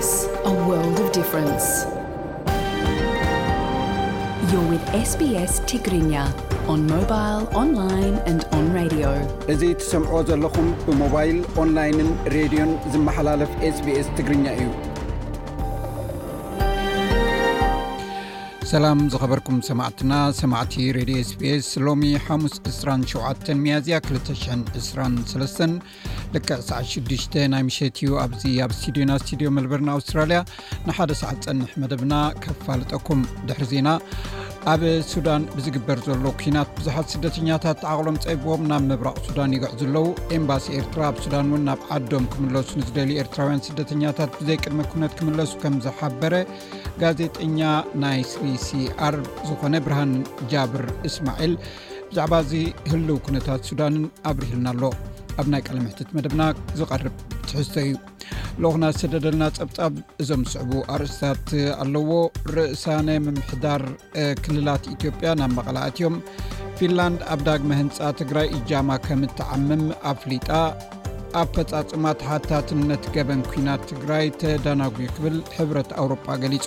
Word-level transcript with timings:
ዮ 0.00 0.02
ው 0.66 0.76
sbስ 5.08 5.52
ትግርኛ 5.70 6.12
ኦን 6.74 6.80
ሞባይል 6.92 7.42
ኦንላን 7.62 8.14
ድ 8.38 8.42
ኦንራድ 8.58 8.94
እዙ 9.54 9.62
ትሰምዕ 9.82 10.14
ዘለኹም 10.30 10.68
ብሞባይል 10.88 11.38
ኦንላይንን 11.64 12.10
ሬድዮን 12.36 12.72
ዝመሓላለፍ 12.94 13.52
ስbs 13.76 14.08
ትግርኛ 14.20 14.44
እዩ 14.58 14.68
ሰላም 18.72 18.98
ዝኸበርኩም 19.12 19.56
ሰማዕትና 19.68 20.12
ሰማዕቲ 20.40 20.74
ሬድዮ 20.96 21.16
spስ 21.28 21.68
ሎሚ 21.84 22.02
ሓሙስ 22.26 22.52
27 22.66 23.50
መያዝያ 23.62 23.96
223 24.08 25.62
ል 26.34 26.38
26 26.50 27.24
ናይ 27.54 27.62
ምሸት 27.68 27.96
እዩ 28.02 28.10
ኣብዚ 28.24 28.42
ኣብ 28.66 28.72
ስቱድዮና 28.78 29.12
ስቱድዮ 29.22 29.48
መልበር 29.56 29.82
ንኣውስትራልያ 29.88 30.38
ንሓደ 30.88 31.10
ሰዓት 31.22 31.40
ጸንሕ 31.46 31.72
መደብና 31.84 32.14
ከፋልጠኩም 32.44 33.22
ድሕሪ 33.48 33.66
ዜና 33.72 33.88
ኣብ 34.70 34.82
ሱዳን 35.10 35.42
ብዝግበር 35.56 35.98
ዘሎ 36.06 36.24
ኩናት 36.40 36.68
ብዙሓት 36.78 37.06
ስደተኛታት 37.12 37.80
ዓቕሎም 37.90 38.16
ፀይብቦም 38.24 38.62
ናብ 38.70 38.82
ምብራቅ 38.88 39.14
ሱዳን 39.26 39.54
ይገዕዘለዉ 39.56 40.06
ኤምባሲ 40.38 40.66
ኤርትራ 40.78 41.02
ኣብ 41.10 41.16
ሱዳን 41.24 41.46
እውን 41.50 41.62
ናብ 41.68 41.80
ዓዶም 41.96 42.24
ክምለሱ 42.32 42.68
ንዝደልዩ 42.80 43.16
ኤርትራውያን 43.22 43.64
ስደተኛታት 43.68 44.34
ብዘይቅድመ 44.40 44.80
ኩነት 44.94 45.14
ክምለሱ 45.20 45.52
ከም 45.62 45.76
ዝሓበረ 45.86 46.34
ጋዜጠኛ 47.04 47.60
ናይ 48.04 48.20
3ሲኣር 48.34 49.16
ዝኾነ 49.48 49.74
ብርሃን 49.86 50.12
ጃብር 50.52 50.86
እስማኤል 51.10 51.54
ብዛዕባ 52.10 52.34
እዝህልው 52.44 53.18
ኩነታት 53.28 53.62
ሱዳንን 53.70 54.04
ኣብርሂልና 54.30 54.68
ኣሎ 54.76 54.82
ኣብ 55.38 55.46
ናይ 55.52 55.62
ቀለ 55.66 55.76
ምሕትት 55.84 56.10
መደብና 56.16 56.42
ዝቐርብ 56.78 57.14
ትሕዝቶ 57.48 57.74
እዩ 57.86 57.92
ልኹና 58.62 58.84
ዝስደደልና 58.94 59.42
ፀብጻብ 59.58 59.92
እዞም 60.22 60.42
ዝስዕቡ 60.46 60.70
ኣርእስታት 60.94 61.48
ኣለዎ 61.82 62.10
ርእሳነ 62.54 63.08
ምምሕዳር 63.26 63.82
ክልላት 64.44 64.84
ኢትዮጵያ 64.94 65.30
ናብ 65.40 65.52
መቐላእት 65.58 65.96
እዮም 66.00 66.16
ፊንላንድ 66.78 67.20
ኣብ 67.34 67.40
ዳግመ 67.48 67.70
ህንፃ 67.80 67.96
ትግራይ 68.20 68.46
እጃማ 68.58 68.90
ከም 69.06 69.22
ትዓምም 69.40 69.84
ኣፍሊጣ 70.12 70.48
ኣብ 71.40 71.48
ፈፃፅማ 71.56 72.04
ሓታትነት 72.28 73.04
ገበን 73.16 73.42
ኩናት 73.50 73.82
ትግራይ 73.90 74.26
ተዳናጉ 74.42 74.96
ክብል 75.16 75.36
ሕብረት 75.56 75.90
ኣውሮጳ 76.02 76.26
ገሊጹ 76.44 76.66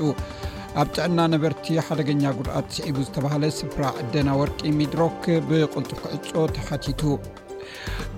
ኣብ 0.82 0.88
ጥዕና 0.96 1.20
ነበርቲ 1.34 1.66
ሓደገኛ 1.88 2.24
ጉድኣት 2.38 2.70
ስዒቡ 2.76 2.96
ዝተባሃለ 3.08 3.44
ስፍራ 3.60 3.84
ዕደና 4.04 4.30
ወርቂ 4.42 4.60
ሚድሮክ 4.80 5.24
ብቁልጡር 5.50 5.98
ክዕፆ 6.06 6.30
ተሓቲቱ 6.58 7.02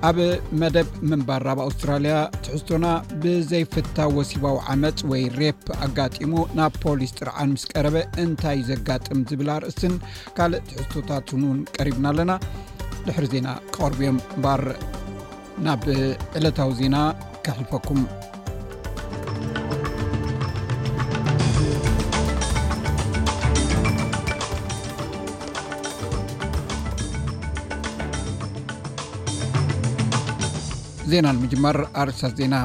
ኣብ 0.07 0.17
መደብ 0.61 0.87
ምንባር 1.09 1.43
ኣብ 1.51 1.59
ኣውስትራልያ 1.65 2.15
ትሕዝቶና 2.43 2.87
ብዘይፍታ 3.23 3.97
ወሲባዊ 4.17 4.55
ዓመፅ 4.73 4.99
ወይ 5.11 5.23
ሬፕ 5.39 5.61
ኣጋጢሞ 5.85 6.33
ናብ 6.59 6.73
ፖሊስ 6.83 7.11
ጥርዓን 7.19 7.49
ምስ 7.55 7.63
ቀረበ 7.73 7.97
እንታይ 8.23 8.57
ዩ 8.61 8.67
ዘጋጥም 8.71 9.21
ዝብላ 9.31 9.49
ርእስን 9.63 9.95
ካልእ 10.37 10.63
ትሕዝቶታትን 10.69 11.43
ውን 11.49 11.59
ቀሪብና 11.77 12.05
ኣለና 12.13 12.31
ድሕሪ 13.07 13.25
ዜና 13.33 13.47
ክቅርብዮም 13.73 14.19
ባር 14.45 14.63
ናብ 15.67 15.83
ዕለታዊ 16.39 16.71
ዜና 16.83 16.95
ካሕልፈኩም 17.47 18.01
ዜና 31.15 31.29
ምጅመር 31.41 31.77
ኣርእሳ 32.01 32.21
ዜና 32.37 32.55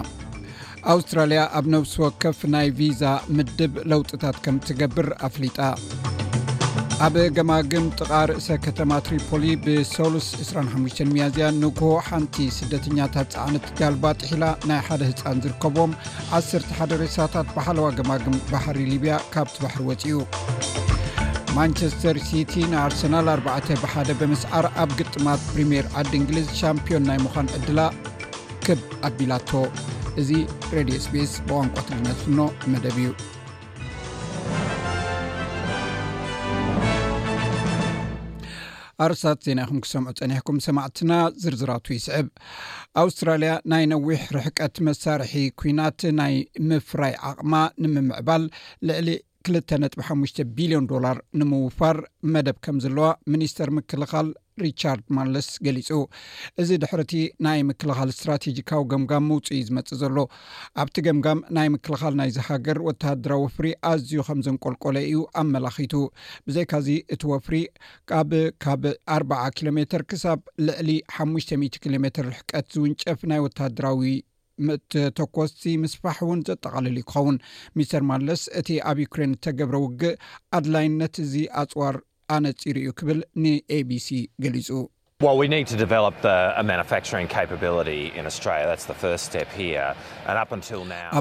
ኣውስትራልያ 0.92 1.40
ኣብ 1.58 1.66
ነብሲ 1.74 1.92
ወከፍ 2.02 2.38
ናይ 2.54 2.68
ቪዛ 2.78 3.02
ምድብ 3.36 3.75
ለውጥታት 3.91 4.36
ከም 4.44 4.56
ትገብር 4.66 5.08
ኣፍሊጣ 5.26 5.58
ኣብ 7.06 7.14
ገማግም 7.36 7.84
ጥቓ 7.98 8.10
ርእሰ 8.30 8.48
ከተማ 8.64 8.91
ትሪፖሊ 9.06 9.44
ብ3ስ25 9.64 11.04
መያዝያ 11.12 11.47
ንግሆ 11.62 11.91
ሓንቲ 12.08 12.34
ስደተኛታት 12.58 13.30
ፀዕነት 13.38 13.66
ጋልባ 13.80 14.04
ጥሒላ 14.22 14.44
ናይ 14.70 14.80
ሓደ 14.88 15.00
ህፃን 15.10 15.41
ዝርከብዎም 15.46 15.92
101 16.34 16.96
ርሳታት 17.02 17.48
ባሓለዋ 17.56 17.86
ገማግም 17.98 18.36
ባሕሪ 18.52 18.78
ሊብያ 18.92 19.14
ካብቲ 19.34 19.56
ባሕሪ 19.64 19.82
ወፅኡ 19.91 20.14
ማንቸስተር 21.58 22.19
ሲቲ 22.30 22.52
ንኣርሰናል 22.75 23.28
4 23.41 23.76
ብሓደ 23.84 24.10
ብምስዓር 24.22 24.69
ኣብ 24.84 24.91
ግጥማት 25.00 25.42
ፕሪምየር 25.52 25.88
ዓዲ 26.00 26.12
እንግሊዝ 26.22 26.48
ሻምፒዮን 26.62 27.06
ናይ 27.10 27.20
ምዃን 27.26 27.48
ዕድላ 27.58 27.80
ኣቢላቶ 29.08 29.50
እዚ 30.20 30.31
ሬድዮ 30.76 30.97
ስፔስ 31.06 31.32
ብቋንቋትነት 31.48 32.20
ኖ 32.36 32.47
መደብ 32.72 32.97
እዩ 33.03 33.10
ኣርሳት 39.04 39.38
ዜና 39.47 39.60
ይኹም 39.64 39.78
ክሰምዑ 39.84 40.08
ፀኒሕኩም 40.19 40.56
ሰማዕትና 40.64 41.12
ዝርዝራቱ 41.42 41.86
ይስዕብ 41.94 42.26
ኣውስትራልያ 43.03 43.53
ናይ 43.72 43.84
ነዊሕ 43.92 44.20
ርሕቀት 44.36 44.75
መሳርሒ 44.88 45.32
ኩናት 45.60 46.00
ናይ 46.20 46.34
ምፍራይ 46.70 47.14
ዓቕማ 47.31 47.54
ንምምዕባል 47.82 48.44
ዕሊ 49.00 49.08
2ል 49.48 49.56
ጥ5ሽ 49.94 50.32
ቢልዮን 50.56 50.86
ዶላር 50.90 51.16
ንምውፋር 51.40 51.96
መደብ 52.32 52.56
ከም 52.64 52.76
ዘለዋ 52.84 53.06
ሚኒስተር 53.32 53.68
ምክልኻል 53.76 54.28
ሪቻርድ 54.64 55.04
ማለስ 55.16 55.46
ገሊፁ 55.66 55.88
እዚ 56.62 56.70
ድሕር 56.82 57.00
እቲ 57.04 57.14
ናይ 57.44 57.60
ምክልኻል 57.70 58.08
እስትራቴጂካዊ 58.12 58.82
ገምጋም 58.92 59.24
ምውፅ 59.28 59.48
ዝመፅእ 59.68 59.98
ዘሎ 60.02 60.16
ኣብቲ 60.82 60.96
ገምጋም 61.06 61.40
ናይ 61.58 61.68
ምክልኻል 61.76 62.14
ናይ 62.20 62.32
ዝሃገር 62.36 62.80
ወታሃደራዊ 62.88 63.42
ወፍሪ 63.46 63.68
ኣዝዩ 63.92 64.12
ከም 64.28 64.42
ዘንቆልቆለ 64.48 64.96
እዩ 65.08 65.20
ኣመላኪቱ 65.42 65.94
ብዘይካዚ 66.48 66.88
እቲ 67.16 67.22
ወፍሪ 67.32 67.56
ካብ 68.12 68.32
ካብ 68.64 68.84
40 69.20 69.42
ኪሎ 69.58 69.68
ሜትር 69.78 70.04
ክሳብ 70.12 70.42
ልዕሊ 70.66 70.90
5ሙሽ00 71.20 71.82
ኪሎ 71.84 71.94
ሜትር 72.06 72.26
ርሕቀት 72.34 72.68
ዝውንጨፍ 72.76 73.22
ናይ 73.32 73.42
ወታደራዊ 73.48 74.02
ምእቲ 74.66 74.93
ተኮስቲ 75.19 75.62
ምስፋሕ 75.84 76.16
እውን 76.25 76.41
ዘጠቓልሉ 76.48 76.97
ይክኸውን 77.03 77.37
ሚስተር 77.78 78.03
ማለስ 78.12 78.41
እቲ 78.60 78.69
ኣብ 78.91 78.98
ዩክሬን 79.04 79.34
ዝተገብረ 79.37 79.76
ውግእ 79.84 80.19
ኣድላይነት 80.59 81.15
እዚ 81.25 81.34
ኣፅዋር 81.62 81.97
ኣነፂር 82.37 82.76
እዩ 82.82 82.88
ክብል 83.00 83.20
ን 83.43 83.44
aቢሲ 83.78 84.09
ገሊጹ 84.44 84.69
ኣብ 85.20 85.25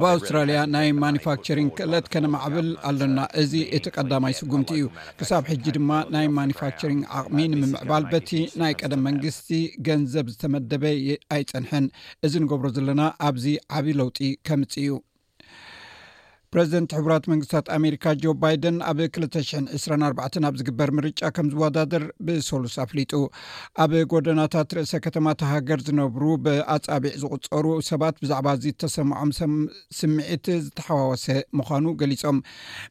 ኣውስትራልያ 0.09 0.59
ናይ 0.75 0.89
ማኒፋክቸሪንግ 1.03 1.71
ክእለት 1.79 2.05
ከነማዕብል 2.13 2.69
ኣለና 2.91 3.19
እዚ 3.41 3.53
እቲ 3.79 3.85
ቀዳማይ 3.97 4.33
ስጉምቲ 4.39 4.71
እዩ 4.77 4.85
ክሳብ 5.21 5.43
ሕጂ 5.51 5.65
ድማ 5.79 5.91
ናይ 6.15 6.29
ማኒፋክቸሪንግ 6.39 7.01
ዓቕሚ 7.21 7.41
ንምምዕባል 7.55 8.05
በቲ 8.13 8.31
ናይ 8.63 8.73
ቀደም 8.83 9.03
መንግስቲ 9.09 9.51
ገንዘብ 9.89 10.29
ዝተመደበ 10.35 10.85
ኣይፀንሐን 11.37 11.87
እዚ 12.27 12.33
ንገብሮ 12.45 12.69
ዘለና 12.79 13.01
ኣብዚ 13.29 13.45
ዓብዪ 13.79 13.93
ለውጢ 14.01 14.21
ከምፅ 14.49 14.73
እዩ 14.83 14.91
ፕረዚደንት 16.53 16.91
ሕብራት 16.97 17.23
መንግስታት 17.31 17.65
ኣሜሪካ 17.77 18.05
ጆ 18.21 18.25
ባይደን 18.43 18.77
ኣብ 18.89 18.99
224 19.01 20.37
ኣብ 20.47 20.53
ዝግበር 20.59 20.89
ምርጫ 20.99 21.19
ከም 21.35 21.47
ዝወዳደር 21.53 22.03
ብሰሉስ 22.27 22.75
ኣፍሊጡ 22.83 23.11
ኣብ 23.83 23.91
ጎደናታት 24.11 24.71
ርእሰ 24.77 24.93
ከተማ 25.05 25.25
ተሃገር 25.41 25.81
ዝነብሩ 25.87 26.23
ብኣጻቢዕ 26.45 27.13
ዝቁፀሩ 27.23 27.65
ሰባት 27.89 28.15
ብዛዕባ 28.23 28.47
እዚ 28.59 28.65
ተሰማዖም 28.83 29.53
ስምዒት 29.99 30.47
ዝተሓዋወሰ 30.65 31.27
ምዃኑ 31.59 31.85
ገሊፆም 31.99 32.39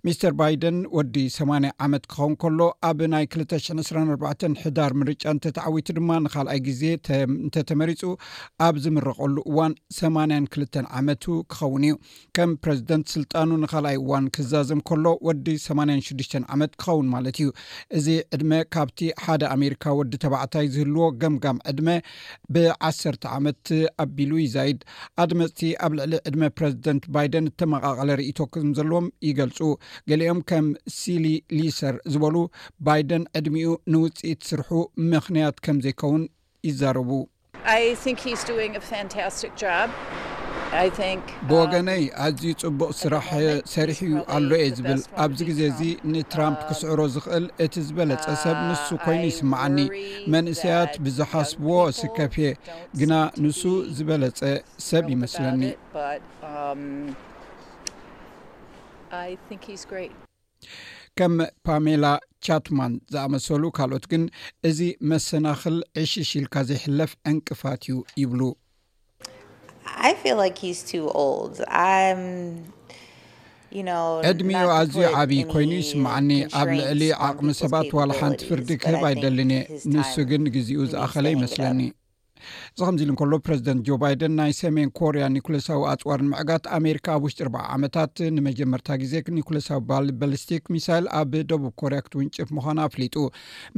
ሚስተር 0.08 0.34
ባይደን 0.42 0.78
ወዲ 0.98 1.16
8 1.38 1.72
ዓመት 1.88 2.06
ክኸውን 2.14 2.36
ከሎ 2.44 2.60
ኣብ 2.90 3.02
ናይ 3.16 3.26
224 3.38 4.48
ሕዳር 4.66 4.94
ምርጫ 5.02 5.22
እንተተዓዊቱ 5.38 5.86
ድማ 5.98 6.12
ንካልኣይ 6.28 6.62
ግዜ 6.68 6.82
እንተተመሪፁ 7.42 8.04
ኣብ 8.68 8.74
ዝምረቐሉ 8.86 9.36
እዋን 9.50 9.74
8ን 9.98 10.46
ክልተ 10.54 10.74
ዓመቱ 11.02 11.24
ክኸውን 11.52 11.82
እዩ 11.90 11.94
ከም 12.36 12.50
ፕረዚደንት 12.62 13.06
ስልጣን 13.16 13.46
ንካልኣይ 13.62 13.96
እዋን 14.00 14.24
ክዛዘም 14.34 14.80
ከሎ 14.88 15.04
ወዲ 15.26 15.46
8ን 15.74 16.00
6ዱሽ 16.06 16.28
ዓመት 16.54 16.72
ክኸውን 16.82 17.06
ማለት 17.14 17.36
እዩ 17.40 17.48
እዚ 17.98 18.06
ዕድመ 18.36 18.52
ካብቲ 18.74 19.00
ሓደ 19.24 19.42
ኣሜሪካ 19.56 19.84
ወዲ 19.98 20.12
ተባዕታይ 20.24 20.66
ዝህልዎ 20.74 21.06
ገምጋም 21.22 21.58
ዕድመ 21.72 21.88
ብዓሰ 22.56 23.00
ዓመት 23.38 23.70
ኣቢሉ 24.04 24.32
ይዛይድ 24.44 24.80
ኣድመፅቲ 25.24 25.60
ኣብ 25.86 25.92
ልዕሊ 26.00 26.14
ዕድመ 26.30 26.42
ፕረዚደንት 26.58 27.06
ባይደን 27.16 27.48
እተመቃቐለ 27.52 28.10
ርእቶ 28.20 28.38
ከም 28.56 28.68
ዘለዎም 28.80 29.08
ይገልፁ 29.28 29.58
ገሊኦም 30.10 30.40
ከም 30.52 30.68
ሲሊ 30.98 31.26
ሊሰር 31.58 31.96
ዝበሉ 32.14 32.36
ባይደን 32.88 33.24
ዕድሚኡ 33.40 33.72
ንውፅኢት 33.94 34.40
ስርሑ 34.50 34.70
ምክንያት 35.14 35.56
ከም 35.66 35.78
ዘይከውን 35.86 36.24
ይዛረቡ 36.70 37.10
ብወገነይ 41.48 42.02
um, 42.06 42.10
ኣዝዩ 42.24 42.50
ፅቡቅ 42.62 42.90
ስራሕ 43.00 43.28
ሰሪሕ 43.74 43.98
እዩ 44.08 44.14
ኣሎ 44.36 44.50
የ 44.62 44.66
ዝብል 44.78 45.00
ኣብዚ 45.24 45.38
ግዜ 45.48 45.60
እዚ 45.72 45.80
ንትራም 46.12 46.54
um, 46.56 46.58
ክስዕሮ 46.68 47.00
ዝኽእል 47.14 47.46
እቲ 47.64 47.74
ዝበለፀ 47.86 48.24
uh, 48.32 48.36
ሰብ 48.42 48.56
ንሱ 48.68 48.88
ኮይኑ 49.04 49.22
ይስማዓኒ 49.30 49.78
መንእሰያት 50.34 50.92
ብዝሓስብዎ 51.04 51.72
ስከፍ 52.00 52.34
የ 52.44 52.48
ግና 53.00 53.12
ንሱ 53.44 53.62
ዝበለፀ 53.96 54.40
ሰብ 54.88 55.04
ይመስለኒ 55.14 55.62
um, 59.16 60.06
ከም 61.18 61.34
ፓሜላ 61.66 62.06
ቻትማን 62.46 62.92
ዝኣመሰሉ 63.12 63.62
ካልኦት 63.78 64.04
ግን 64.14 64.24
እዚ 64.70 64.80
መሰናክል 65.12 65.76
ዕሺሽኢልካ 66.04 66.54
ዘይሕለፍ 66.70 67.12
ዕንቅፋት 67.32 67.82
እዩ 67.92 67.96
ይብሉ 68.22 68.40
ዕድሚኡ 74.30 74.64
ኣዝዩ 74.78 75.02
ዓብዪ 75.22 75.40
ኮይኑ 75.52 75.72
ይስማዓኒ 75.80 76.30
ኣብ 76.60 76.68
ልዕሊ 76.78 77.02
ዓቕሚ 77.28 77.48
ሰባት 77.62 77.88
ዋላ 77.98 78.10
ሓንቲ 78.20 78.40
ፍርዲ 78.50 78.68
ክህብ 78.82 79.02
ኣይደሊን 79.10 79.52
ንሱ 79.92 80.14
ግን 80.30 80.42
ግዜኡ 80.56 80.82
ዝኣኸለ 80.92 81.24
ይመስለኒ 81.36 81.80
እዚ 82.72 82.80
ከምዚ 82.88 83.00
ኢሉ 83.04 83.10
እንከሎ 83.14 83.32
ፕረዚደንት 83.46 83.80
ጆ 83.86 83.96
ባይደን 84.02 84.32
ናይ 84.38 84.52
ሰሜን 84.60 84.88
ኮርያ 85.00 85.22
ኒኮሎሳዊ 85.36 85.78
ኣፅዋር 85.92 86.20
ንምዕጋት 86.26 86.64
ኣሜሪካ 86.78 87.06
ኣብ 87.16 87.22
ውሽጢ 87.26 87.40
ር 87.48 87.50
ዓመታት 87.76 88.14
ንመጀመርታ 88.36 88.88
ግዜ 89.02 89.12
ኒኮሎሳዊ 89.38 89.78
ባሊስቲክ 90.20 90.62
ሚሳይል 90.76 91.04
ኣብ 91.20 91.32
ደቡብ 91.50 91.72
ኮርያ 91.82 91.98
ክትውንጭፍ 92.06 92.48
ምዃኑ 92.58 92.78
ኣፍሊጡ 92.88 93.16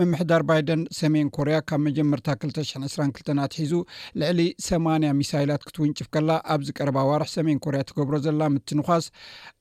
ምምሕዳር 0.00 0.44
ባይደን 0.50 0.82
ሰሜን 1.00 1.28
ኮርያ 1.38 1.56
ካብ 1.70 1.80
መጀመርታ 1.88 2.28
2ተሽ0 2.44 2.88
2 2.94 3.20
2ተ 3.24 3.38
ኣትሒዙ 3.46 3.74
ልዕሊ 4.22 4.40
ሰንያ 4.68 5.10
ሚሳይላት 5.20 5.64
ክትውንጭፍ 5.70 6.08
ከላ 6.16 6.30
ኣብዚቀረባ 6.56 6.96
ኣዋርሕ 7.06 7.30
ሰሜን 7.36 7.60
ኮርያ 7.66 7.80
ትገብሮ 7.90 8.14
ዘላ 8.26 8.42
ምትንኳስ 8.56 9.06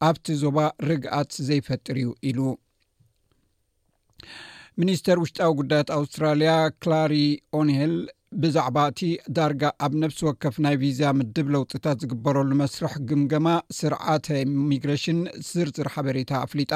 ኣብቲ 0.09 0.25
ዞባ 0.43 0.57
ርግኣት 0.89 1.31
ዘይፈጥር 1.49 1.97
ዩ 2.05 2.09
ኢሉ 2.31 2.39
ሚኒስተር 4.81 5.17
ውሽጣዊ 5.21 5.51
ጉዳያት 5.59 5.89
ኣውስትራልያ 5.99 6.51
ክላሪ 6.83 7.13
ኦንሂል 7.59 7.93
ብዛዕባ 8.41 8.77
እቲ 8.89 8.99
ዳርጋ 9.35 9.61
ኣብ 9.85 9.93
ነፍሲ 10.01 10.17
ወከፍ 10.27 10.55
ናይ 10.63 10.75
ቪዛ 10.81 10.99
ምድብ 11.19 11.47
ለውጢታት 11.53 11.97
ዝግበረሉ 12.01 12.49
መስርሕ 12.61 12.91
ግምገማ 13.09 13.47
ስርዓተ 13.77 14.25
ኢሚግሬሽን 14.41 15.19
ዝርዝር 15.49 15.87
ሓበሬታ 15.93 16.31
ኣፍሊጣ 16.47 16.73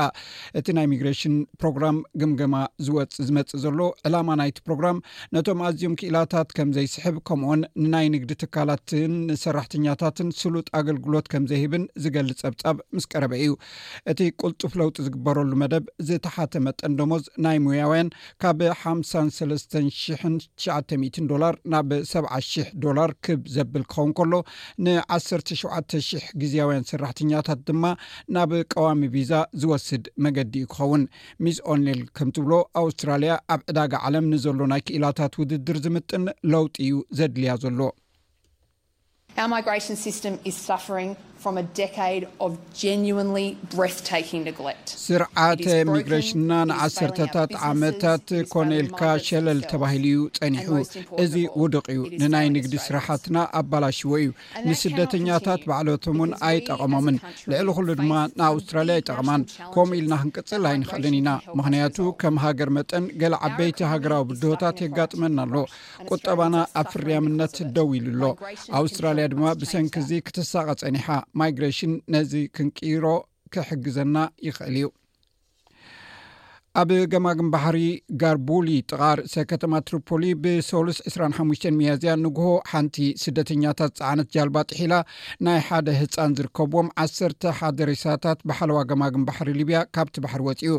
እቲ 0.60 0.68
ናይ 0.78 0.86
ሚግሬሽን 0.94 1.36
ፕሮግራም 1.64 1.98
ግምግማ 2.22 2.56
ዝወፅ 2.88 3.12
ዝመፅእ 3.28 3.60
ዘሎ 3.66 3.80
ዕላማ 4.10 4.30
ናይቲ 4.42 4.58
ፕሮግራም 4.70 5.02
ነቶም 5.38 5.62
ኣዝዮም 5.68 5.94
ክእላታት 6.02 6.50
ከም 6.60 6.72
ዘይስሕብ 6.78 7.18
ከምኡኡን 7.30 7.62
ንናይ 7.84 8.08
ንግዲ 8.16 8.32
ትካላትን 8.46 9.14
ንሰራሕተኛታትን 9.30 10.32
ስሉጥ 10.42 10.66
ኣገልግሎት 10.82 11.28
ከም 11.36 11.46
ዘይህብን 11.54 11.86
ዝገል 12.06 12.32
ፀብፃብ 12.42 12.78
ምስ 12.98 13.08
ቀረበ 13.14 13.34
እዩ 13.44 13.52
እቲ 14.14 14.20
ቁልጡፍ 14.44 14.74
ለውጢ 14.84 14.98
ዝግበረሉ 15.08 15.52
መደብ 15.66 15.86
ዝተሓተመ 16.10 16.68
ጠንደሞዝ 16.82 17.24
ናይ 17.46 17.58
ሙያውያን 17.68 18.10
ካብ 18.42 18.60
50 18.88 21.08
ዶር 21.30 21.43
ናብ 21.74 21.90
ሰ 22.12 22.22
00 22.26 22.72
ዶላር 22.84 23.12
ክብ 23.26 23.42
ዘብል 23.56 23.84
ክኸውን 23.94 24.12
ከሎ 24.18 24.34
ን1700 24.86 26.24
ግዜያውያን 26.42 26.88
ስራሕተኛታት 26.92 27.60
ድማ 27.70 27.84
ናብ 28.36 28.52
ቀዋሚ 28.74 29.02
ቪዛ 29.16 29.32
ዝወስድ 29.64 30.06
መገዲ 30.26 30.54
እዩ 30.64 30.70
ክኸውን 30.76 31.04
ሚስ 31.46 31.58
ኦኔል 31.74 32.02
ከምትብሎ 32.20 32.52
ኣውስትራልያ 32.84 33.34
ኣብ 33.56 33.62
ዕዳጋ 33.74 33.94
ዓለም 34.10 34.26
ንዘሎ 34.36 34.60
ናይ 34.74 34.84
ክእላታት 34.88 35.34
ውድድር 35.42 35.80
ዝምጥን 35.88 36.26
ለውጢ 36.54 36.76
እዩ 36.88 36.98
ዘድልያ 37.20 37.54
ዘሎ 37.66 37.80
ስርዓተ 45.06 45.62
ኢሚግሬሽንና 45.84 46.52
ንዓሰርታት 46.70 47.52
ዓመታት 47.70 48.28
ኮነ 48.54 48.70
ኢልካ 48.82 49.02
ሸለል 49.28 49.60
ተባሂሉ 49.72 50.06
እዩ 50.14 50.20
ፀኒሑ 50.40 50.70
እዚ 51.24 51.34
ውድቅ 51.62 51.86
እዩ 51.94 52.00
ንናይ 52.22 52.48
ንግዲ 52.56 52.74
ስራሓትና 52.86 53.38
ኣባላሽዎ 53.62 54.12
እዩ 54.22 54.30
ንስደተኛታት 54.68 55.62
ባዕሎቶም 55.72 56.18
ውን 56.24 56.32
ኣይጠቐሞምን 56.50 57.18
ልዕሊ 57.52 57.68
ኩሉ 57.80 57.88
ድማ 58.02 58.12
ንኣውስትራልያ 58.42 58.96
ኣይጠቅማን 59.00 59.44
ከምኡ 59.76 59.98
ኢልና 60.00 60.14
ክንቅፅል 60.24 60.64
ኣይንክእልን 60.72 61.18
ኢና 61.20 61.30
ምክንያቱ 61.60 61.98
ከም 62.24 62.38
ሃገር 62.46 62.72
መጠን 62.78 63.06
ገለ 63.24 63.34
ዓበይቲ 63.50 63.80
ሃገራዊ 63.94 64.24
ብድሆታት 64.32 64.78
የጋጥመና 64.86 65.38
ኣሎ 65.48 65.56
ቁጠባና 66.12 66.56
ኣብ 66.84 66.88
ፍርያምነት 66.96 67.56
ደው 67.78 67.90
ኢሉ 68.00 68.04
ኣሎ 68.18 68.28
ኣውስትራልያ 68.82 69.28
ድማ 69.36 69.46
ብሰንኪ 69.64 69.96
ዚ 70.10 70.22
ክትሳቀ 70.28 70.68
ፀኒሓ 70.84 71.08
ማይግሬሽን 71.40 71.94
ነዚ 72.14 72.32
ክንቂሮ 72.56 73.06
ክሕግዘና 73.54 74.16
ይኽእል 74.46 74.76
እዩ 74.80 74.86
ኣብ 76.82 76.92
ገማግም 77.14 77.50
ባሕሪ 77.54 77.78
ጋርቡሊ 78.22 78.68
ጥቓር 78.92 79.18
ሰከተማ 79.34 79.74
ትሪፖሊ 79.88 80.24
ብሶሉስ 80.44 80.98
25 81.10 81.66
ሚያዝያ 81.80 82.14
ንጉሆ 82.22 82.48
ሓንቲ 82.70 82.96
ስደተኛታት 83.24 83.92
ፀዓነት 84.00 84.28
ጃልባ 84.36 84.56
ጥሒላ 84.70 84.94
ናይ 85.48 85.60
ሓደ 85.68 85.86
ህፃን 86.00 86.32
ዝርከብዎም 86.38 86.88
1ሰ 87.04 87.52
ሓደሬሳታት 87.60 88.40
ብሓለዋ 88.52 88.80
ገማግም 88.92 89.26
ባሕሪ 89.28 89.50
ሊብያ 89.60 89.82
ካብቲ 89.98 90.16
ባሕሪ 90.26 90.42
ወፅኡ 90.50 90.74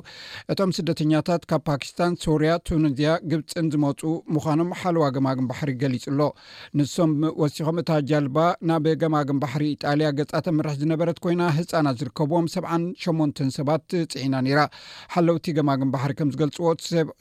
እቶም 0.55 0.73
ስደተኛታት 0.79 1.45
ካብ 1.53 1.63
ፓኪስታን 1.71 2.17
ሶርያ 2.25 2.57
ቱኒዝያ 2.71 3.13
ግብፅን 3.35 3.69
ዝመፁ 3.77 4.03
ምዃኖም 4.37 4.73
ሓለዋ 4.81 5.07
ገማግም 5.19 5.47
ባሕሪ 5.53 5.73
ገሊፁ 5.85 6.05
ሎ 6.19 6.27
ንሶም 6.83 7.15
ወሲኮም 7.45 7.79
እታ 7.85 7.89
ጃልባ 8.13 8.37
ናብ 8.73 8.89
ገማግም 9.05 9.39
ባሕሪ 9.47 9.65
ኢጣልያ 9.77 10.11
ገፃተምርሕ 10.23 10.77
ዝነበረት 10.83 11.23
ኮይና 11.27 11.41
ህፃናት 11.61 12.03
ዝርከብዎም 12.03 12.51
78 12.59 13.47
ሰባት 13.61 13.89
ፅዒና 14.19 14.37
ነራ 14.49 14.61
ሓለውቲ 15.17 15.47
ግማግ 15.61 15.81
ር 16.11 16.13
ከም 16.19 16.29
ዝገልፅዎ 16.35 16.69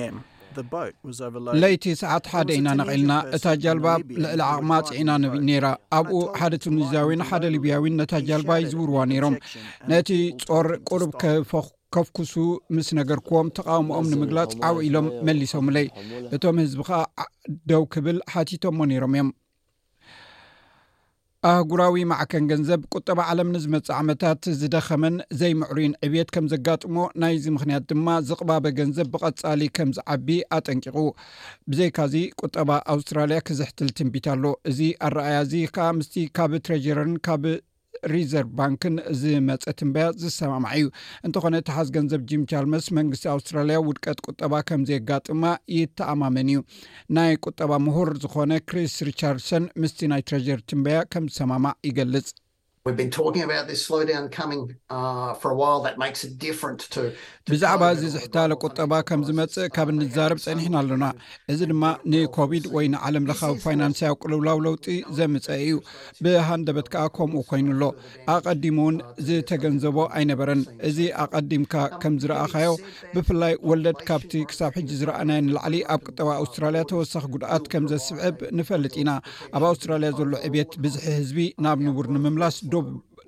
ለይቲ 1.62 1.86
ሰዓት 2.04 2.26
ሓደ 2.32 2.48
ኢና 2.60 2.68
ነኽልና 2.80 3.14
እታ 3.36 3.46
ጃልባ 3.64 3.88
ልዕሊ 4.24 4.40
ዓቕማ 4.52 4.72
ፅዒና 4.88 5.12
ነራ 5.50 5.68
ኣብኡ 5.98 6.20
ሓደ 6.40 6.54
ቱኒዛዊን 6.64 7.24
ሓደ 7.30 7.44
ሊብያዊን 7.56 7.96
ነታ 8.02 8.14
ጃልባይ 8.30 8.64
ዝውርዋ 8.72 9.00
ነይሮም 9.12 9.36
ነቲ 9.92 10.10
ጾር 10.46 10.70
ቁሩብ 10.90 11.12
ከፍኩሱ 11.96 12.34
ምስ 12.76 12.90
ነገር 13.00 13.20
ክዎም 13.28 13.48
ተቃውሞኦም 13.58 14.10
ንምግላፅ 14.12 14.52
ዓብ 14.68 14.78
ኢሎም 14.88 15.08
መሊሶምሙለይ 15.28 15.88
እቶም 16.36 16.60
ህዝቢ 16.64 16.80
ከዓ 16.90 17.02
ደው 17.72 17.84
ክብል 17.96 18.20
ሓቲቶዎ 18.34 18.84
ነይሮም 18.92 19.16
እዮም 19.16 19.32
ኣህጉራዊ 21.50 21.94
ማዕከን 22.10 22.48
ገንዘብ 22.50 22.82
ቁጠባ 22.96 23.20
ዓለም 23.32 23.52
ኒዝመፅዓመታት 23.54 24.42
ዝደኸመን 24.60 25.16
ዘይምዕሩን 25.40 25.94
ዕብት 26.08 26.30
ከም 26.36 26.46
ዘጋጥሞ 26.52 26.96
ናይዚ 27.22 27.46
ምክንያት 27.56 27.84
ድማ 27.92 28.08
ዝቕባበ 28.28 28.64
ገንዘብ 28.80 29.08
ብቐፃሊ 29.16 29.62
ከምዝዓቢ 29.78 30.28
ኣጠንቂቁ 30.58 30.98
ብዘይካዚ 31.72 32.16
ቁጠባ 32.44 32.70
ኣውስትራልያ 32.96 33.40
ክዝሕትል 33.50 33.90
ትንቢት 34.00 34.28
ኣሎ 34.36 34.44
እዚ 34.72 34.80
ኣረኣያ 35.10 35.40
እዚ 35.48 35.56
ከዓ 35.78 35.90
ምስቲ 36.00 36.16
ካብ 36.40 36.54
ትረጀርን 36.68 37.14
ካብ 37.28 37.46
ሪዘርቭ 38.14 38.50
ባንክን 38.60 38.96
ዝመፀ 39.22 39.64
ትንበያ 39.80 40.06
ዝሰማማዕ 40.22 40.74
እዩ 40.80 40.86
እንተኾነ 41.28 41.56
እታሓዝ 41.62 41.90
ገንዘብ 41.98 42.22
ጂም 42.30 42.44
ቻልመስ 42.52 42.86
መንግስቲ 42.98 43.26
ኣውስትራልያ 43.36 43.78
ውድቀት 43.88 44.22
ቁጠባ 44.30 44.54
ከምዘጋጥማ 44.70 45.44
ይተኣማመን 45.78 46.50
እዩ 46.54 46.62
ናይ 47.18 47.34
ቁጠባ 47.48 47.72
ምሁር 47.88 48.12
ዝኮነ 48.24 48.54
ክሪስ 48.70 48.96
ሪቻርሰን 49.10 49.66
ምስቲ 49.84 50.00
ናይ 50.14 50.24
ትረጀር 50.30 50.62
ትንበያ 50.72 51.00
ከም 51.14 51.28
ዝሰማማዕ 51.34 51.76
ይገልጽ 51.90 52.30
ብዛዕባ 52.88 53.50
እዚ 57.96 58.04
ዝሕታለ 58.14 58.54
ቁጠባ 58.64 58.94
ከም 59.10 59.22
ዝመፅእ 59.28 59.68
ካብ 59.76 59.88
እንዛርብ 59.94 60.40
ፀኒሕና 60.46 60.76
ኣሎና 60.82 61.06
እዚ 61.54 61.60
ድማ 61.72 61.84
ንኮቪድ 62.12 62.66
ወይ 62.76 62.86
ንዓለም 62.94 63.24
ለካዊ 63.32 63.54
ፋይናንስያ 63.66 64.10
ቁልውላው 64.22 64.58
ለውጢ 64.68 64.86
ዘምፀ 65.20 65.46
እዩ 65.66 65.74
ብሃንደበት 66.28 66.88
ከዓ 66.96 67.04
ከምኡ 67.18 67.42
ኮይኑሎ 67.52 67.82
ኣቀዲሙ 68.36 68.78
እውን 68.86 68.98
ዝተገንዘቦ 69.28 69.98
ኣይነበረን 70.22 70.62
እዚ 70.90 71.00
ኣቀዲምካ 71.26 71.76
ከም 72.04 72.16
ዝረአካዮ 72.24 72.72
ብፍላይ 73.16 73.56
ወለድ 73.72 74.00
ካብቲ 74.10 74.34
ክሳብ 74.52 74.74
ሕጂ 74.80 74.90
ዝረኣናየ 75.04 75.44
ንላዕሊ 75.48 75.78
ኣብ 75.98 76.04
ቁጠባ 76.10 76.28
ኣስትራልያ 76.48 76.84
ተወሳኪ 76.94 77.26
ጉድኣት 77.36 77.64
ከም 77.76 77.86
ዘስብዕብ 77.94 78.36
ንፈልጥ 78.60 78.94
ኢና 79.04 79.12
ኣብ 79.58 79.64
ኣውስትራልያ 79.72 80.12
ዘሎ 80.22 80.34
ዕቤት 80.50 80.72
ብዙሒ 80.86 81.04
ህዝቢ 81.20 81.42
ናብ 81.68 81.78
ንውር 81.88 82.10
ንምምላስ 82.18 82.58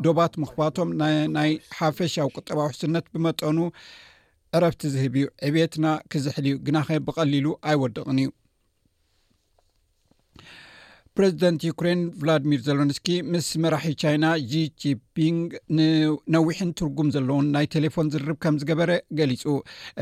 ዶባት 0.06 0.34
ምኽፋቶም 0.42 0.90
ናይ 1.38 1.52
ሓፈሻዊ 1.80 2.28
ቁጠባ 2.38 2.58
ውሕስነት 2.68 3.06
ብመጠኑ 3.14 3.58
ዕረብቲ 4.58 4.82
ዝህብ 4.94 5.14
እዩ 5.20 5.26
ዕብትና 5.48 5.86
ክዝሕል 6.14 6.46
ዩ 6.52 6.56
ግናኸ 6.66 6.90
ብቀሊሉ 7.08 7.48
ኣይወድቕን 7.70 8.18
እዩ 8.24 8.30
ፕረዚደንት 11.18 11.64
ዩክሬን 11.68 12.00
ቭላድሚር 12.22 12.62
ዘለንስ 12.68 12.98
ምስ 13.32 13.48
መራሒ 13.64 13.88
ቻይና 14.04 14.26
ጂ 14.52 14.62
ጂፒንግ 14.82 15.50
ንነዊሕን 15.78 16.70
ትርጉም 16.80 17.10
ዘለውን 17.16 17.50
ናይ 17.56 17.66
ቴሌፎን 17.76 18.08
ዝርብ 18.14 18.38
ከም 18.44 18.56
ዝገበረ 18.62 18.92
ገሊፁ 19.20 19.44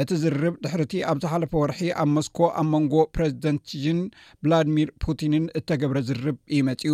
እቲ 0.04 0.10
ዝርርብ 0.22 0.56
ድሕርቲ 0.66 0.96
ኣብ 1.12 1.18
ዝሓለፈ 1.24 1.52
ወርሒ 1.64 1.82
ኣብ 2.04 2.10
ሞስኮ 2.18 2.40
ኣብ 2.62 2.68
ሞንጎ 2.76 2.94
ፕረዚደንት 3.18 3.66
ዚን 3.84 4.00
ቭላድሚር 4.46 4.92
ፑቲንን 5.06 5.48
እተገብረ 5.62 5.98
ዝርብ 6.10 6.38
እዩ 6.54 6.62
መፅኡ 6.70 6.94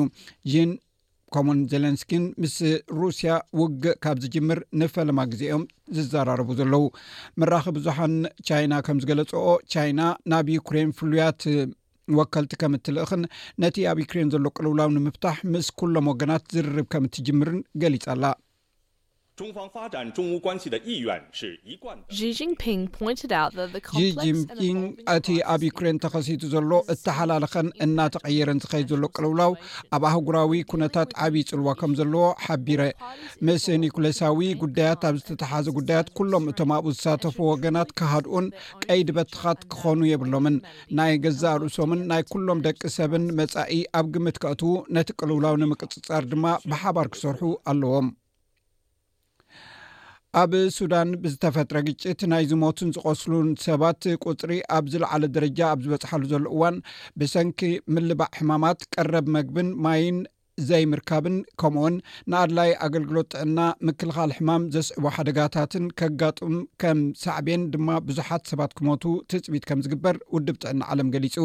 ዚን 0.54 0.72
ከምኡን 1.36 1.60
ዜሌንስኪን 1.72 2.24
ምስ 2.42 2.54
ሩስያ 3.00 3.32
ውግእ 3.60 3.96
ካብ 4.04 4.18
ዝጅምር 4.24 4.60
ንፈለማ 4.82 5.20
ግዜኦም 5.32 5.64
ዝዘራርቡ 5.96 6.50
ዘለዉ 6.60 6.86
መራኺ 7.42 7.66
ቡዙሓን 7.78 8.14
ቻይና 8.50 8.74
ከም 8.88 9.02
ዝገለጽኦ 9.04 9.46
ቻይና 9.76 10.02
ናብ 10.34 10.50
ዩክሬን 10.58 10.92
ፍሉያት 11.00 11.42
ወከልቲ 12.18 12.52
ከም 12.64 12.76
እትልእክን 12.80 13.24
ነቲ 13.64 13.78
ኣብ 13.92 13.98
ዩክሬን 14.06 14.32
ዘሎ 14.36 14.46
ቅልውላው 14.58 14.92
ንምፍታሕ 14.98 15.38
ምስ 15.54 15.70
ኩሎም 15.80 16.10
ወገናት 16.12 16.46
ዝርርብ 16.56 16.88
ከም 16.96 17.08
እትጅምርን 17.08 17.60
ገሊፅኣላ 17.84 18.24
ፋ 19.40 19.44
ው 19.46 20.40
ዩ 20.90 20.94
ይ 21.72 21.76
ጂጂንፒንግ 22.20 22.88
እቲ 25.16 25.28
ኣብ 25.54 25.62
ዩክሬን 25.68 25.98
ተኸሲቱ 26.06 26.42
ዘሎ 26.54 26.72
እተሓላለኸን 26.94 27.68
እናተቀየረን 27.86 28.62
ዝከይድ 28.64 28.88
ዘሎ 28.94 29.04
ቅልውላው 29.16 29.52
ኣብ 29.96 30.04
ኣህጉራዊ 30.12 30.62
ኩነታት 30.72 31.12
ዓብዪ 31.26 31.44
ፅልዋ 31.52 31.70
ከም 31.82 31.94
ዘለዎ 32.02 32.26
ሓቢረ 32.46 32.82
ምስ 33.50 33.66
ኒኮሌሳዊ 33.86 34.50
ጉዳያት 34.64 35.04
ኣብ 35.10 35.18
ዝተተሓዘ 35.22 35.66
ጉዳያት 35.80 36.10
ኩሎም 36.20 36.48
እቶም 36.54 36.74
ኣብኡ 36.78 36.90
ዝሳተፈ 36.98 37.38
ወገናት 37.52 37.90
ካሃድኡን 38.00 38.48
ቀይዲ 38.86 39.08
በትካት 39.20 39.62
ክኮኑ 39.74 40.00
የብሎምን 40.12 40.58
ናይ 41.00 41.14
ገዛ 41.26 41.44
ኣርእሶምን 41.58 42.02
ናይ 42.14 42.24
ኩሎም 42.34 42.62
ደቂ 42.70 42.82
ሰብን 43.00 43.26
መፃኢ 43.42 43.80
ኣብ 44.00 44.08
ግምት 44.16 44.40
ካእትዉ 44.46 44.72
ነቲ 44.98 45.10
ቅልውላው 45.20 45.58
ንምቅፅፃር 45.64 46.26
ድማ 46.34 46.46
ብሓባር 46.72 47.10
ክሰርሑ 47.16 47.44
ኣለዎም 47.74 48.10
ኣብ 50.40 50.52
ሱዳን 50.78 51.10
ብዝተፈጥረ 51.24 51.78
ግጭት 51.88 52.22
ናይ 52.32 52.44
ዝሞትን 52.52 52.90
ዝቆስሉን 52.96 53.48
ሰባት 53.66 54.02
ቁፅሪ 54.30 54.52
ኣብ 54.78 54.86
ዝለዓለ 54.94 55.24
ደረጃ 55.36 55.60
ኣብ 55.74 55.80
ዝበፅሓሉ 55.86 56.24
ዘሎ 56.32 56.44
እዋን 56.56 56.78
ብሰንኪ 57.20 57.62
ምልባዕ 57.94 58.32
ሕማማት 58.40 58.80
ቀረብ 58.94 59.28
መግብን 59.36 59.70
ማይን 59.86 60.18
ዘይ 60.68 60.84
ምርካብን 60.92 61.36
ከምኡውን 61.62 61.96
ንኣድላይ 62.32 62.70
ኣገልግሎት 62.86 63.28
ጥዕና 63.34 63.60
ምክልኻል 63.88 64.30
ሕማም 64.38 64.64
ዘስዕቦ 64.74 65.04
ሓደጋታትን 65.16 65.86
ከጋጥሙ 66.00 66.54
ከም 66.82 67.00
ሳዕብን 67.24 67.62
ድማ 67.74 67.90
ብዙሓት 68.08 68.44
ሰባት 68.52 68.72
ክመቱ 68.78 69.04
ትፅቢት 69.32 69.66
ከም 69.72 69.82
ዝግበር 69.88 70.16
ውድብ 70.36 70.56
ጥዕና 70.64 70.82
ዓለም 70.94 71.10
ገሊፁ 71.16 71.36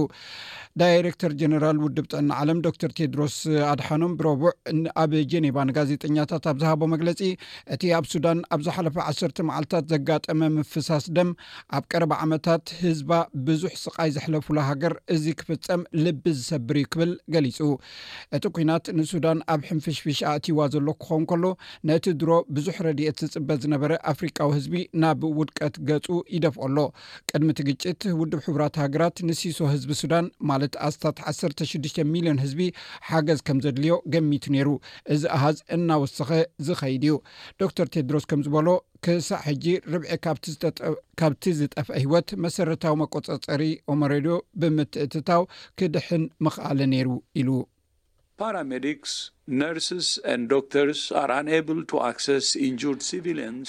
ዳይረክቶር 0.83 1.33
ጀነራል 1.43 1.79
ውድብ 1.85 2.07
ጥዕና 2.13 2.31
ዓለም 2.45 2.61
ዶክተር 2.67 2.91
ቴድሮስ 3.01 3.37
ኣድሓኖም 3.73 4.15
ብረቡዕ 4.23 4.53
ኣብ 5.03 5.13
ጀኔባ 5.35 5.59
ንጋዜጠኛታት 5.73 6.45
ኣብ 6.53 6.57
ዝሃቦ 6.63 6.81
መግለፂ 6.95 7.21
እቲ 7.77 7.83
ኣብ 7.99 8.07
ሱዳን 8.15 8.41
ኣብዝ 8.57 8.67
ሓለፈ 8.77 8.97
ዓሰርተ 9.09 9.39
መዓልታት 9.51 9.85
ዘጋጠመ 9.93 10.41
ምፍሳስ 10.57 11.05
ደም 11.19 11.31
ኣብ 11.79 11.85
ቀረባ 11.93 12.13
ዓመታት 12.27 12.67
ህዝባ 12.87 13.11
ብዙሕ 13.49 13.73
ስቃይ 13.85 14.11
ዘሕለፉሉ 14.17 14.59
ሃገር 14.71 14.97
እዚ 15.17 15.25
ክፍፀም 15.43 15.85
ልብ 16.07 16.25
ዝሰብር 16.41 16.77
ዩ 16.83 16.87
ክብል 16.95 17.13
ገሊፁ 17.37 17.61
እቲ 18.39 18.45
ናት 18.71 18.87
ሱዳን 19.11 19.39
ኣብ 19.53 19.61
ሕንፍሽፍሽ 19.69 20.19
ኣእትዋ 20.31 20.61
ዘሎ 20.75 20.87
ክኸውን 21.05 21.25
ከሎ 21.31 21.45
ነቲ 21.89 22.05
ድሮ 22.21 22.31
ብዙሕ 22.57 22.77
ረድኤት 22.87 23.19
ዝፅበት 23.25 23.61
ዝነበረ 23.65 23.93
ኣፍሪካዊ 24.13 24.51
ህዝቢ 24.57 24.75
ናብ 25.03 25.21
ውድቀት 25.39 25.77
ገፁ 25.89 26.07
ይደፍአ 26.37 26.63
ኣሎ 26.69 26.77
ቅድሚቲ 27.31 27.59
ግጭት 27.69 28.01
ውድብ 28.21 28.41
ሕቡራት 28.47 28.77
ሃገራት 28.83 29.17
ንሲሶ 29.31 29.59
ህዝቢ 29.73 29.91
ሱዳን 30.03 30.27
ማለት 30.51 30.75
ኣስታት 30.89 31.19
16ሽ 31.33 31.95
ሚልዮን 32.15 32.43
ህዝቢ 32.45 32.61
ሓገዝ 33.11 33.41
ከም 33.49 33.61
ዘድልዮ 33.67 33.97
ገሚቱ 34.17 34.47
ነይሩ 34.57 34.69
እዚ 35.17 35.23
ኣሃዝ 35.37 35.59
እናወሰኺ 35.77 36.31
ዝኸይድ 36.69 37.05
እዩ 37.09 37.15
ዶክተር 37.65 37.87
ቴድሮስ 37.97 38.25
ከም 38.33 38.43
ዝበሎ 38.47 38.69
ክሳዕ 39.05 39.39
ሕጂ 39.47 39.65
ርብዒ 39.93 40.11
ካብቲ 41.21 41.51
ዝጠፍአ 41.61 41.97
ሂወት 42.05 42.29
መሰረታዊ 42.45 42.95
መቆፃፀሪ 43.03 43.63
ኦሞሬድዮ 43.95 44.35
ብምትእትታው 44.63 45.43
ክድሕን 45.81 46.23
ምክኣለ 46.47 46.79
ነይሩ 46.95 47.09
ኢሉ 47.43 47.49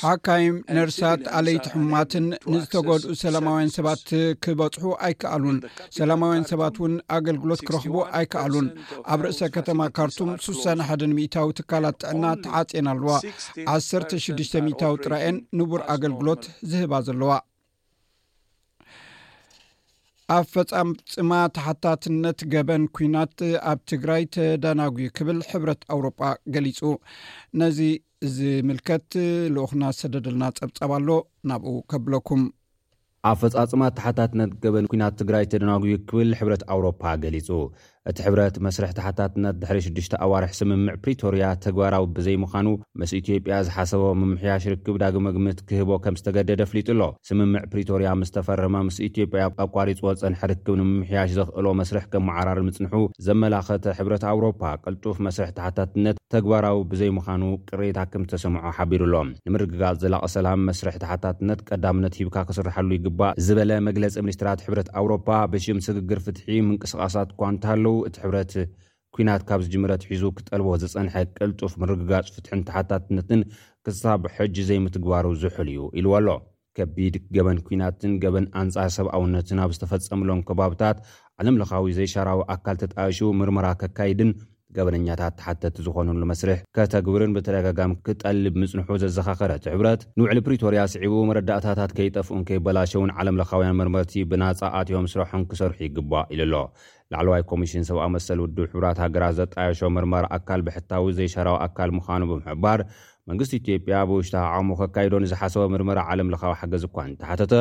ሓካይም 0.04 0.56
ነርሳት 0.76 1.22
ኣለይቲ 1.38 1.66
ሕሙማትን 1.74 2.26
ንዝተጓድኡ 2.54 3.14
ሰላማውያን 3.24 3.72
ሰባት 3.78 4.04
ክበጽሑ 4.46 4.84
ኣይከኣሉን 5.08 5.58
ሰላማውያን 6.00 6.48
ሰባት 6.52 6.78
እውን 6.82 6.94
ኣገልግሎት 7.18 7.62
ክረኽቦ 7.70 7.96
ኣይከኣሉን 8.20 8.68
ኣብ 9.16 9.20
ርእሰ 9.28 9.42
ከተማ 9.58 9.90
ካርቱም 10.00 10.32
61ሚታዊ 10.50 11.50
ትካላት 11.62 11.98
ጥዕና 12.04 12.26
ተዓጼና 12.46 12.88
ኣለዋ 12.96 13.18
16ሽታዊ 13.78 14.70
ጥራየን 15.06 15.40
ንቡር 15.62 15.84
ኣገልግሎት 15.96 16.44
ዝህባ 16.74 16.94
ዘለዋ 17.10 17.32
ኣብ 20.34 20.44
ፈፃፅማ 20.52 21.32
ታሓታትነት 21.56 22.40
ገበን 22.54 22.84
ኩናት 22.98 23.40
ኣብ 23.72 23.80
ትግራይ 23.90 24.24
ተዳናጉ 24.36 24.98
ክብል 25.18 25.40
ሕብረት 25.50 25.82
ኣውሮጳ 25.96 26.20
ገሊፁ 26.54 26.80
ነዚ 27.62 27.80
ዝምልከት 28.36 29.08
ልኡክና 29.56 29.84
ሰደድልና 30.00 30.44
ፀብፀብ 30.60 30.92
ኣሎ 30.98 31.10
ናብኡ 31.52 31.74
ከብለኩም 31.94 32.42
ኣብ 33.32 33.38
ፈፃፅማ 33.44 33.84
ተሓታትነት 33.98 34.54
ገበን 34.64 34.88
ኩናት 34.94 35.18
ትግራይ 35.22 35.46
ተደናጉ 35.54 35.84
ክብል 36.12 36.32
ሕብረት 36.40 36.64
ኣውሮፓ 36.76 37.04
ገሊፁ 37.26 37.50
እቲ 38.10 38.18
ሕብረት 38.26 38.56
መስርሕ 38.66 38.92
ታሓታትነት 38.96 39.56
ድሕሪ 39.60 39.78
6ዱሽተ 39.86 40.14
ኣዋርሒ 40.24 40.52
ስምምዕ 40.58 40.96
ፕሪቶርያ 41.04 41.44
ተግባራዊ 41.66 42.06
ብዘይምዃኑ 42.16 42.68
ምስ 43.02 43.12
ኢትዮጵያ 43.20 43.58
ዝሓሰቦ 43.68 44.04
ምምሕያሽ 44.22 44.64
ርክብ 44.74 44.96
ዳግመግምት 45.04 45.60
ክህቦ 45.70 45.92
ከም 46.06 46.18
ዝተገደደ 46.22 46.62
ፍሊጡ 46.72 46.88
ኣሎ 46.96 47.04
ስምምዕ 47.30 47.62
ፕሪቶርያ 47.76 48.10
ምስ 48.22 48.32
ተፈረመ 48.38 48.76
ምስ 48.88 48.98
ኢትዮጵያ 49.10 49.46
ኣቋሪጾ 49.68 50.02
ጸንሐ 50.22 50.42
ርክብ 50.54 50.68
ንምምሕያሽ 50.82 51.32
ዘኽእሎ 51.38 51.66
መስርሕ 51.82 52.06
ከም 52.16 52.26
መዓራር 52.32 52.62
ምጽንሑ 52.70 52.94
ዘመላኸተ 53.28 53.86
ሕብረት 54.00 54.26
ኣውሮፓ 54.34 54.62
ቅልጡፍ 54.86 55.20
መስርሕ 55.30 55.50
ታሓታትነት 55.60 56.18
ተግባራዊ 56.36 56.78
ብዘይምዃኑ 56.92 57.44
ቅሬታ 57.70 58.00
ከም 58.12 58.24
ዝተሰምዖ 58.28 58.62
ሓቢሩሎም 58.78 59.28
ንምርግጋጽ 59.48 59.98
ዘላቐ 60.04 60.26
ሰላም 60.36 60.62
መስርሒ 60.68 60.96
ታሓታትነት 61.04 61.60
ቀዳምነት 61.70 62.14
ሂብካ 62.20 62.36
ክስርሐሉ 62.50 62.90
ይግባእ 62.96 63.36
ዝበለ 63.46 63.72
መግለፂ 63.88 64.16
ሚኒስትራት 64.26 64.64
ሕብረት 64.66 64.90
ኣውሮፓ 65.02 65.28
ብሽም 65.54 65.80
ስግግር 65.88 66.20
ፍትሒ 66.28 66.46
ምንቅስቓሳት 66.70 67.30
እኳ 67.36 67.42
እንታለው 67.54 67.98
እቲ 68.08 68.16
ሕብረት 68.24 68.54
ኩናት 69.18 69.42
ካብ 69.50 69.62
ዝጅምረት 69.66 70.04
ሒዙ 70.12 70.24
ክጠልቦ 70.38 70.70
ዝፀንሐ 70.84 71.16
ቅልጡፍ 71.38 71.74
ምርግጋፅ 71.84 72.30
ፍትሕን 72.38 72.62
ተሓታትነትን 72.70 73.42
ክሳብ 73.88 74.24
ሕጂ 74.38 74.56
ዘይምትግባሩ 74.70 75.26
ዝውሕል 75.44 75.70
እዩ 75.74 75.84
ኢሉወ 76.02 76.16
ኣሎ 76.20 76.30
ከቢድ 76.78 77.16
ገበን 77.38 77.58
ኩናትን 77.68 78.14
ገበን 78.24 78.46
ኣንጻር 78.62 78.90
ሰብኣውነትን 78.98 79.60
ኣብ 79.66 79.72
ዝተፈፀምሎም 79.76 80.42
ከባብታት 80.48 80.98
ዓለምለኻዊ 81.42 81.86
ዘይሻራዊ 82.00 82.42
ኣካል 82.56 82.78
ተጣእሹ 82.84 83.20
ምርምራ 83.42 83.68
ከካይድን 83.84 84.32
ገበነኛታት 84.76 85.34
ተሓተቲ 85.40 85.76
ዝኾኑ 85.86 86.08
ንመስርሕ 86.22 86.58
ከተግብርን 86.76 87.34
ብተደጋጋሚ 87.36 87.92
ክጠሊ 88.08 88.44
ምጽንሑ 88.62 88.90
ዘዘኻኸረቲ 89.04 89.66
ሕብረት 89.74 90.02
ንውዕሊ 90.18 90.40
ፕሪቶርያ 90.48 90.82
ስዒቡ 90.94 91.16
መረዳእታታት 91.30 91.92
ከይጠፍኡን 91.98 92.44
ከይበላሸውን 92.50 93.14
ዓለም 93.22 93.40
ለኻውያን 93.42 93.78
ምርመርቲ 93.82 94.14
ብናፃ 94.32 94.62
ኣትዮም 94.80 95.08
ስራሖን 95.14 95.46
ክሰርሑ 95.52 95.78
ይግባእ 95.88 96.26
ኢሉ 96.36 96.42
ኣሎ 96.50 96.62
ላዕለዋይ 97.14 97.44
ኮሚሽን 97.52 97.84
ሰብኣ 97.90 98.04
መሰሊ 98.16 98.40
ውድብ 98.46 98.60
ሕብራት 98.76 99.00
ሃገራት 99.06 99.34
ዘጣየሾ 99.40 99.80
ምርመሪ 99.98 100.26
ኣካል 100.38 100.62
ብሕታዊ 100.68 101.08
ዘይሸራዊ 101.20 101.58
ኣካል 101.68 101.90
ምዃኑ 101.98 102.22
ብምሕባር 102.32 102.80
መንግስቲ 103.32 103.52
ኢትዮጵያ 103.62 103.98
ብውሽታ 104.12 104.38
ዓሙ 104.56 104.70
ከካይዶ 104.80 105.14
ንዝሓሰቦ 105.26 105.64
ምርመራ 105.74 106.00
ዓለምለኻዊ 106.14 106.54
ሓገዝ 106.62 106.84
እኳን 106.88 107.12
ተሓተተ 107.22 107.54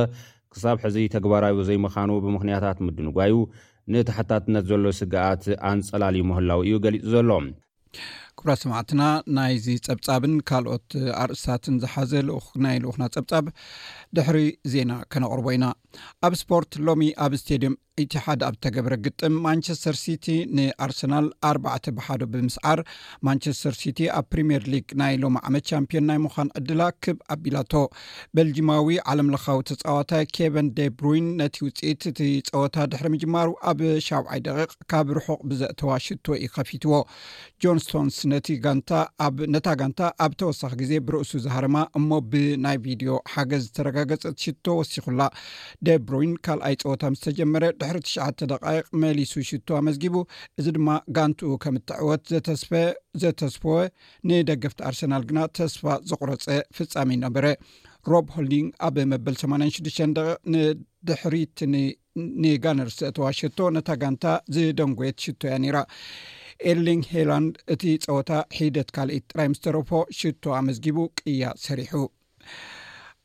ክሳብ 0.54 0.78
ሕዚ 0.84 0.96
ተግባራይ 1.16 1.52
ዘይምኻኑ 1.68 2.10
ብምኽንያታት 2.24 2.78
ምድንጓዩ 2.86 3.34
ንታሕታትነት 3.92 4.64
ዘሎ 4.70 4.84
ስግኣት 4.98 5.42
ኣንፀላሊ 5.70 6.16
መህላው 6.28 6.60
እዩ 6.66 6.74
ገሊጹ 6.84 7.04
ዘሎ 7.12 7.30
ክብራ 8.38 8.52
ሰማዕትና 8.62 9.02
ናይዚ 9.36 9.66
ፀብጻብን 9.86 10.34
ካልኦት 10.48 10.90
ኣርእስታትን 11.22 11.74
ዝሓዘ 11.82 12.12
ናይ 12.64 12.76
ልኡክና 12.84 13.04
ፀብፃብ 13.16 13.46
ድሕሪ 14.16 14.38
ዜና 14.72 14.92
ከነቕርቦ 15.12 15.46
ኢና 15.56 15.66
ኣብ 16.26 16.32
ስፖርት 16.42 16.72
ሎሚ 16.86 17.02
ኣብ 17.24 17.32
እስተድዮም 17.38 17.74
እትሓደ 18.02 18.40
ኣብ 18.46 18.54
ዝተገብረ 18.56 18.94
ግጥም 19.06 19.34
ማንቸስተር 19.46 19.96
ሲቲ 20.02 20.26
ንኣርሰናል 20.56 21.26
ኣርባ 21.48 21.66
ብሓዶ 21.96 22.22
ብምስዓር 22.32 22.78
ማንቸስተር 23.28 23.74
ሲቲ 23.80 23.98
ኣብ 24.18 24.24
ፕሪምር 24.34 24.62
ሊግ 24.74 24.86
ናይ 25.00 25.14
ሎማ 25.22 25.36
ዓመት 25.48 25.64
ቻምፒን 25.70 26.04
ናይ 26.10 26.18
ምዃን 26.24 26.48
ዕድላ 26.60 26.82
ክብ 27.04 27.18
ኣቢላቶ 27.36 27.72
በልጂማዊ 28.36 28.88
ዓለም 29.12 29.28
ለካዊ 29.34 29.60
ተፃዋታይ 29.70 30.24
ኬቨን 30.36 30.70
ደብሩይን 30.80 31.28
ነቲ 31.42 31.56
ውፅኢት 31.66 32.06
እቲ 32.12 32.20
ፀወታ 32.54 32.76
ድሕሪ 32.94 33.08
ምጅማሩ 33.16 33.50
ኣብ 33.72 33.80
ሻብዓይ 34.08 34.42
ደቂቕ 34.48 34.72
ካብ 34.92 35.10
ርሑቅ 35.18 35.40
ብዘእተዋ 35.52 35.90
ሽቶ 36.06 36.26
ይከፊትዎ 36.46 36.94
ጆንስቶንሰ 37.64 38.18
ነቲ 38.30 38.48
ጋንታ 38.64 38.90
ኣብነታ 39.26 39.66
ጋንታ 39.80 40.00
ኣብ 40.24 40.32
ተወሳኺ 40.40 40.72
ግዜ 40.80 40.92
ብርእሱ 41.06 41.30
ዝሃርማ 41.44 41.76
እሞ 41.98 42.10
ብናይ 42.32 42.76
ቪድዮ 42.84 43.14
ሓገዝ 43.32 43.62
ዝተረጋገፀት 43.66 44.36
ሽቶ 44.44 44.64
ወሲኩላ 44.80 45.20
ደብሮይን 45.88 46.34
ካልኣይ 46.46 46.76
ፀወታ 46.84 47.02
ምስተጀመረ 47.14 47.64
ድሕሪ 47.80 48.00
ትሽ 48.08 48.16
ደቃይቅ 48.52 48.84
መሊሱ 49.04 49.32
ሽቶ 49.50 49.68
ኣመዝጊቡ 49.80 50.16
እዚ 50.60 50.66
ድማ 50.78 50.88
ጋንቲኡ 51.18 51.52
ከም 51.64 51.78
ት 51.88 51.98
ዕወት 52.04 52.22
ዘስዘተስፈወ 52.48 53.76
ንደገፍቲ 54.30 54.80
ኣርሰናል 54.90 55.24
ግና 55.30 55.38
ተስፋ 55.58 55.82
ዘቑረፀ 56.10 56.46
ፍፃሚ 56.78 57.10
ዩነበረ 57.18 57.46
ሮብ 58.12 58.28
ሆልዲንግ 58.36 58.68
ኣብ 58.86 58.96
መበል 59.12 59.34
86 59.40 59.98
ደ 60.18 60.22
ንድሕሪት 60.52 61.58
ንጋነርስአትዋ 62.44 63.26
ሽቶ 63.40 63.58
ነታ 63.76 63.88
ጋንታ 64.04 64.24
ዝደንጎየት 64.54 65.18
ሽቶ 65.24 65.42
እያ 65.48 65.54
ነራ 65.64 65.78
ኤሊን 66.70 67.02
ሄላንድ 67.14 67.54
እቲ 67.74 67.82
ፀወታ 68.04 68.32
ሒደት 68.56 68.88
ካልኢት 68.96 69.24
ጥራይ 69.32 69.48
ምስተረፎ 69.52 69.90
ሽቶ 70.18 70.44
ኣመዝጊቡ 70.60 70.98
ቅያ 71.18 71.50
ሰሪሑ 71.66 71.94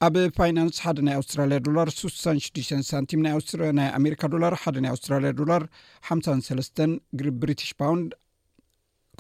ኣብ 0.06 0.16
ፋይናንስ 0.38 0.80
ሓደ 0.86 0.98
ናይ 1.06 1.16
ኣውስትራልያ 1.20 1.58
ዶላር 1.68 1.88
6 2.00 2.20
6ሽ 2.24 2.68
ሳንቲም 2.90 3.22
ናይ 3.26 3.34
ኣሜሪካ 4.00 4.22
ዶላር 4.34 4.54
ሓደ 4.64 4.76
ናይ 4.84 4.92
ኣውስትራልያ 4.96 5.32
ዶላር 5.40 5.64
53ስ 6.10 6.70
ግ 7.22 7.32
ብሪትሽ 7.44 7.70
ፓውንድ 7.82 8.12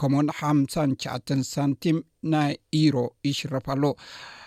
ከምኡውን 0.01 0.27
5ሸ 0.39 1.39
ሳንቲም 1.53 1.97
ናይ 2.33 2.51
ኢሮ 2.81 2.97
ይሽረፋሎ 3.29 3.83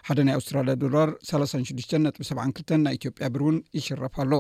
ሓደ 0.09 0.19
ናይ 0.29 0.37
ኣስትራልያ 0.41 0.75
ዶላር 0.85 1.09
36ዱሽ 1.33 1.91
ነጥ 2.07 2.17
72 2.33 2.75
ናይ 2.87 2.97
ኢትዮጵያ 3.01 3.29
ብር 3.37 3.45
እውን 3.47 3.59
ይሽረፋሎ 3.79 4.33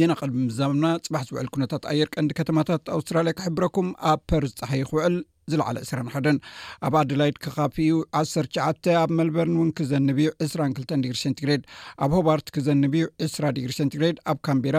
ዜና 0.00 0.12
ቐልሚ 0.20 0.38
ምዛብና 0.48 0.86
ፅባሕ 1.06 1.22
ዝውዕል 1.28 1.48
ኩነታት 1.54 1.82
ኣየር 1.92 2.08
ቀንዲ 2.14 2.32
ከተማታት 2.40 2.84
ኣውስትራልያ 2.96 3.32
ክሕብረኩም 3.38 3.88
ኣብ 4.10 4.20
ፐርስ 4.30 4.52
ፀሓይክውዕል 4.60 5.16
ዝለዕለ 5.52 5.76
2ስሓን 5.88 6.38
ኣብ 6.86 6.94
ኣደላይድ 7.00 7.36
ክካፍኡ 7.44 7.88
1ሸተ 8.20 8.86
ኣብ 9.02 9.10
መልበርን 9.18 9.56
እውን 9.58 9.70
ክዘንብ 9.78 10.18
ዩ 10.24 10.28
2ስራ 10.46 10.60
2 10.78 11.08
ግሪ 11.08 11.18
ሴንትግሬድ 11.24 11.62
ኣብ 12.06 12.10
ሆባርት 12.18 12.48
ክዘንብ 12.56 12.94
ዩ 13.02 13.06
2ስራ 13.26 13.44
ግሪ 13.58 13.72
ሴንትግሬድ 13.80 14.18
ኣብ 14.32 14.38
ካምቢራ 14.48 14.78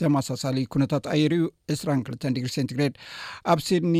ተመሳሳሊ 0.00 0.56
ኩነታት 0.74 1.04
ኣየር 1.14 1.34
እዩ 1.38 1.44
2ስ 1.72 1.82
2 1.88 2.32
ዲግሪ 2.38 2.50
ሴንትግሬድ 2.58 2.94
ኣብ 3.52 3.58
ሲድኒ 3.68 3.96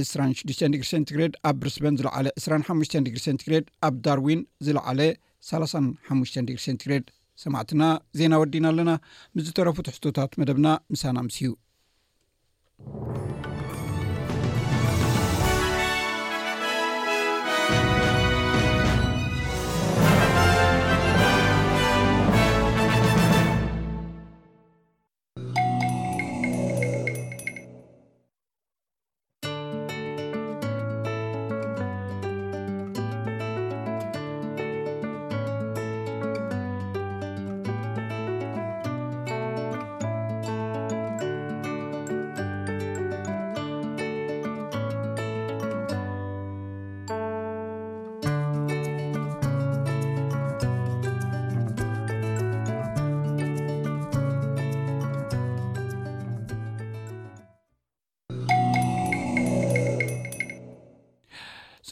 26ዱሽ 0.00 0.72
ግ 0.80 0.82
ሴንትግሬድ 0.92 1.34
ኣብ 1.48 1.54
ብሪስበን 1.60 1.94
ዝለዓለ 2.00 2.26
2ሓሽ 2.46 2.90
ግሪ 3.12 3.20
ሴንትግሬድ 3.28 3.66
ኣብ 3.86 3.94
ዳርዊን 4.06 4.42
ዝለዓለ 4.68 5.00
ሳ 5.48 5.60
ሓሙሽ 6.12 6.32
ግሪ 6.50 6.58
ሴንትግሬድ 6.66 7.06
ሰማዕትና 7.42 7.82
ዜና 8.18 8.32
ወዲና 8.42 8.66
ኣለና 8.72 8.92
ምስዝተረፉትሕቶታት 9.36 10.32
መደብና 10.42 10.68
ምሳና 10.94 11.16
ምስ 11.28 11.38
ዩ 11.46 11.50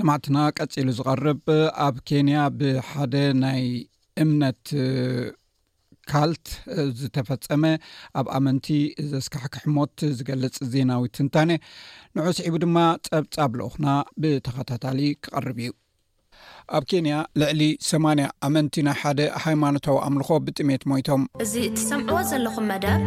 ኣማዕትና 0.06 0.38
ቀፂሉ 0.58 0.88
ዝቐርብ 0.96 1.46
ኣብ 1.84 1.96
ኬንያ 2.08 2.38
ብሓደ 2.58 3.14
ናይ 3.44 3.62
እምነት 4.22 4.64
ካልት 6.10 6.46
ዝተፈፀመ 6.98 7.64
ኣብ 8.20 8.26
ኣመንቲ 8.38 8.66
ዘስካሕክሕሞት 9.12 9.96
ዝገልፅ 10.18 10.54
ዜናዊ 10.74 11.04
ትንታነ 11.18 11.50
ንዑ 12.18 12.26
ስዒቡ 12.40 12.54
ድማ 12.66 12.78
ፀብፃብ 13.08 13.54
ለኹና 13.62 13.86
ብተኸታታሊ 14.24 15.00
ክቐርብ 15.24 15.58
እዩ 15.64 15.72
ኣብ 16.76 16.84
ኬንያ 16.90 17.14
ልዕሊ 17.40 17.62
8 17.88 18.22
ኣመንቲ 18.46 18.82
ናይ 18.86 18.96
ሓደ 19.02 19.20
ሃይማኖታዊ 19.44 19.96
ኣምልኮ 20.06 20.28
ብጥሜት 20.46 20.82
ሞይቶም 20.90 21.22
እዚ 21.44 21.52
እትሰምዕዎ 21.68 22.18
ዘለኹም 22.30 22.66
መዳር 22.72 23.02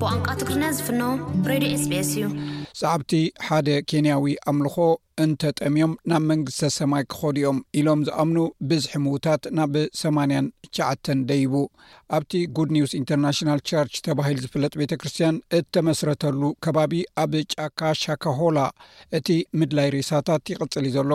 ብዋንቃ 0.00 0.26
ትግርን 0.40 0.64
ዝፍኖ 0.78 1.02
ሬድዮ 1.50 1.74
ስቤስ 1.84 2.10
እዩ 2.14 2.24
ሰዕብቲ 2.80 3.12
ሓደ 3.48 3.68
ኬንያዊ 3.90 4.26
ኣምልኮ 4.52 4.76
እንተ 5.24 5.40
ጠሚዮም 5.60 5.92
ናብ 6.12 6.22
መንግስተ 6.30 6.70
ሰማይ 6.78 7.02
ክኸዱኦም 7.14 7.58
ኢሎም 7.80 8.00
ዝኣምኑ 8.08 8.38
ብዝሒ 8.70 8.92
ምዉታት 9.04 9.44
ናብ 9.58 9.74
89 10.02 11.24
ደይቡ 11.30 11.54
ኣብቲ 12.18 12.32
ጉድ 12.58 12.72
ኒውስ 12.78 12.94
ኢንተርናሽናል 13.00 13.62
ቸርች 13.72 13.94
ተባሂል 14.08 14.40
ዝፍለጥ 14.46 14.72
ቤተ 14.82 14.92
ክርስትያን 15.02 15.38
እተመስረተሉ 15.60 16.40
ከባቢ 16.66 16.94
ኣብ 17.24 17.34
ጫካሻካሆላ 17.54 18.58
እቲ 19.20 19.28
ምድላይ 19.60 19.90
ሬሳታት 19.98 20.50
ይቕፅል 20.54 20.86
እዩ 20.92 20.94
ዘሎ 20.98 21.12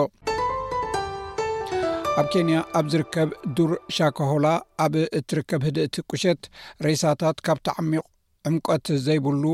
ኣብ 2.20 2.26
ኬንያ 2.32 2.56
ኣብ 2.78 2.86
ዝርከብ 2.92 3.28
ዱር 3.56 3.70
ሻካሆላ 3.96 4.46
ኣብ 4.84 4.94
እትርከብ 5.18 5.60
ሂድእቲ 5.66 5.96
ቁሸት 6.10 6.40
ሬሳታት 6.86 7.36
ካብ 7.46 7.58
ተዓሚቑ 7.66 8.02
ዕምቀት 8.48 8.86
ዘይብሉ 9.04 9.44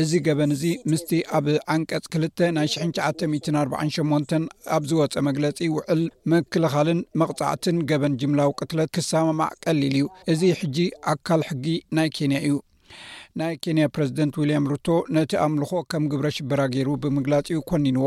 እዚ 0.04 0.12
ገበን 0.28 0.54
እዚ 0.56 0.64
ምስቲ 0.92 1.12
ኣብ 1.38 1.48
ዓንቀጽ 1.76 2.06
2ና 2.16 2.58
948 3.02 4.34
ኣብ 4.76 4.82
ዝወፀ 4.92 5.16
መግለጺ 5.30 5.58
ውዕል 5.76 6.02
ምክልኻልን 6.32 7.00
መቕጻዕትን 7.22 7.76
ገበን 7.92 8.16
ጅምላዊ 8.22 8.48
ቅትለት 8.60 8.90
ክሰመማዕ 8.98 9.52
ቀሊል 9.66 9.94
እዩ 9.98 10.04
እዚ 10.34 10.42
ሕጂ 10.62 10.76
ኣካል 11.14 11.40
ሕጊ 11.52 11.66
ናይ 11.98 12.10
ኬንያ 12.18 12.38
እዩ 12.48 12.54
ናይ 13.40 13.54
ኬንያ 13.64 13.84
ፕሬዚደንት 13.96 14.34
ዊልያም 14.40 14.64
ሩቶ 14.70 14.88
ነቲ 15.16 15.32
ኣምልኾ 15.44 15.70
ከም 15.90 16.04
ግብረ 16.12 16.26
ሽበራ 16.36 16.60
ገይሩ 16.72 16.88
ብምግላጺኡ 17.02 17.58
ኰኒንዎኣሸበርቲ 17.70 18.04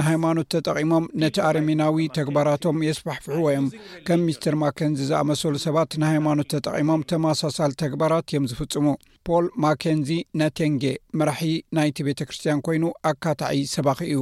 ንሃይማኖት 0.00 0.48
ተጠቒሞም 0.54 1.06
ነቲ 1.22 1.36
ኣርሜናዊ 1.48 1.98
ተግባራቶም 2.18 2.78
የስፋሕፍሕዎ 2.88 3.44
እዮም 3.54 3.66
ከም 4.08 4.22
ሚስተር 4.28 4.56
ማከንዝ 4.62 5.02
ዝኣመሰሉ 5.10 5.54
ሰባት 5.66 5.98
ንሃይማኖት 6.04 6.50
ተጠቒሞም 6.54 7.04
ተመሳሳል 7.14 7.74
ተግባራት 7.84 8.28
እዮም 8.32 8.48
ዝፍጽሙ 8.52 8.86
ፖል 9.28 9.44
ማኬንዚ 9.64 10.08
ነቴንጌ 10.40 10.82
መራሒ 11.18 11.42
ናይቲ 11.76 11.96
ቤተ 12.06 12.18
ክርስትያን 12.28 12.58
ኮይኑ 12.66 12.82
ኣካታዒ 13.10 13.54
ሰባኺ 13.74 13.98
እዩ 14.08 14.16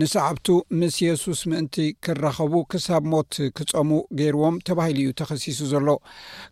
ንሰዓብቱ 0.00 0.46
ምስ 0.80 0.94
የሱስ 1.06 1.40
ምእንቲ 1.50 1.76
ክራኸቡ 2.06 2.52
ክሳብ 2.72 3.02
ሞት 3.12 3.34
ክፀሙ 3.58 3.90
ገይርዎም 4.20 4.56
ተባሂሉ 4.68 4.98
እዩ 5.04 5.10
ተኸሲሱ 5.20 5.60
ዘሎ 5.74 5.88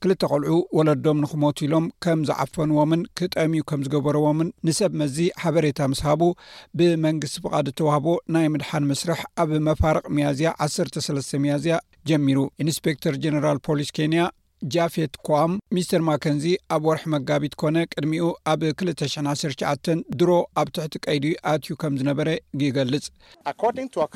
ክልተ 0.02 0.20
ቆልዑ 0.32 0.50
ወለዶም 0.78 1.20
ንክሞት 1.24 1.62
ኢሎም 1.68 1.86
ከም 2.06 2.22
ዝዓፈንዎምን 2.30 3.02
ክጠምዩ 3.20 3.62
ከም 3.72 3.82
ዝገበርዎምን 3.88 4.50
ንሰብ 4.68 4.92
መዚ 5.02 5.16
ሓበሬታ 5.44 5.80
ምስ 5.92 6.02
ሃቡ 6.10 6.22
ብመንግስቲ 6.80 7.38
ፍቓድ 7.44 7.68
ተዋህቦ 7.80 8.06
ናይ 8.36 8.48
ምድሓን 8.54 8.88
ምስርሕ 8.92 9.22
ኣብ 9.44 9.52
መፋርቅ 9.70 10.04
መያዝያ 10.18 10.50
1ሰሰለስተ 10.68 11.42
መያዝያ 11.46 11.76
ጀሚሩ 12.10 12.38
ኢንስፔክተር 12.64 13.16
ጀነራል 13.24 13.60
ፖሊስ 13.68 13.90
ኬንያ 13.98 14.20
ጃፌት 14.74 15.14
ኳም 15.26 15.52
ሚስተር 15.76 16.02
ማከንዚ 16.08 16.44
ኣብ 16.74 16.82
ወርሒ 16.88 17.02
መጋቢት 17.14 17.54
ኮነ 17.60 17.76
ቅድሚኡ 17.92 18.26
ኣብ 18.52 18.60
21ሸ 18.68 19.88
ድሮ 20.20 20.30
ኣብ 20.60 20.68
ትሕቲ 20.76 20.94
ቀይዲ 21.06 21.24
ኣትዩ 21.52 21.74
ከም 21.82 21.94
ዝነበረ 22.00 22.28
ይገልጽ 22.62 23.04
uh, 23.50 24.06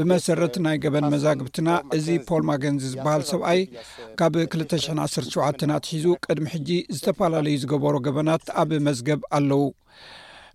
ብመሰረት 0.00 0.56
uh, 0.58 0.62
ናይ 0.66 0.76
ገበን 0.84 1.06
መዛግብትና 1.14 1.68
እዚ 1.98 2.06
ፖል 2.28 2.44
ማከንዚ 2.50 2.82
ዝበሃል 2.94 3.24
ሰብኣይ 3.32 3.60
uh, 3.64 3.80
ካብ 4.20 4.36
217ኣትሒዙ 4.56 6.06
ቅድሚ 6.26 6.46
ሕጂ 6.56 6.70
ዝተፈላለዩ 6.98 7.56
ዝገበሮ 7.64 7.94
ገበናት 8.08 8.46
ኣብ 8.62 8.70
መዝገብ 8.88 9.20
ኣለው 9.38 9.64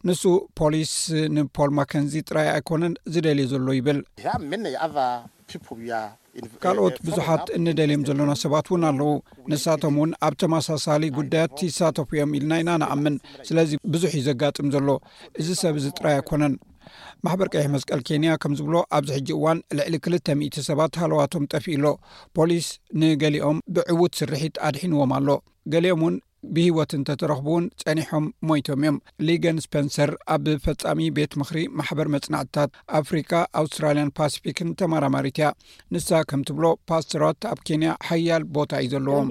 ንሱ 0.07 0.21
ፖሊስ 0.59 0.91
ንፖል 1.37 1.69
ማከንዚ 1.77 2.13
ጥራይ 2.29 2.47
ኣይኮነን 2.55 2.93
ዝደልየ 3.13 3.47
ዘሎ 3.53 3.67
ይብል 3.79 3.99
ካልኦት 6.63 6.95
ብዙሓት 7.07 7.45
እንደልዮም 7.57 8.03
ዘለና 8.09 8.31
ሰባት 8.43 8.65
እውን 8.71 8.83
ኣለዉ 8.89 9.09
ንሳቶም 9.51 9.95
እውን 9.99 10.11
ኣብ 10.27 10.33
ተመሳሳሊ 10.41 11.03
ጉዳያት 11.17 11.59
ይሳተፉ 11.67 12.09
እዮም 12.17 12.31
ኢልና 12.39 12.51
ኢና 12.61 12.71
ንኣምን 12.83 13.15
ስለዚ 13.49 13.71
ብዙሕ 13.93 14.11
እዩ 14.19 14.23
ዘጋጥም 14.29 14.67
ዘሎ 14.75 14.89
እዚ 15.41 15.49
ሰብ 15.63 15.75
እዚ 15.81 15.87
ጥራይ 15.99 16.15
ኣይኮነን 16.19 16.55
ማሕበር 17.25 17.47
ቀይሕ 17.55 17.65
መስቀል 17.75 18.01
ኬንያ 18.07 18.33
ከምዝብሎ 18.43 18.75
ኣብዚ 18.97 19.09
ሕጂ 19.17 19.29
እዋን 19.37 19.57
ልዕሊ 19.77 19.95
2ል000 20.07 20.59
ሰባት 20.69 20.93
ሃለዋቶም 21.03 21.43
ጠፊኢሎ 21.53 21.85
ፖሊስ 22.37 22.67
ንገሊኦም 23.01 23.59
ብዕውት 23.77 24.13
ስርሒት 24.21 24.57
ኣድሒንዎም 24.69 25.13
ኣሎ 25.19 25.27
ገሊኦም 25.75 26.01
ውን 26.07 26.15
ብሂወት 26.55 26.91
እንተተረኽቡእውን 26.97 27.65
ፀኒሖም 27.81 28.25
ሞይቶም 28.49 28.81
እዮም 28.83 28.97
ሊጋን 29.27 29.57
ስፐንሰር 29.65 30.11
ኣብ 30.35 30.45
ፈፃሚ 30.65 30.99
ቤት 31.17 31.33
ምክሪ 31.41 31.59
ማሕበር 31.79 32.07
መፅናዕትታት 32.15 32.71
ኣፍሪካ 32.99 33.31
ኣውስትራልያን 33.61 34.13
ፓስፊክን 34.19 34.69
ተመራማሪት 34.81 35.37
እያ 35.39 35.49
ንሳ 35.95 36.09
ከምትብሎ 36.29 36.65
ፓስተራት 36.91 37.43
ኣብ 37.51 37.59
ኬንያ 37.69 37.89
ሓያል 38.09 38.45
ቦታ 38.57 38.71
እዩ 38.85 38.91
ዘለዎም 38.95 39.29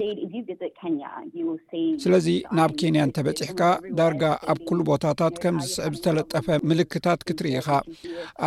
ስለዚ 2.03 2.27
ናብ 2.57 2.71
ኬንያ 2.81 2.99
እንተበፂሕካ 3.07 3.61
ዳርጋ 3.97 4.23
ኣብ 4.51 4.59
ኩሉ 4.67 4.79
ቦታታት 4.91 5.35
ከም 5.43 5.55
ዝስዕብ 5.63 5.93
ዝተለጠፈ 5.97 6.47
ምልክታት 6.71 7.19
ክትርኢኢካ 7.27 7.69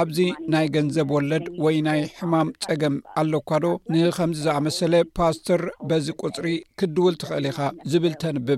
ኣብዚ 0.02 0.18
ናይ 0.54 0.66
ገንዘብ 0.76 1.10
ወለድ 1.16 1.46
ወይ 1.66 1.76
ናይ 1.88 2.00
ሕማም 2.18 2.50
ፀገም 2.68 2.96
ኣሎካ 3.22 3.50
ዶ 3.64 3.74
ንከምዚ 3.94 4.40
ዝኣመሰለ 4.46 4.94
ፓስተር 5.18 5.62
በዚ 5.90 6.06
ቁፅሪ 6.24 6.46
ክድውል 6.80 7.16
ትኽእል 7.22 7.46
ኢካ 7.52 7.60
ዝብል 7.92 8.14
ተንብእ 8.22 8.51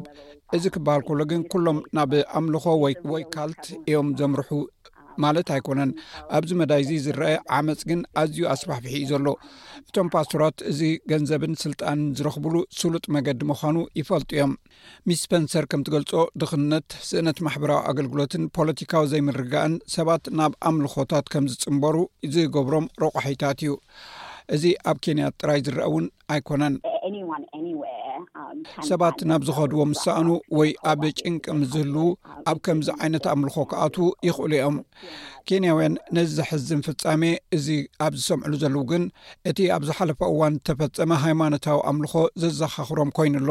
እዚ 0.56 0.64
ክበሃል 0.74 1.02
ከሎ 1.08 1.20
ግን 1.30 1.42
ኩሎም 1.52 1.78
ናብ 1.96 2.12
ኣምልኮ 2.38 2.64
ወይ 3.12 3.24
ካልት 3.34 3.64
እዮም 3.90 4.08
ዘምርሑ 4.18 4.48
ማለት 5.22 5.48
ኣይኮነን 5.54 5.90
ኣብዚ 6.36 6.50
መዳይዚ 6.60 6.90
ዝረአ 7.02 7.34
ዓመፅ 7.56 7.80
ግን 7.88 8.00
ኣዝዩ 8.20 8.38
ኣስባሕፍሒኡ 8.54 9.02
ዘሎ 9.10 9.26
እቶም 9.88 10.08
ፓስቶራት 10.14 10.56
እዚ 10.70 10.80
ገንዘብን 11.10 11.54
ስልጣንን 11.64 12.02
ዝረኽብሉ 12.18 12.54
ስሉጥ 12.78 13.04
መገዲ 13.16 13.40
ምኳኑ 13.50 13.76
ይፈልጡ 14.00 14.30
እዮም 14.36 14.54
ሚስ 15.08 15.20
ስፐንሰር 15.26 15.66
ከምትገልፆ 15.74 16.12
ድኽነት 16.42 16.88
ስእነት 17.10 17.40
ማሕበራዊ 17.48 17.80
ኣገልግሎትን 17.92 18.48
ፖለቲካዊ 18.58 19.06
ዘይምርጋእን 19.12 19.76
ሰባት 19.96 20.26
ናብ 20.40 20.54
ኣምልኮታት 20.70 21.28
ከም 21.34 21.46
ዝፅምበሩ 21.52 21.96
ዝገብሮም 22.36 22.88
ረቑሒታት 23.04 23.60
እዩ 23.66 23.72
እዚ 24.56 24.64
ኣብ 24.90 24.96
ኬንያ 25.06 25.26
ጥራይ 25.42 25.60
ዝርአ 25.68 25.84
እውን 25.90 26.08
ኣይኮነን 26.34 26.74
ሰባት 28.90 29.18
ናብ 29.28 29.42
ዝኸድዎ 29.48 29.80
ምሳኣኑ 29.92 30.28
ወይ 30.58 30.70
ኣብ 30.90 31.02
ጭንቂ 31.20 31.44
ምዝህልው 31.60 32.08
ኣብ 32.50 32.58
ከምዚ 32.66 32.88
ዓይነት 33.02 33.24
ኣምልኮ 33.32 33.56
ከኣት 33.70 33.96
ይኽእሉ 34.28 34.50
እዮም 34.58 34.76
ኬንያውያን 35.48 35.94
ነዚ 36.16 36.28
ዘሕዝን 36.38 36.80
ፍፃሜ 36.86 37.22
እዚ 37.56 37.66
ኣብ 38.06 38.12
ዝሰምዕሉ 38.20 38.52
ዘለዉ 38.62 38.82
ግን 38.90 39.02
እቲ 39.50 39.58
ኣብዝሓለፈ 39.76 40.20
እዋን 40.32 40.54
ተፈፀመ 40.68 41.10
ሃይማኖታዊ 41.24 41.78
ኣምልኮ 41.90 42.14
ዘዘኻኽሮም 42.42 43.10
ኮይኑኣሎ 43.18 43.50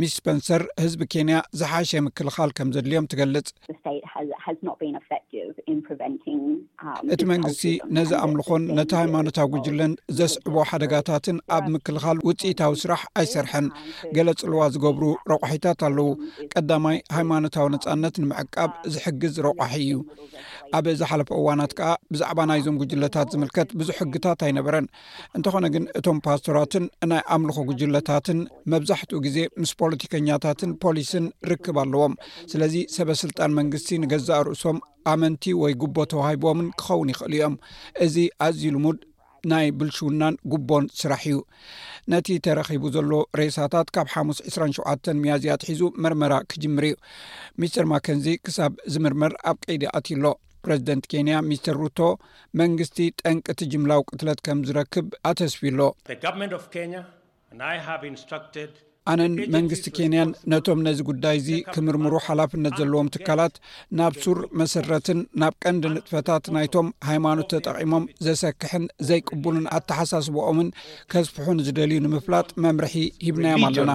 ሚስ 0.00 0.14
ስፐንሰር 0.18 0.64
ህዝቢ 0.84 1.00
ኬንያ 1.14 1.36
ዝሓሸ 1.60 1.90
ምክልኻል 2.06 2.52
ከም 2.58 2.70
ዘድልዮም 2.76 3.06
ትገልፅ 3.12 3.38
እቲ 7.14 7.22
መንግስቲ 7.32 7.62
ነዚ 7.98 8.10
ኣምልኮን 8.24 8.62
ነቲ 8.78 8.90
ሃይማኖታዊ 9.02 9.46
ጉጅለን 9.54 9.92
ዘስዕቦ 10.20 10.54
ሓደጋታትን 10.70 11.38
ኣብ 11.58 11.64
ምክልኻል 11.76 12.18
ውፅኢታዊ 12.28 12.72
ስራሕ 12.84 13.02
ኣይሰርሐን 13.20 13.66
ገለ 14.16 14.28
ፅልዋ 14.40 14.62
ዝገብሩ 14.74 15.04
ረቑሒታት 15.32 15.80
ኣለዉ 15.88 16.08
ቀዳማይ 16.52 16.96
ሃይማኖታዊ 17.16 17.66
ነፃነት 17.74 18.14
ንምዕቃብ 18.24 18.70
ዝሕግዝ 18.94 19.34
ረቑሒ 19.46 19.72
እዩ 19.86 19.92
ኣብ 20.78 20.86
ዝሓለፈ 21.00 21.28
እዋናት 21.40 21.72
ከዓ 21.78 21.90
ብዛዕባ 22.12 22.38
ናይዞም 22.50 22.78
ጉጅለታት 22.82 23.28
ዝምልከት 23.34 23.70
ብዙሕ 23.80 23.96
ሕግታት 24.02 24.40
ኣይነበረን 24.46 24.86
እንተኾነ 25.38 25.64
ግን 25.74 25.84
እቶም 26.00 26.18
ፓስተራትን 26.26 26.84
ናይ 27.12 27.22
ኣምልኮ 27.36 27.58
ጉጅለታትን 27.70 28.40
መብዛሕትኡ 28.74 29.20
ግዜ 29.26 29.36
ምስ 29.60 29.72
ፖለቲከኛታትን 29.82 30.72
ፖሊስን 30.84 31.26
ርክብ 31.52 31.78
ኣለዎም 31.84 32.14
ስለዚ 32.52 32.76
ሰበ 32.96 33.08
ስልጣን 33.24 33.56
መንግስቲ 33.60 33.90
ንገዛእ 34.04 34.42
ርእሶም 34.48 34.78
ኣመንቲ 35.12 35.44
ወይ 35.62 35.74
ጉቦ 35.82 35.96
ተዋሂቦምን 36.14 36.66
ክኸውን 36.80 37.10
ይኽእል 37.12 37.32
እዮም 37.36 37.54
እዚ 38.06 38.14
ኣዝዩ 38.46 38.64
ልሙድ 38.74 38.98
ናይ 39.50 39.66
ብልሹውናን 39.78 40.34
ጉቦን 40.52 40.84
ስራሕ 41.00 41.22
እዩ 41.30 41.38
ነቲ 42.12 42.26
ተረኺቡ 42.44 42.82
ዘሎ 42.96 43.10
ሬሳታት 43.40 43.88
ካብ 43.96 44.08
ሓሙስ 44.14 44.38
27 44.50 45.10
መያዚትሒዙ 45.22 45.82
መርመራ 46.04 46.32
ክጅምር 46.52 46.84
እዩ 46.88 46.96
ሚስተር 47.62 47.86
ማከንዚ 47.92 48.26
ክሳብ 48.46 48.74
ዝምርመር 48.94 49.34
ኣብ 49.52 49.58
ቀይዲ 49.68 49.84
ኣትሎ 49.98 50.24
ፕረዚደንት 50.66 51.04
ኬንያ 51.12 51.34
ሚስተር 51.48 51.76
ሩቶ 51.84 51.98
መንግስቲ 52.60 52.98
ጠንቂቲ 53.22 53.60
ጅምላዊ 53.74 54.02
ቅትለት 54.10 54.40
ከም 54.48 54.58
ዝረክብ 54.68 55.06
ኣተስፊሎ 55.30 55.80
ኣነን 59.10 59.32
መንግስቲ 59.54 59.86
ኬንያን 59.96 60.30
ነቶም 60.52 60.80
ነዚ 60.86 60.98
ጉዳይ 61.10 61.36
እዚ 61.40 61.50
ክምርምሩ 61.74 62.14
ሓላፍነት 62.26 62.74
ዘለዎም 62.80 63.08
ትካላት 63.14 63.54
ናብ 63.98 64.14
ሱር 64.22 64.38
መሰረትን 64.60 65.20
ናብ 65.42 65.54
ቀንዲ 65.64 65.84
ንጥፈታት 65.94 66.44
ናይቶም 66.56 66.88
ሃይማኖት 67.10 67.48
ተጠቂሞም 67.54 68.04
ዘሰክሕን 68.26 68.84
ዘይቅቡሉን 69.10 69.68
ኣተሓሳስቦኦምን 69.78 70.70
ከስፍሑን 71.14 71.62
ዝደልዩ 71.68 71.98
ንምፍላጥ 72.06 72.48
መምርሒ 72.66 72.94
ሂብናዮም 73.28 73.66
ኣለና 73.70 73.92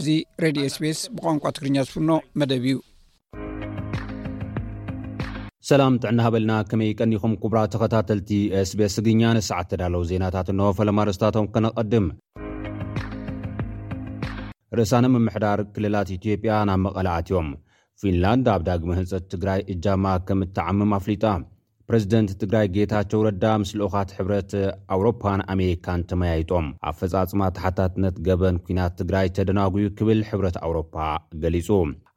እዚ 0.00 0.08
ሬድዮ 0.44 0.64
ስፔስ 0.78 0.98
ብቋንቋ 1.16 1.44
ትግርኛ 1.56 1.78
ዝፍኖ 1.86 2.10
መደብ 2.40 2.64
እዩ 2.70 2.76
ሰላም 5.68 5.94
ጥዕና 6.00 6.18
ሃበልና 6.24 6.54
ከመይ 6.70 6.90
ቀኒኹም 7.00 7.34
ኩቡራ 7.42 7.58
ተኸታተልቲ 7.72 8.30
ስቤስግኛ 8.70 9.20
ነሰዓት 9.36 9.68
ተዳለው 9.70 10.02
ዜናታት 10.10 10.48
ኖወፈለማርስታቶም 10.58 11.46
ከነቐድም 11.54 12.06
ርእሳነ 14.78 15.04
ምምሕዳር 15.14 15.60
ክልላት 15.76 16.10
ኢትዮጵያ 16.18 16.58
ናብ 16.70 16.82
መቐላዓትዮም 16.86 17.48
ፊንላንድ 18.02 18.48
ኣብ 18.56 18.64
ዳግሚ 18.68 18.92
ህንፀት 19.00 19.24
ትግራይ 19.34 19.62
እጃማ 19.74 20.06
ከም 20.30 20.42
እተዓምም 20.48 20.92
ኣፍሊጣ 20.98 21.24
ፕረዚደንት 21.88 22.30
ትግራይ 22.42 22.66
ጌታቸው 22.74 23.22
ረዳ 23.26 23.46
ምስ 23.62 23.70
ልኡኻት 23.78 24.10
ሕብረት 24.18 24.52
ኣውሮፓን 24.94 25.40
ኣሜሪካን 25.54 26.04
ተመያይጦም 26.10 26.66
ኣብ 26.88 26.94
ፈፃጽማ 27.00 27.40
ተሓታትነት 27.56 28.16
ገበን 28.26 28.56
ኩናት 28.66 28.94
ትግራይ 29.00 29.26
ተደናጉኡ 29.36 29.84
ክብል 29.98 30.20
ሕብረት 30.28 30.56
ኣውሮፓ 30.66 30.94
ገሊጹ 31.42 31.68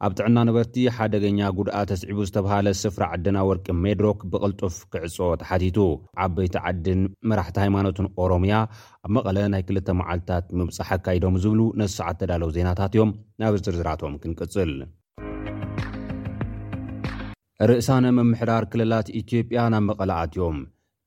ኣብ 0.06 0.12
ጥዕና 0.18 0.38
ነበርቲ 0.48 0.76
ሓደገኛ 0.98 1.38
ጉድኣ 1.58 1.76
ተስዒቡ 1.90 2.18
ዝተብሃለ 2.28 2.66
ስፍራ 2.82 3.04
ዓድና 3.16 3.38
ወርቂ 3.50 3.66
ሜድሮክ 3.84 4.18
ብቕልጡፍ 4.34 4.76
ክዕጾ 4.94 5.16
ተሓቲቱ 5.42 5.78
ዓበይቲ 6.26 6.56
ዓድን 6.70 7.02
መራሕቲ 7.30 7.58
ሃይማኖትን 7.64 8.08
ኦሮምያ 8.24 8.54
ኣብ 9.06 9.10
መቐለ 9.16 9.36
ናይ 9.56 9.64
ክልተ 9.70 9.88
መዓልትታት 10.00 10.54
ምብፃሕ 10.60 10.90
ካይደም 11.08 11.36
ዝብሉ 11.44 11.60
ነሱሰዓት 11.82 12.18
ተዳለዉ 12.22 12.50
ዜናታት 12.58 12.94
እዮም 12.96 13.12
ናብ 13.42 13.56
ዝርዝራቶም 13.66 14.16
ክንቅጽል 14.24 14.72
ርእሳን 17.68 18.04
መምሕዳር 18.16 18.64
ክልላት 18.72 19.06
ኢትዮጵያ 19.20 19.60
ናብ 19.72 19.82
መቐለ 19.88 20.10
ኣትዮም 20.24 20.58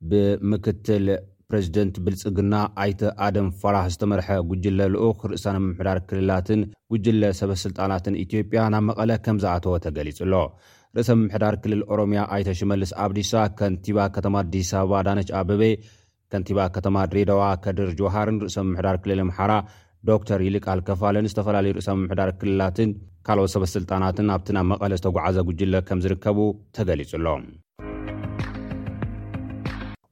ብምክትል 0.10 1.06
ፕሬዚደንት 1.50 1.96
ብልፅግና 2.06 2.56
ኣይተ 2.84 3.02
ኣደም 3.26 3.48
ፈራህ 3.62 3.86
ዝተመርሐ 3.94 4.28
ጕጅለ 4.50 4.80
ልኡኽ 4.94 5.20
ርእሳን 5.32 5.58
መምሕዳር 5.66 6.00
ክልላትን 6.10 6.62
ጉጅለ 6.94 7.24
ሰበሥልጣናትን 7.40 8.18
ኢትዮጵያ 8.24 8.64
ናብ 8.74 8.84
መቐለ 8.90 9.12
ከም 9.28 9.38
ዝኣተወ 9.44 9.76
ተገሊጹ 9.86 10.20
ሎ 10.32 10.42
ርእሰ 10.98 11.10
መምሕዳር 11.22 11.58
ክልል 11.64 11.82
ኦሮምያ 11.94 12.24
ኣይተ 12.38 12.50
ሽመልስ 12.62 12.92
ኣብዲሳ 13.06 13.32
ከንቲባ 13.62 14.00
ከተማ 14.18 14.36
ኣዲስ 14.46 14.72
ኣበባ 14.82 14.96
ዳነች 15.10 15.32
ኣበበ 15.42 15.62
ከንቲባ 16.34 16.60
ከተማ 16.78 16.98
ድሬዳዋ 17.14 17.44
ከድር 17.68 17.92
ጆውሃርን 18.02 18.40
ርእሰ 18.44 18.58
መምሕዳር 18.68 19.00
ክልል 19.06 19.22
ምሓራ 19.30 19.54
ዶክተር 20.12 20.40
ይሊቃልከፋለን 20.48 21.30
ዝተፈላለዩ 21.34 21.74
ርእሳ 21.80 21.90
መምሕዳር 22.02 22.30
ክልላትን 22.42 22.92
ካልኦት 23.28 23.52
ሰበስልጣናትን 23.54 24.30
ኣብቲ 24.36 24.48
ናብ 24.56 24.66
መቐለ 24.72 24.94
ዝተጓዓዘ 25.00 25.38
ጉጅለ 25.48 25.76
ከም 25.88 26.00
ዝርከቡ 26.04 26.38
ተገሊፁ 26.76 27.12
ኣሎ 27.18 27.28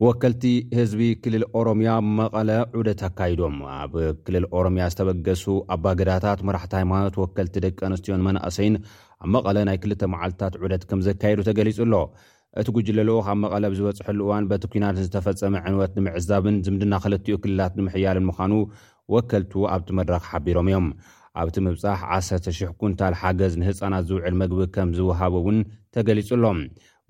ወከልቲ 0.06 0.44
ህዝቢ 0.80 1.00
ክልል 1.24 1.44
ኦሮምያ 1.60 1.94
መቐለ 2.20 2.50
ዑደት 2.80 3.02
ኣካይዶም 3.08 3.56
ኣብ 3.78 3.94
ክልል 4.26 4.46
ኦሮምያ 4.60 4.84
ዝተበገሱ 4.94 5.46
ኣባግዳታት 5.76 6.42
መራሕቲ 6.50 6.74
ሃይማኖት 6.82 7.16
ወከልቲ 7.22 7.56
ደቂ 7.68 7.80
ኣንስትዮን 7.90 8.24
መናእሰይን 8.28 8.76
ኣብ 9.24 9.30
መቐለ 9.36 9.58
ናይ 9.70 9.80
ክልተ 9.86 10.04
መዓልትታት 10.14 10.56
ዑደት 10.66 10.86
ከም 10.92 11.02
ዘካየዱ 11.08 11.42
ተገሊፁ 11.52 11.80
ኣሎ 11.90 11.96
እቲ 12.60 12.68
ጉጅለ 12.76 13.00
ልኡ 13.10 13.18
ኣብ 13.34 13.38
መቐለ 13.44 13.64
ብዝበፅሐሉ 13.74 14.20
እዋን 14.28 14.48
በቲ 14.52 14.64
ኩናት 14.74 14.96
ዝተፈፀመ 15.08 15.56
ዕንወት 15.70 15.92
ንምዕዛብን 15.98 16.56
ዝምድና 16.68 16.94
ክልትኡ 17.06 17.36
ክልላት 17.46 17.74
ንምሕያልን 17.80 18.28
ምኳኑ 18.32 18.54
ወከልቲ 19.16 19.52
ኣብቲ 19.76 19.90
መድራኽ 20.00 20.26
ሓቢሮም 20.34 20.70
እዮም 20.72 20.88
ኣብቲ 21.42 21.58
ምብፃሕ 21.66 22.00
100 22.46 22.70
ኩንታል 22.80 23.14
ሓገዝ 23.22 23.54
ንህፃናት 23.60 24.04
ዝውዕል 24.10 24.36
መግቢ 24.42 24.60
ከም 24.76 24.90
ዝውሃበ 24.98 25.34
እውን 25.42 25.58
ተገሊጹኣሎም 25.96 26.60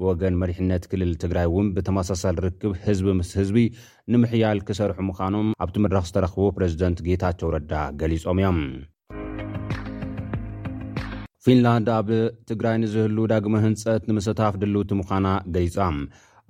ብወገን 0.02 0.36
መሪሕነት 0.42 0.84
ክልል 0.92 1.12
ትግራይ 1.24 1.46
እውን 1.50 1.68
ብተመሳሳል 1.76 2.36
ርክብ 2.46 2.74
ህዝቢ 2.86 3.08
ምስ 3.20 3.32
ህዝቢ 3.40 3.62
ንምሕያል 4.14 4.60
ክሰርሑ 4.68 4.98
ምዃኖም 5.10 5.50
ኣብቲ 5.66 5.76
መድራኽ 5.86 6.06
ዝተረኽቦ 6.12 6.46
ፕረዚደንት 6.60 7.02
ጌታቸው 7.08 7.50
ረዳ 7.56 7.74
ገሊፆም 8.02 8.40
እዮም 8.42 8.60
ፊንላንድ 11.46 11.88
ኣብ 11.98 12.08
ትግራይ 12.52 12.78
ንዝህሉ 12.84 13.18
ዳግሚ 13.34 13.56
ህንፀት 13.66 14.02
ንምሰታፍ 14.10 14.56
ድልውቲ 14.62 14.90
ምዃና 15.02 15.28
ገሊጻ 15.56 15.78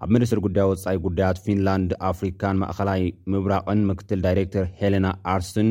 ኣብ 0.04 0.10
ምኒስትሪ 0.16 0.40
ጉዳይ 0.46 0.66
ወፃኢ 0.70 0.98
ጉዳያት 1.06 1.38
ፊንላንድ 1.46 1.92
ኣፍሪካን 2.10 2.60
ማእኸላይ 2.62 3.02
ምብራቕን 3.32 3.80
ምክትል 3.90 4.20
ዳይሬክተር 4.26 4.66
ሄሌና 4.80 5.08
ኣርስን 5.34 5.70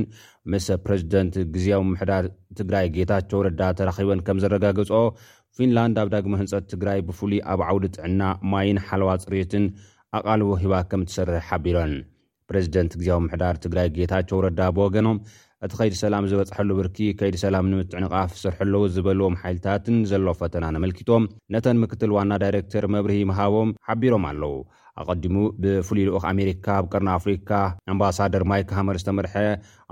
ምስ 0.52 0.66
ፕረዚደንት 0.84 1.34
ግዜዊ 1.54 1.76
ምሕዳር 1.92 2.24
ትግራይ 2.58 2.86
ጌታቸው 2.96 3.40
ረዳ 3.46 3.62
ተራኺበን 3.78 4.20
ከም 4.26 4.38
ዘረጋግጾ 4.44 4.90
ፊንላንድ 5.56 5.96
ኣብ 6.02 6.08
ዳግሚ 6.14 6.34
ህንፀት 6.40 6.64
ትግራይ 6.72 6.98
ብፍሉይ 7.08 7.40
ኣብ 7.52 7.60
ዓውዲ 7.68 7.84
ጥዕና 7.96 8.22
ማይን 8.52 8.78
ሓለዋ 8.88 9.10
ፅርትን 9.24 9.64
ኣቓልቦ 10.18 10.50
ሂባ 10.62 10.74
ከም 10.90 11.02
ትሰርሒ 11.08 11.38
ሓቢረን 11.48 11.92
ፕሬዚደንት 12.50 12.92
ግዜዊ 13.00 13.18
ምሕዳር 13.26 13.54
ትግራይ 13.66 13.88
ጌታቸው 13.98 14.38
ረዳ 14.46 14.60
ብወገኖም 14.76 15.18
እቲ 15.66 15.72
ከይዲ 15.78 15.94
ሰላም 16.04 16.26
ዝበፅሐሉ 16.30 16.68
ብርኪ 16.78 16.98
ከይዲ 17.20 17.36
ሰላም 17.46 17.68
ንምትዕ 17.70 17.98
ንቓፍ 18.04 18.32
ዝስርሐለዉ 18.36 18.82
ዝበልዎም 18.94 19.36
ሓይልታትን 19.42 19.96
ዘሎ 20.10 20.26
ፈተና 20.40 20.64
ኣመልኪቶም 20.78 21.24
ነተን 21.54 21.80
ምክትል 21.84 22.10
ዋና 22.16 22.32
ዳይረክተር 22.42 22.84
መብርሂ 22.94 23.18
ምሃቦም 23.30 23.72
ሓቢሮም 23.88 24.26
ኣለው 24.30 24.54
ኣቀዲሙ 25.02 25.34
ብፍሉይ 25.62 26.04
ልኡክ 26.08 26.24
ኣሜሪካ 26.32 26.66
ኣብ 26.80 26.84
ቀርና 26.92 27.08
ኣፍሪካ 27.18 27.50
ኣምባሳደር 27.92 28.42
ማይክ 28.50 28.70
ሃመር 28.78 28.96
ዝተመርሐ 29.02 29.34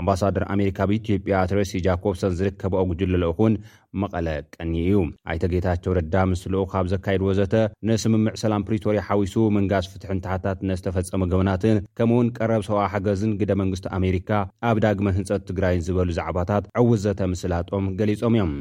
ኣምባሳደር 0.01 0.45
ኣሜሪካ 0.55 0.79
ብኢትዮጵያ 0.91 1.37
ተረሲ 1.51 1.73
ጃኮብሰን 1.87 2.37
ዝርከቡ 2.39 2.73
ኣጕጅ 2.83 3.03
ዘለኹን 3.15 3.55
መቐለ 4.03 4.27
ቀኒ 4.55 4.73
እዩ 4.87 4.97
ኣይተ 5.33 5.45
ጌታቸው 5.55 5.93
ረዳ 5.99 6.15
ምስል 6.33 6.55
ካብ 6.73 6.87
ዘካይድ 6.93 7.23
ወዘተ 7.29 7.55
ንስምምዕ 7.91 8.35
ሰላም 8.45 8.65
ፕሪቶሪ 8.69 8.97
ሓዊሱ 9.09 9.35
ምንጋዝ 9.57 9.87
ፍትሕንታሕታት 9.93 10.59
ነዝተፈጸመ 10.71 11.29
ገበናትን 11.35 11.83
ከምኡ 11.99 12.15
እውን 12.17 12.29
ቀረብ 12.39 12.63
ሰብዊ 12.69 12.83
ሓገዝን 12.95 13.33
ግደ 13.41 13.53
መንግስቲ 13.63 13.87
ኣሜሪካ 13.99 14.31
ኣብ 14.71 14.77
ዳግመ 14.87 15.09
ህንፀት 15.19 15.43
ትግራይን 15.51 15.85
ዝበሉ 15.89 16.09
ዛዕባታት 16.21 16.67
ዕውዘተ 16.83 17.21
ምስላጦም 17.33 17.87
ገሊፆም 18.01 18.37
እዮም 18.39 18.55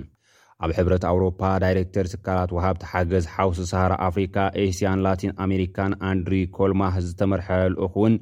ኣብ 0.63 0.71
ሕብረት 0.75 1.03
ኣውሮፓ 1.11 1.39
ዳይረክተር 1.61 2.05
ስካላት 2.11 2.51
ውሃብቲ 2.57 2.83
ሓገዝ 2.91 3.25
ሓውሲ 3.35 3.57
ሳሃራ 3.71 3.93
ኣፍሪካ 4.07 4.35
ኤስያን 4.63 5.01
ላቲን 5.05 5.31
ኣሜሪካን 5.45 5.93
ኣንድሪ 6.09 6.33
ኮልማህ 6.57 6.93
ዝተመርሐልኡኹ 7.07 7.95
እውን 8.01 8.13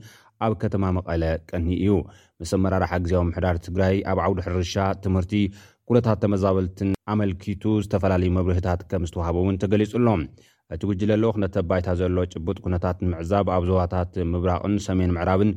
ኣብ 0.45 0.53
ከተማ 0.61 0.83
መቐለ 0.97 1.21
ቀኒ 1.49 1.67
እዩ 1.83 1.91
ምስ 2.41 2.51
ኣመራርሓ 2.57 2.91
ግዜም 3.03 3.27
ምሕዳር 3.29 3.57
ትግራይ 3.67 3.95
ኣብ 4.13 4.19
ዓውዲ 4.25 4.39
ሕርሻ 4.47 4.75
ትምህርቲ 5.03 5.33
ኩነታት 5.89 6.17
ተመዛበልትን 6.23 6.89
ኣመልኪቱ 7.13 7.63
ዝተፈላለዩ 7.85 8.29
መብርህታት 8.39 8.81
ከም 8.91 9.05
ዝተዋሃቡእውን 9.09 9.59
ተገሊጹ 9.63 9.93
ሎም 10.07 10.21
እቲ 10.73 10.81
ጉጅለ 10.89 11.11
ኣሎክ 11.17 11.35
ነተኣባይታ 11.43 11.87
ዘሎ 12.01 12.17
ጭቡጥ 12.35 12.57
ኩነታት 12.65 12.97
ንምዕዛብ 13.05 13.47
ኣብ 13.55 13.63
ዞባታት 13.69 14.11
ምብራቕን 14.33 14.75
ሰሜን 14.87 15.11
ምዕራብን 15.17 15.51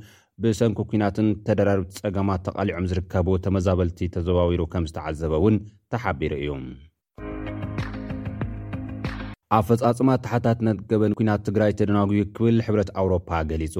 ብሰንኩ 0.44 0.78
ኩናትን 0.88 1.28
ተደራርብቲ 1.44 1.92
ፀገማት 2.04 2.40
ተቓሊዖም 2.46 2.86
ዝርከቡ 2.88 3.28
ተመዛበልቲ 3.44 3.98
ተዘዋዊሩ 4.14 4.62
ከም 4.72 4.86
ዝተዓዘበ 4.90 5.32
እውን 5.40 5.54
ተሓቢሩ 5.92 6.32
እዩ 6.40 6.50
ኣብ 9.56 9.64
ፈፃፅማ 9.68 10.10
ታሓታትነት 10.26 10.78
ገበን 10.90 11.12
ኩናት 11.20 11.44
ትግራይ 11.48 11.72
ተደናጉዩ 11.78 12.20
ክብል 12.36 12.58
ሕብረት 12.66 12.90
ኣውሮፓ 13.02 13.30
ገሊጹ 13.52 13.74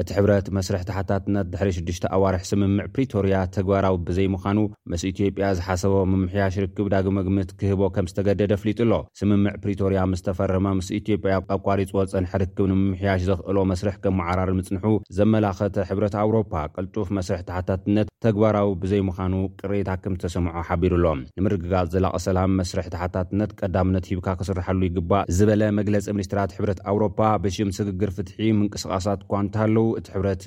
እቲ 0.00 0.08
ሕብረት 0.16 0.46
መስርሕ 0.56 0.82
ታሓታትነት 0.88 1.46
ድሕሪ 1.52 1.70
6ዱሽ 1.76 1.96
ኣዋርሒ 2.16 2.42
ስምምዕ 2.50 2.84
ፕሪቶርያ 2.94 3.34
ተግባራዊ 3.56 3.94
ብዘይምዃኑ 4.08 4.58
ምስ 4.90 5.02
ኢትዮጵያ 5.10 5.46
ዝሓሰቦ 5.58 5.94
ምምሕያሽ 6.12 6.54
ርክብ 6.64 6.86
ዳግመግምት 6.94 7.50
ክህቦ 7.60 7.82
ከም 7.94 8.08
ዝተገደደ 8.10 8.52
ፍሊጡ 8.62 8.78
ኣሎ 8.86 8.94
ስምምዕ 9.20 9.54
ፕሪቶርያ 9.64 10.02
ምስ 10.12 10.22
ተፈረመ 10.28 10.66
ምስ 10.80 10.90
ኢትዮጵያ 11.00 11.34
ኣቋሪጾ 11.56 11.92
ፀንሐ 12.12 12.32
ርክብ 12.42 12.66
ንምምሕያሽ 12.72 13.24
ዘኽእሎ 13.30 13.58
መስርሕ 13.72 13.96
ከም 14.04 14.14
መዓራር 14.20 14.52
ምፅንሑ 14.58 14.84
ዘመላኸተ 15.18 15.76
ሕብረት 15.90 16.14
ኣውሮፓ 16.24 16.52
ቅልጡፍ 16.76 17.10
መስርሕ 17.18 17.42
ታሓታትነት 17.50 18.06
ተግባራዊ 18.26 18.70
ብዘይምዃኑ 18.84 19.34
ቅሬታ 19.62 19.90
ከም 20.04 20.14
ዝተሰምዖ 20.18 20.54
ሓቢሩ 20.70 20.94
ሎም 21.06 21.20
ንምርግጋጽ 21.38 21.86
ዝላቐ 21.96 22.16
ሰላም 22.28 22.56
መስርሕ 22.62 22.86
ታሓታትነት 22.94 23.50
ቀዳምነት 23.62 24.08
ሂብካ 24.12 24.26
ክስርሐሉ 24.40 24.80
ይግባእ 24.88 25.26
ዝበለ 25.38 25.62
መግለፂ 25.80 26.06
ሚኒስትራት 26.16 26.50
ሕብረት 26.58 26.80
ኣውሮፓ 26.92 27.18
ብሽም 27.44 27.72
ስግግር 27.80 28.12
ፍትሒ 28.16 28.36
ምንቅስቓሳት 28.58 29.20
እኳ 29.26 29.32
ንታሃሎ 29.46 29.76
እቲ 29.98 30.06
ሕብረት 30.14 30.44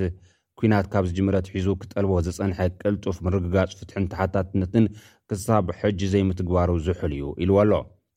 ኩናት 0.60 0.86
ካብ 0.93 1.06
ዝጅምረት 1.10 1.46
ሒዙ 1.54 1.67
ክጠልቦ 1.82 2.12
ዝፀንሐ 2.26 2.58
ቅልጡፍ 2.82 3.17
ምርግጋፅ 3.26 3.72
ፍትሕን 3.80 4.06
ተሓታትነትን 4.12 4.86
ክሳብ 5.30 5.65
ሕጂ 5.80 6.00
ዘይምትግባሩ 6.13 6.69
ዝውሕል 6.86 7.13
እዩ 7.17 7.24
ኢሉወኣሎ 7.43 7.72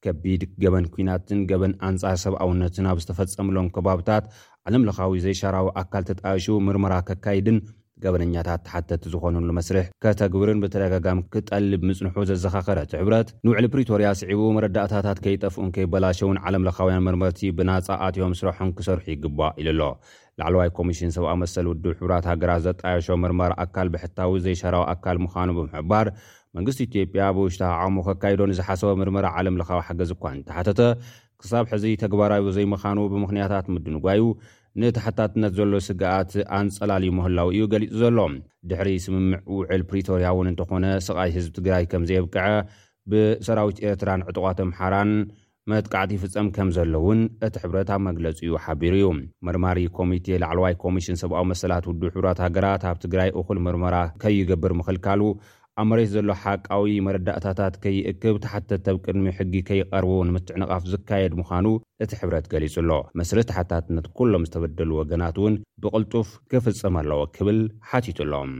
ከቢድ 0.05 0.42
ገበን 0.62 0.87
ኩናትን 0.94 1.38
ገበን 1.50 1.72
ኣንጻር 1.88 2.16
ሰብኣውነትን 2.24 2.88
ኣብ 2.90 2.98
ዝተፈፀምሎም 3.05 3.70
ከባብታት 3.76 4.24
ዓለምለኻዊ 4.68 5.12
ዘይሻራዊ 5.26 5.68
ኣካል 5.83 6.05
ተጣይሹ 6.11 6.46
ምርምራ 6.66 6.94
ከካይድን 7.09 7.59
ገበነኛታት 8.04 8.61
ተሓተቲ 8.66 9.04
ዝኾኑን 9.12 9.44
ንመስርሕ 9.50 9.85
ከተግብርን 10.04 10.59
ብተደጋጋሚ 10.62 11.20
ክጠሊ 11.35 11.70
ምጽንሑ 11.88 12.16
ዘዘኻኸረቲ 12.30 12.92
ሕብረት 13.02 13.28
ንውዕሊ 13.46 13.66
ፕሪቶርያ 13.74 14.09
ስዒቡ 14.20 14.40
መረዳእታታት 14.56 15.20
ከይጠፍኡን 15.24 15.70
ከይበላሸውን 15.76 16.40
ዓለምለኻውያን 16.46 17.04
ምርመርቲ 17.06 17.40
ብናጻ 17.61 17.88
ኣትዮም 18.06 18.35
ስራሖን 18.40 18.72
ክሰርሑ 18.80 19.04
ይግባእ 19.14 19.52
ኢሉ 19.62 19.66
ኣሎ 19.74 19.87
ላዕለዋይ 20.40 20.70
ኮሚሽን 20.78 21.12
ሰብኣ 21.16 21.32
መሰሊ 21.42 21.66
ውድብ 21.72 21.92
ሕብራት 22.00 22.26
ሃገራት 22.32 22.61
ዘጣየሾ 22.68 23.06
ምርመሪ 23.24 23.52
ኣካል 23.64 23.88
ብሕታዊ 23.94 24.32
ዘይሸራዊ 24.46 24.85
ኣካል 24.94 25.18
ምዃኑ 25.26 25.48
ብምሕባር 25.59 26.06
መንግስቲ 26.59 26.80
ኢትዮጵያ 26.90 27.24
ብውሽታ 27.37 27.62
ዓቅሙ 27.78 27.96
ከካይዶ 28.09 28.40
ንዝሓሰቦ 28.50 28.90
ምርመራ 29.00 29.26
ዓለም 29.38 29.56
ለኻዊ 29.62 29.80
ሓገዝ 29.87 30.11
እኳ 30.16 30.22
ን 30.37 30.42
ተሓተተ 30.50 30.82
ክሳብ 31.40 31.64
ሕዚ 31.72 31.85
ተግባራዊ 32.02 32.42
ዘይምኻኑ 32.56 32.98
ብምኽንያታት 33.14 33.66
ምድንጓዩ 33.74 34.20
ንተሓታትነት 34.82 35.52
ዘሎ 35.58 35.74
ስጋኣት 35.88 36.32
ኣንጸላልዩ 36.56 37.10
ምህላው 37.18 37.48
እዩ 37.56 37.62
ገሊጹ 37.72 37.90
ዘሎ 38.00 38.18
ድሕሪ 38.70 38.88
ስምምዕ 39.04 39.36
ውዕል 39.58 39.82
ፕሪቶርያ 39.90 40.30
እውን 40.34 40.48
እንተኾነ 40.50 40.84
ሰቓይ 41.06 41.30
ህዝቢ 41.36 41.52
ትግራይ 41.58 41.84
ከምዘየብቅዐ 41.92 42.46
ብሰራዊት 43.12 43.78
ኤርትራን 43.88 44.24
ዕጡቋት 44.30 44.58
ኣምሓራን 44.66 45.10
መጥቃዕቲ 45.72 46.10
ፍፀም 46.22 46.48
ከም 46.56 46.68
ዘሎ 46.76 46.92
እውን 47.02 47.20
እቲ 47.46 47.54
ሕብረታ 47.62 47.90
ኣብ 47.96 48.02
መግለፂ 48.08 48.38
ኡ 48.52 48.58
ሓቢሩ 48.64 48.92
እዩ 48.98 49.06
መርማሪ 49.46 49.78
ኮሚቴ 49.98 50.26
ላዕለዋይ 50.42 50.74
ኮሚሽን 50.84 51.18
ሰብኣዊ 51.22 51.44
መሰላት 51.52 51.86
ውዱ 51.90 52.02
ሕራት 52.16 52.40
ሃገራት 52.46 52.82
ኣብ 52.90 52.98
ትግራይ 53.04 53.30
እኹል 53.40 53.58
ምርመራ 53.66 53.96
ከይገብር 54.24 54.74
ምኽልካሉ 54.80 55.22
ኣብ 55.80 55.86
መሬት 55.90 56.08
ዘሎ 56.12 56.30
ሓቃዊ 56.42 56.92
መረዳእታታት 57.06 57.74
ከይእክብ 57.80 58.36
ተሓተተኣብ 58.44 58.96
ቅድሚ 59.06 59.24
ሕጊ 59.38 59.54
ከይቐርቡ 59.68 60.12
ንምትዕ 60.28 60.54
ንቓፍ 60.60 60.84
ዝካየድ 60.92 61.32
ምዃኑ 61.40 61.66
እቲ 62.04 62.10
ሕብረት 62.20 62.46
ገሊጹ 62.52 62.74
ኣሎ 62.82 62.90
መስረተሓታትነት 63.20 64.06
ኩሎም 64.18 64.46
ዝተበደሉ 64.48 64.90
ወገናት 65.00 65.36
እውን 65.40 65.56
ብቕልጡፍ 65.84 66.28
ክፍጽመ 66.52 66.94
ኣለዎ 67.02 67.20
ክብል 67.36 67.58
ሓቲቱ 67.90 68.18
ኣሎም 68.26 68.54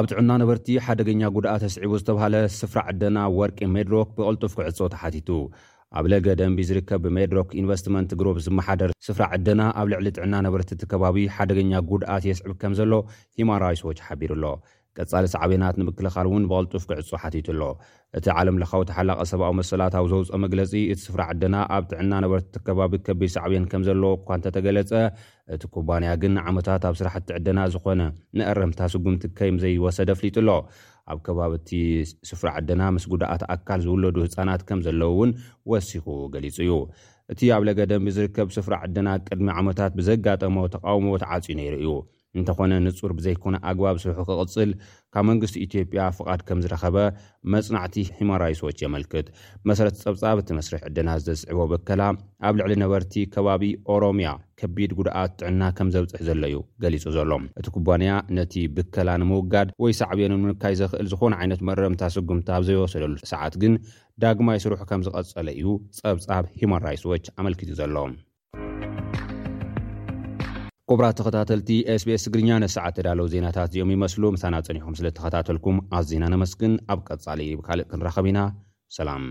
ኣብ 0.00 0.04
ጥዕና 0.10 0.30
ነበርቲ 0.42 0.68
ሓደገኛ 0.86 1.22
ጉዳኣ 1.38 1.54
ተስዒቡ 1.64 1.92
ዝተባሃለ 2.02 2.36
ስፍራ 2.58 2.80
ዕደና 2.92 3.18
ወርቂ 3.40 3.58
ሜድሮክ 3.76 4.08
ብቕልጡፍ 4.20 4.54
ክዕፅ 4.60 4.80
ተሓቲቱ 4.96 5.30
ኣብ 5.96 6.06
ለገ 6.12 6.26
ደንቢ 6.38 6.60
ዝርከብ 6.68 7.00
ብሜድሮክ 7.04 7.50
ኢንቨስትመንት 7.60 8.10
ግሮፕ 8.20 8.36
ዝመሓደር 8.46 8.90
ስፍራ 9.06 9.24
ዕድና 9.36 9.60
ኣብ 9.80 9.86
ልዕሊ 9.92 10.06
ጥዕና 10.16 10.34
ነበርት 10.46 10.70
እቲ 10.74 10.82
ከባቢ 10.92 11.16
ሓደገኛ 11.36 11.72
ጉድኣት 11.90 12.24
የስዕብ 12.30 12.52
ከም 12.62 12.74
ዘሎ 12.80 12.92
ሂማን 13.38 13.60
ራትስ 13.64 13.82
ዎች 13.90 14.00
ሓቢሩኣሎ 14.06 14.44
ቀጻሊ 15.00 15.26
ሰዕብናት 15.34 15.74
ንምክልኻል 15.80 16.26
እውን 16.28 16.44
ብቐልጡፍ 16.50 16.84
ክዕፁ 16.90 17.10
ሓቲትሎ 17.22 17.60
እቲ 18.18 18.26
ዓለም 18.38 18.56
ለኻዊ 18.62 18.82
ተሓላቐ 18.90 19.18
ሰብኣዊ 19.32 19.52
መሰላትዊ 19.60 20.04
ዘውፅኦ 20.12 20.38
መግለፂ 20.44 20.72
እቲ 20.92 20.98
ስፍራ 21.06 21.20
ዕድና 21.34 21.56
ኣብ 21.74 21.84
ጥዕና 21.92 22.12
ነበርቲ 22.24 22.46
እቲ 22.50 22.58
ከባቢ 22.68 22.92
ከቢድ 23.06 23.30
ሰዕብየን 23.36 23.66
ከም 23.72 23.84
ዘሎዎ 23.88 24.12
እኳ 24.20 24.28
እንተተገለጸ 24.38 24.92
እቲ 25.56 25.62
ኩባንያ 25.76 26.12
ግን 26.24 26.34
ዓመታት 26.46 26.84
ኣብ 26.90 26.96
ስራሕቲ 27.00 27.30
ዕድና 27.38 27.60
ዝኾነ 27.74 28.00
ንአረምታ 28.40 28.80
ስጉምቲ 28.94 29.24
ከይም 29.40 29.58
ዘይወሰደ 29.64 30.10
ኣፍሊጡኣሎ 30.16 30.50
ኣብ 31.12 31.18
ከባብቲ 31.26 31.70
ስፍራ 32.30 32.48
ዕድና 32.58 32.82
ምስ 32.94 33.04
ጉዳኣት 33.12 33.42
ኣካል 33.54 33.80
ዝውለዱ 33.86 34.16
ህፃናት 34.26 34.62
ከም 34.68 34.80
ዘለዉውን 34.86 35.30
ወሲኹ 35.70 36.04
ገሊጹ 36.34 36.56
እዩ 36.66 36.72
እቲ 37.32 37.40
ኣብ 37.54 37.62
ለገ 37.68 37.80
ደንቢ 37.90 38.08
ዝርከብ 38.16 38.48
ስፍራ 38.56 38.74
ዕድና 38.86 39.08
ቅድሚ 39.28 39.48
ዓሞታት 39.58 39.92
ብዘጋጠሞ 39.98 40.56
ተቃውሞዎት 40.74 41.24
ዓፅዩ 41.32 41.54
ነይሩ 41.60 41.74
እዩ 41.82 41.90
እንተኾነ 42.38 42.72
ንፁር 42.86 43.12
ብዘይኮነ 43.18 43.56
ኣግባብ 43.70 43.96
ስርሑ 44.02 44.18
ክቅፅል 44.28 44.70
ካብ 45.14 45.24
መንግስቲ 45.28 45.54
ኢትዮጵያ 45.66 46.00
ፍቓድ 46.16 46.40
ከም 46.48 46.58
ዝረኸበ 46.64 46.96
መፅናዕቲ 47.52 47.94
ሂማንራይስ 48.18 48.58
ዎች 48.66 48.78
የመልክት 48.84 49.26
መሰረተ 49.68 49.96
ፀብጻብ 50.06 50.40
እቲ 50.42 50.50
መስርሕ 50.58 50.80
ዕድና 50.88 51.10
ዝተዝስዕቦ 51.20 51.60
ብከላ 51.72 52.02
ኣብ 52.48 52.54
ልዕሊ 52.60 52.72
ነበርቲ 52.82 53.14
ከባቢ 53.36 53.68
ኦሮሚያ 53.94 54.30
ከቢድ 54.62 54.92
ጉድኣት 54.98 55.32
ጥዕና 55.42 55.62
ከም 55.78 55.90
ዘብፅሕ 55.94 56.20
ዘሎዩ 56.28 56.58
ገሊጹ 56.84 57.04
ዘሎ 57.16 57.30
እቲ 57.62 57.66
ኩባንያ 57.78 58.12
ነቲ 58.38 58.54
ብከላ 58.76 59.10
ንምውጋድ 59.24 59.70
ወይ 59.84 59.94
ሳዕብዮንን 60.02 60.44
ምንካይ 60.46 60.76
ዘኽእል 60.82 61.08
ዝኾነ 61.14 61.34
ዓይነት 61.42 61.62
መረምታ 61.70 62.02
ስጉምቲ 62.16 62.48
ኣብ 62.58 62.64
ዘይወሰደሉ 62.70 63.14
ሰዓት 63.34 63.56
ግን 63.64 63.74
ዳግማ 64.24 64.48
ይስሩሑ 64.60 64.80
ከም 64.92 65.04
ዝቐፀለ 65.08 65.48
እዩ 65.58 65.66
ፀብፃብ 66.00 66.44
ሂማንራይትስዎች 66.60 67.24
ኣመልክት 67.40 67.66
እዩ 67.68 67.74
ዘሎ 67.82 67.96
ኩብራት 70.90 71.16
ተኸታተልቲ 71.18 71.70
sbs 72.00 72.22
ትግርኛ 72.26 72.50
ነሰዓት 72.62 72.94
ተዳለው 72.98 73.26
ዜናታት 73.32 73.68
እዚኦም 73.70 73.90
ይመስሉ 73.94 74.22
ምሳና 74.36 74.54
ፀኒሑኩም 74.68 74.96
ስለ 75.00 75.08
ተኸታተልኩም 75.18 75.78
ኣዜና 75.98 76.24
ነመስግን 76.34 76.74
ኣብ 76.94 77.02
ቀፃሊ 77.10 77.40
ብካልእ 77.60 77.88
ክንራኸብ 77.90 78.28
ኢና 78.30 78.40
ሰላም 78.98 79.24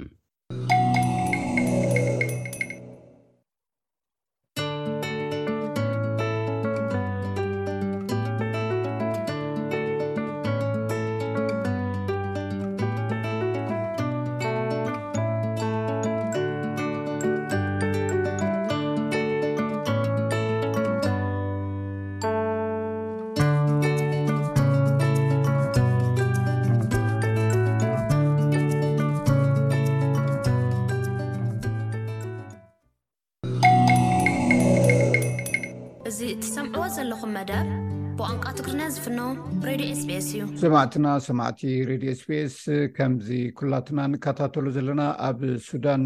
ሰማዕትና 40.62 41.08
ሰማዕቲ 41.26 41.62
ሬድዮ 41.90 42.12
ስፔስ 42.20 42.56
ከምዚ 42.98 43.30
ኩላትና 43.60 44.00
ንካታተሉ 44.12 44.66
ዘለና 44.76 45.02
ኣብ 45.28 45.40
ሱዳን 45.68 46.04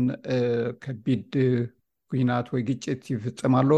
ከቢድ 0.84 1.34
ኩናት 2.12 2.48
ወይ 2.54 2.62
ግጭት 2.70 3.04
ይፍፀም 3.14 3.54
ኣሎ 3.60 3.72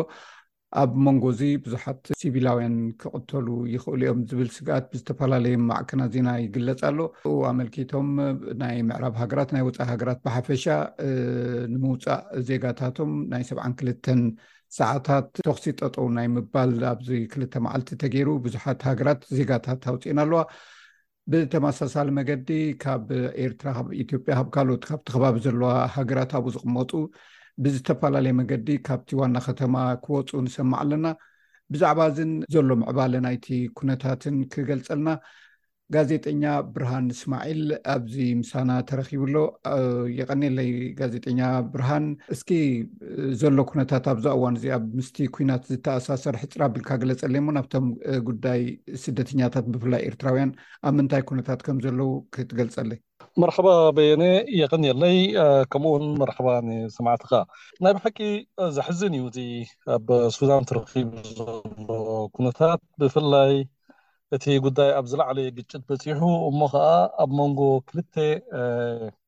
ኣብ 0.82 0.92
መንጎእዚ 1.06 1.42
ብዙሓት 1.66 2.04
ሲቪላውያን 2.22 2.76
ክቅተሉ 3.02 3.48
ይኽእሉ 3.74 4.00
እዮም 4.06 4.22
ዝብል 4.30 4.50
ስግኣት 4.58 4.86
ብዝተፈላለዩ 4.94 5.56
ማዕከና 5.70 6.02
ዜና 6.16 6.30
ይግለፅ 6.44 6.82
ኣሎ 6.90 7.00
ኣመልኪቶም 7.52 8.10
ናይ 8.64 8.76
ምዕራብ 8.90 9.16
ሃገራት 9.22 9.52
ናይ 9.56 9.66
ወፃኢ 9.70 9.88
ሃገራት 9.94 10.22
ብሓፈሻ 10.28 10.66
ንምውፃእ 11.76 12.24
ዜጋታቶም 12.50 13.14
ናይ 13.34 13.46
ሰብዓን 13.52 13.76
ክልተን 13.82 14.22
ሰዓታት 14.78 15.26
ተክሲ 15.48 15.66
ጠጠው 15.80 16.06
ናይ 16.18 16.28
ምባል 16.36 16.72
ኣብዚ 16.92 17.10
ክልተ 17.34 17.54
መዓልቲ 17.66 17.90
ተገይሩ 18.04 18.30
ቡዙሓት 18.44 18.80
ሃገራት 18.90 19.22
ዜጋታት 19.38 19.80
ታውፂኢና 19.86 20.20
ኣለዋ 20.26 20.42
ብተመሳሳሊ 21.32 22.08
መገዲ 22.20 22.50
ካብ 22.84 23.06
ኤርትራ 23.44 23.68
ካብ 23.78 23.90
ኢትዮጵያ 24.04 24.34
ካብ 24.40 24.48
ካልኦት 24.56 24.84
ካብቲ 24.90 25.06
ከባቢ 25.16 25.36
ዘለዋ 25.46 25.70
ሃገራት 25.98 26.32
ኣብኡ 26.40 26.50
ዝቕመጡ 26.56 26.92
ብዝተፈላለየ 27.66 28.34
መገዲ 28.40 28.68
ካብቲ 28.88 29.10
ዋና 29.22 29.36
ከተማ 29.48 29.76
ክወፁ 30.06 30.32
ንሰማዕ 30.46 30.80
ኣለና 30.86 31.06
ብዛዕባ 31.74 32.00
እዝን 32.12 32.32
ዘሎ 32.56 32.70
ምዕባለ 32.82 33.14
ናይቲ 33.28 33.48
ኩነታትን 33.78 34.36
ክገልፀልና 34.56 35.08
ጋዜጠኛ 35.94 36.44
ብርሃን 36.74 37.06
እስማዒል 37.14 37.62
ኣብዚ 37.94 38.14
ምሳና 38.42 38.70
ተረኪቡ 38.90 39.22
ኣሎ 39.28 39.36
የቀኒየለይ 40.20 40.70
ጋዜጠኛ 41.00 41.42
ብርሃን 41.74 42.06
እስኪ 42.36 42.52
ዘሎ 43.42 43.58
ኩነታት 43.72 44.06
ኣብዛ 44.14 44.26
እዋን 44.38 44.56
እዚ 44.60 44.66
ኣብ 44.78 44.84
ምስ 44.98 45.10
ኩናት 45.36 45.64
ዝተኣሳሰር 45.72 46.38
ሕፅራ 46.44 46.62
ቢልካገለፀለይ 46.76 47.44
ሞ 47.48 47.56
ናብቶም 47.58 47.88
ጉዳይ 48.30 48.62
ስደተኛታት 49.04 49.68
ብፍላይ 49.74 50.04
ኤርትራውያን 50.10 50.52
ኣብ 50.90 50.94
ምንታይ 51.00 51.24
ኩነታት 51.32 51.60
ከምዘለው 51.68 52.10
ክትገልፀለ 52.36 52.92
መርሓባ 53.42 53.68
በየኔ 53.98 54.24
የቀኒየለይ 54.62 55.18
ከምኡውን 55.74 56.06
መርባ 56.22 56.48
ንሰማዕትካ 56.68 57.32
ናይ 57.84 57.94
ብሓቂ 57.98 58.18
ዝሕዝን 58.78 59.14
እዩ 59.20 59.26
እዚ 59.32 59.40
ኣብ 59.98 60.08
ሱዳን 60.38 60.68
ተረኪቡ 60.72 61.10
ዘሎ 61.38 61.50
ኩነታት 62.38 62.82
ብፍላይ 63.04 63.54
እቲ 64.36 64.46
ጉዳይ 64.66 64.90
ኣብ 65.00 65.06
ዝለዕለ 65.12 65.38
ግጭት 65.56 65.82
በፂሑ 65.90 66.22
እሞ 66.50 66.60
ከዓ 66.74 66.86
ኣብ 67.22 67.32
መንጎ 67.40 67.60
ክልተ 67.90 68.14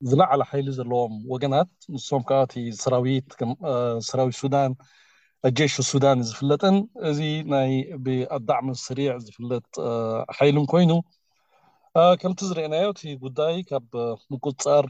ዝለዕለ 0.09 0.41
ሓይሊ 0.49 0.67
ዘለዎም 0.77 1.13
ወገናት 1.33 1.69
ንሶም 1.95 2.23
ከዓ 2.29 2.39
እቲ 2.47 2.55
ሰራዊትሰራዊት 2.83 4.37
ሱዳን 4.41 4.71
ኣጄሽ 5.49 5.73
ሱዳን 5.91 6.17
ዝፍለጥን 6.29 6.77
እዚ 7.09 7.19
ናይ 7.53 7.71
ኣዳዕሚ 8.37 8.67
ስሪዕ 8.85 9.11
ዝፍለጥ 9.25 9.65
ሓይሉን 10.37 10.65
ኮይኑ 10.73 10.91
ከምቲ 12.21 12.39
ዝርአየናዮ 12.47 12.85
እቲ 12.93 13.01
ጉዳይ 13.21 13.53
ካብ 13.67 13.85
ምቁፃር 14.31 14.85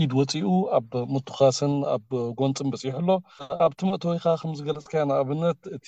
ኢድ 0.00 0.12
ወፂኡ 0.18 0.50
ኣብ 0.76 0.90
ምትኻስን 1.12 1.72
ኣብ 1.94 2.06
ጎንፅን 2.40 2.68
በፂሑ 2.72 2.92
ኣሎ 3.00 3.08
ኣብቲ 3.66 3.80
መእተወይካ 3.92 4.26
ከምዝገለፅካ 4.40 4.94
ንኣብነት 5.10 5.60
እቲ 5.76 5.86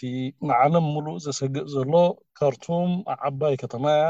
ንዓለም 0.48 0.86
ሙሉእ 0.94 1.20
ዘሰግእ 1.26 1.66
ዘሎ 1.74 1.92
ካርቱም 2.38 2.90
ዓባይ 3.28 3.54
ከተማ 3.62 3.84
ያ 4.00 4.04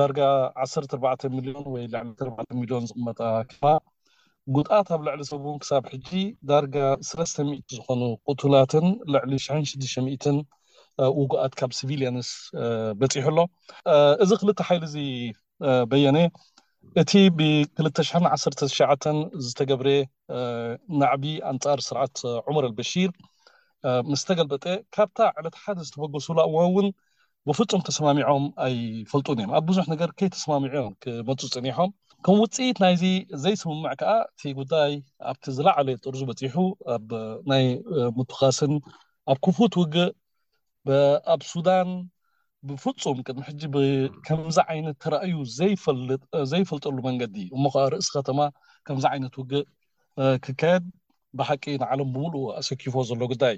ዳርጋ 0.00 0.20
14 0.64 1.30
ሚልዮን 1.36 1.66
ወይ 1.74 1.82
ዕሊ4 1.86 2.50
ሚሊዮን 2.60 2.88
ዝቅመጣ 2.90 3.20
ከባ 3.52 3.64
ጉድኣት 4.56 4.88
ኣብ 4.96 5.00
ልዕሊ 5.08 5.22
ሰብን 5.32 5.56
ክሳብ 5.64 5.84
ሕጂ 5.92 6.08
ዳርጋ 6.52 6.76
3ስተ 7.10 7.38
ዝኮኑ 7.76 8.02
ቁትላትን 8.28 8.88
ልዕሊ 9.16 9.32
ሽ6ን 9.46 10.08
ውጉኣት 11.20 11.52
ካብ 11.60 11.70
ስቪልንስ 11.78 12.28
በፂሑ 13.00 13.26
ኣሎ 13.32 13.38
እዚ 14.24 14.30
ክልተ 14.40 14.60
ሓይሊ 14.68 14.82
እዚ 14.90 14.96
በየነ 15.90 16.18
እቲ 17.02 17.12
ብ21ሸ 17.38 18.44
ዝተገብረ 19.46 19.88
ናዕቢ 21.00 21.24
ኣንፃር 21.52 21.80
ስርዓት 21.88 22.16
ዑመር 22.48 22.64
ኣልበሺር 22.70 23.10
ምስተገልበጠ 24.12 24.64
ካብታ 24.94 25.18
ዕለት 25.40 25.56
ሓደ 25.64 25.78
ዝተበገሱሉ 25.88 26.38
እዎ 26.48 26.56
እውን 26.70 26.88
ብፍፁም 27.48 27.82
ተሰማሚዖም 27.88 28.44
ኣይፈልጡን 28.64 29.38
እዮም 29.40 29.52
ኣብ 29.58 29.64
ብዙሕ 29.68 29.84
ነገር 29.92 30.10
ከይ 30.18 30.28
ተሰማሚዑዮም 30.34 30.94
ክመፁ 31.02 31.38
ፅኒሖም 31.54 31.90
ከም 32.26 32.36
ውፅኢት 32.42 32.78
ናይዚ 32.84 33.04
ዘይስምምዕ 33.42 33.92
ከዓ 34.00 34.10
እቲ 34.30 34.42
ጉዳይ 34.58 34.90
ኣብቲ 35.30 35.44
ዝለዕለየ 35.56 35.96
ጥርዙ 36.04 36.20
በፂሑ 36.30 36.56
ኣብ 36.96 37.08
ናይ 37.52 37.64
ሙትኻስን 38.16 38.74
ኣብ 39.32 39.38
ክፉት 39.46 39.72
ውግእ 39.82 40.10
ኣብ 41.32 41.40
ሱዳን 41.52 41.88
ብፍፁም 42.68 43.18
ቅድሚ 43.26 43.42
ሕጂ 43.48 43.62
ከምዚ 44.26 44.56
ዓይነት 44.72 44.96
ተረኣዩ 45.02 45.34
ዘይፈልጠሉ 46.50 46.96
መንገዲ 47.08 47.36
እሞከዓ 47.56 47.84
ርእሲ 47.92 48.08
ከተማ 48.16 48.38
ከምዚ 48.86 49.04
ዓይነት 49.12 49.34
ውግእ 49.40 49.66
ክካየድ 50.44 50.84
ብሓቂ 51.38 51.64
ንዓለም 51.82 52.08
ብምሉእ 52.14 52.46
ኣሰኪፎ 52.60 52.94
ዘሎ 53.10 53.20
ጉዳይ 53.32 53.56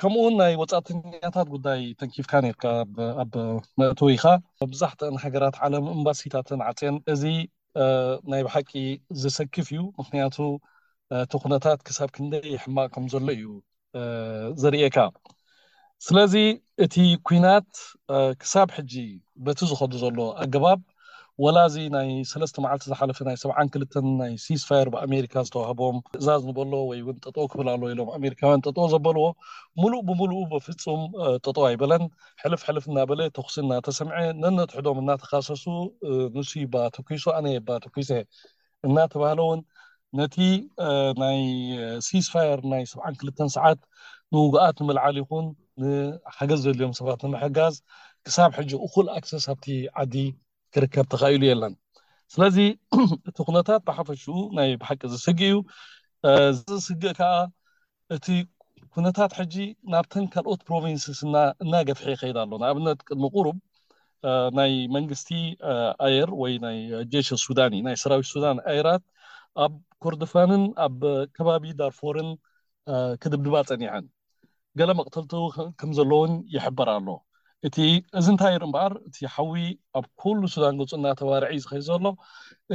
ከምኡውን 0.00 0.34
ናይ 0.40 0.52
ወፃተኛኛታት 0.62 1.46
ጉዳይ 1.54 1.80
ተንኪፍካ 2.00 2.32
ነርካ 2.44 2.64
ኣብ 3.22 3.32
መእትው 3.80 4.08
ኢካ 4.14 4.24
መብዛሕትን 4.62 5.14
ሃገራት 5.24 5.56
ዓለም 5.66 5.84
እምባሲታትን 5.94 6.62
ዓፀን 6.70 6.96
እዚ 7.12 7.22
ናይ 8.32 8.42
ብሓቂ 8.48 8.70
ዝሰኪፍ 9.22 9.68
እዩ 9.74 9.82
ምክንያቱ 10.00 10.36
እቲኩነታት 11.24 11.78
ክሳብ 11.86 12.10
ክንደይ 12.16 12.52
ሕማቅ 12.64 12.88
ከምዘሎ 12.96 13.26
እዩ 13.36 13.46
ዘርየካ 14.64 14.96
ስለዚ 16.04 16.34
እቲ 16.84 16.94
ኩናት 17.26 17.68
ክሳብ 18.40 18.68
ሕጂ 18.76 18.94
በቲ 19.44 19.60
ዝኸዱ 19.70 19.92
ዘሎ 20.02 20.18
ኣገባብ 20.44 20.80
ወላእዚ 21.44 21.74
ናይ 21.94 22.08
ሰለስተ 22.32 22.56
መዓልቲ 22.64 22.84
ዝሓለፈ 22.92 23.18
ናይ 23.28 23.36
ሰዓን 23.42 23.68
ክልተን 23.74 24.06
ናይ 24.18 24.32
ሴስፋር 24.46 24.86
ብኣሜሪካ 24.94 25.34
ዝተዋህቦም 25.46 25.96
እዛዝ 26.20 26.42
ንበሎ 26.48 26.72
ወይውን 26.90 27.16
ጠጠ 27.24 27.36
ክፍል 27.52 27.68
ኣለ 27.74 27.82
ኢሎም 27.92 28.10
ኣሜሪካውያን 28.18 28.62
ጠጥ 28.66 28.76
ዘበልዎ 28.94 29.24
ሙሉእ 29.82 30.02
ብምሉኡ 30.08 30.42
ብፍፁም 30.52 31.00
ጠጠ 31.46 31.56
ኣይበለን 31.70 32.04
ሕልፍ 32.44 32.60
ሕልፍ 32.68 32.84
እና 32.90 32.98
በለ 33.12 33.20
ተኽሲ 33.38 33.56
እናተሰምዐ 33.64 34.18
ነነትሕዶም 34.42 35.00
እናተካሰሱ 35.04 35.64
ንሱ 36.38 36.52
ይባ 36.64 36.74
ተኪሶ 36.98 37.24
ኣነየ 37.40 37.58
ባ 37.68 37.80
ተኩሶ 37.86 38.10
እናተባህለውን 38.88 39.62
ነቲ 40.20 40.36
ናይ 41.24 41.40
ሴስፋር 42.10 42.58
ናይ 42.74 42.82
ሰዓን 42.94 43.14
ክልተ 43.22 43.38
ሰዓት 43.58 43.80
ንውግኣት 44.36 44.78
ንምልዓል 44.84 45.18
ይኹን 45.24 45.46
ንሓገዝ 45.82 46.60
ዝበልዮም 46.64 46.92
ሰባት 46.98 47.20
ንምሕጋዝ 47.26 47.74
ክሳብ 48.24 48.50
ሕጂ 48.58 48.70
እኩል 48.86 49.06
ኣክሰስ 49.16 49.44
ኣብቲ 49.52 49.66
ዓዲ 50.02 50.14
ክርከብ 50.74 51.06
ተኻኢሉ 51.12 51.42
የለን 51.50 51.74
ስለዚ 52.34 52.58
እቲ 53.28 53.36
ኩነታት 53.46 53.82
ብሓፈሽኡ 53.88 54.36
ናይ 54.56 54.70
ብሓቂ 54.82 55.00
ዝስጊ 55.12 55.40
እዩ 55.50 55.56
ዝስጊ 56.58 57.02
ከዓ 57.18 57.32
እቲ 58.16 58.26
ኩነታት 58.94 59.32
ሕጂ 59.40 59.54
ናብተን 59.92 60.24
ካልኦት 60.32 60.60
ፕሮቨንስስ 60.68 61.20
እናገፍሐ 61.64 62.06
ከይዳ 62.20 62.38
ኣሎ 62.44 62.52
ንኣብነት 62.62 62.98
ቅድሚ 63.08 63.24
ቁሩብ 63.34 63.56
ናይ 64.58 64.72
መንግስቲ 64.96 65.28
ኣየር 66.06 66.30
ወይ 66.42 66.52
ናይ 66.64 66.78
ጀሸ 67.12 67.28
ሱዳን 67.46 67.74
ናይ 67.86 67.96
ስራዊት 68.02 68.28
ሱዳን 68.34 68.58
ኣየራት 68.72 69.02
ኣብ 69.64 69.72
ኮርድፋንን 70.04 70.64
ኣብ 70.86 71.00
ከባቢ 71.36 71.64
ዳርፎርን 71.80 72.30
ክድብድባ 73.22 73.54
ፀኒዐን 73.70 74.04
ገለ 74.78 74.90
መቅተልቲ 74.98 75.32
ከም 75.80 75.90
ዘለእውን 75.98 76.32
ይሕበር 76.54 76.88
ኣሎ 76.96 77.08
እቲ 77.66 77.76
እዚ 78.18 78.26
እንታይ 78.32 78.54
ርኢ 78.60 78.66
እምበኣር 78.68 78.92
እቲ 79.08 79.16
ሓዊ 79.34 79.54
ኣብ 79.98 80.06
ኩሉ 80.20 80.40
ሱዳን 80.54 80.74
ገፁና 80.80 81.04
ተዋርዒ 81.20 81.52
ዝኽይ 81.64 81.82
ዘሎ 81.88 82.04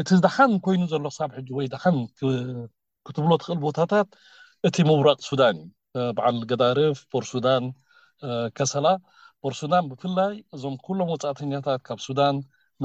እቲ 0.02 0.10
ደሓን 0.26 0.54
ኮይኑ 0.66 0.82
ዘሎ 0.94 1.06
ሳብ 1.18 1.30
ሕጂ 1.38 1.50
ወይ 1.58 1.68
ደሓን 1.74 1.98
ክትብሎ 3.08 3.32
ትኽእል 3.42 3.60
ቦታታት 3.66 4.08
እቲ 4.68 4.76
ምብራቅ 4.90 5.20
ሱዳን 5.30 5.58
እዩ 5.98 6.08
በዓል 6.18 6.38
ገዳርፍ 6.52 6.98
ፖርሱዳን 7.14 7.64
ከሰላ 8.60 8.88
ፖርሱዳን 9.44 9.84
ብፍላይ 9.92 10.34
እዞም 10.56 10.76
ኩሎም 10.86 11.10
ወፃእተኛታት 11.14 11.82
ካብ 11.88 12.00
ሱዳን 12.08 12.36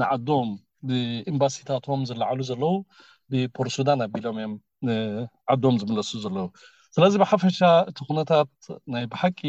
ንዓዶም 0.01 0.49
ብኤምባሲታትም 0.89 2.01
ዝላዕሉ 2.09 2.39
ዘለው 2.51 2.75
ብፖርሱዳን 3.31 3.99
ኣቢሎም 4.07 4.37
እዮም 4.41 4.53
ዓዶም 5.55 5.75
ዝምለሱ 5.81 6.11
ዘለዉ 6.25 6.47
ስለዚ 6.95 7.13
ብሓፈሻ 7.21 7.57
እቲ 7.91 7.97
ኩነታት 8.09 8.51
ናይ 8.93 9.05
ብሓቂ 9.13 9.39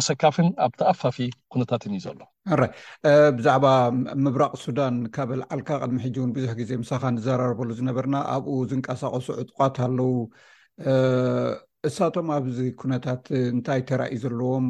ኣሰካፍን 0.00 0.48
ኣብተኣፋፊ 0.64 1.16
ኩነታትን 1.52 1.92
እዩ 1.96 2.00
ዘሎ 2.06 2.18
ራይ 2.60 2.70
ብዛዕባ 3.36 3.66
ምብራቅ 4.24 4.50
ሱዳን 4.64 4.96
ካበ 5.14 5.30
ልዓልካ 5.42 5.68
ቅድሚ 5.82 5.98
ሕጂ 6.06 6.16
እውን 6.20 6.32
ብዙሕ 6.38 6.52
ግዜ 6.60 6.70
ምሳካ 6.82 7.02
ንዘራርበሉ 7.16 7.68
ዝነበርና 7.80 8.16
ኣብኡ 8.34 8.56
ዝንቀሳቀሱ 8.72 9.26
ዕጡቋት 9.42 9.76
ኣለው 9.86 10.12
እሳቶም 11.90 12.28
ኣብዚ 12.38 12.58
ኩነታት 12.82 13.22
እንታይ 13.54 13.80
ተራእዩ 13.92 14.18
ዘለዎም 14.26 14.66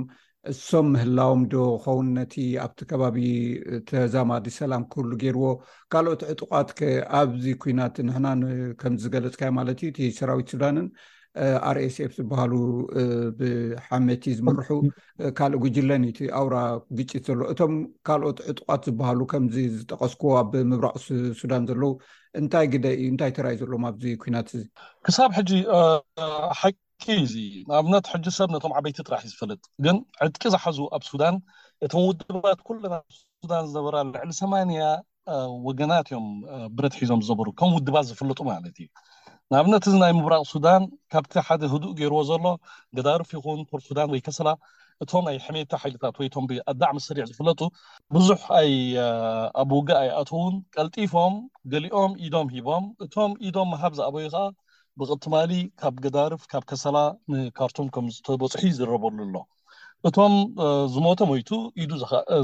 እሶም 0.53 0.87
ምህላዎም 0.95 1.41
ዶ 1.57 1.65
ከውንነቲ 1.85 2.35
ኣብቲ 2.65 2.81
ከባቢ 2.93 3.17
ተዛማዲ 3.89 4.47
ሰላም 4.61 4.83
ክህሉ 4.93 5.11
ገይርዎ 5.23 5.47
ካልኦት 5.95 6.23
ዕጡቋት 6.33 6.71
ኣብዚ 7.23 7.47
ኩናት 7.65 7.97
ናከምዝገለፅካዮ 8.11 9.53
ማለት 9.61 9.81
እዩ 9.89 9.93
እ 10.13 10.15
ሰራዊት 10.23 10.51
ሱዳንን 10.57 10.89
ኣርኤስብ 11.69 12.11
ዝበሃሉ 12.19 12.53
ብሓመቲ 13.39 14.25
ዝምርሑ 14.39 14.69
ካልእ 15.39 15.61
ጉጅለን 15.65 16.05
ቲ 16.17 16.29
ኣውራ 16.39 16.57
ግጭት 16.99 17.25
ዘሎ 17.29 17.41
እቶም 17.53 17.73
ካልኦት 18.09 18.39
ዕጡቃት 18.53 18.83
ዝበሃሉ 18.89 19.21
ከምዚ 19.33 19.57
ዝጠቀስክዎ 19.79 20.31
ኣብ 20.41 20.53
ምብራቅ 20.71 20.95
ሱዳን 21.41 21.65
ዘለው 21.71 21.93
እንታይ 22.41 22.67
ግደ 22.75 22.87
እዩ 22.99 23.07
እንታይ 23.13 23.33
ተራይ 23.37 23.57
ዘሎም 23.63 23.85
ኣዚ 23.91 24.03
ኩናት 24.23 24.49
እዚ 24.59 24.65
ክሳብ 25.09 25.31
ሕጂ 25.39 25.51
ሓቂ 26.61 27.05
እዚ 27.27 27.35
ንኣብነት 27.71 28.05
ሕጂሰብ 28.13 28.49
ነቶም 28.55 28.73
ዓበይቲ 28.81 28.97
ጥራሕእዩ 29.09 29.33
ዝፈለጥ 29.35 29.63
ግን 29.87 29.97
ዕድቂ 30.29 30.43
ዝሓዙ 30.55 30.79
ኣብ 30.99 31.03
ሱዳን 31.11 31.37
እቶም 31.87 32.05
ውድባት 32.09 32.61
ኩለና 32.71 32.97
ሱዳን 33.43 33.65
ዝነበራ 33.73 33.97
ልዕሊ 34.15 34.31
8ያ 34.41 34.81
ወገናት 35.69 36.07
እዮም 36.11 36.27
ብረት 36.79 36.95
ሒዞም 37.03 37.23
ዝነበሩ 37.29 37.47
ከም 37.61 37.71
ውድባት 37.79 38.05
ዝፍለጡ 38.11 38.41
ማለት 38.53 38.77
እዩ 38.85 38.89
ንኣብነት 39.53 39.85
እዚ 39.89 39.95
ናይ 40.03 40.13
ምብራቅ 40.19 40.43
ሱዳን 40.53 40.83
ካብቲ 41.13 41.33
ሓደ 41.49 41.63
ህዱእ 41.73 41.93
ገይርዎ 41.99 42.21
ዘሎ 42.29 42.45
ገዳርፍ 42.97 43.29
ይኹን 43.35 43.61
ፖርሱዳን 43.73 44.09
ወይ 44.13 44.21
ከሰላ 44.27 44.49
እቶም 45.03 45.23
ናይ 45.29 45.37
ሕሜቲ 45.45 45.71
ሓይልታት 45.83 46.15
ወይቶም 46.21 46.45
ብኣዳዕ 46.51 46.91
መሰሪዕ 46.99 47.25
ዝፍለጡ 47.31 47.61
ብዙሕ 48.15 48.41
ኣይ 48.59 48.71
ኣቡጋ 49.63 49.89
ኣይኣተውን 50.03 50.55
ቀልጢፎም 50.77 51.35
ገሊኦም 51.73 52.13
ኢዶም 52.27 52.49
ሂቦም 52.55 52.85
እቶም 53.05 53.31
ኢዶም 53.49 53.69
መሃብ 53.75 53.93
ዝኣበዩ 53.99 54.25
ከዓ 54.33 54.47
ብቅትማሊ 55.01 55.53
ካብ 55.83 55.95
ገዳርፍ 56.07 56.43
ካብ 56.55 56.65
ከሰላ 56.73 56.99
ንካርቱም 57.33 57.89
ከምዝተበፅሑ 57.97 58.63
ዝረበሉ 58.79 59.19
ኣሎ 59.27 59.37
እቶም 60.11 60.35
ዝሞተ 60.95 61.21
ሞይቱ 61.33 61.51
ኢዱ 61.85 61.91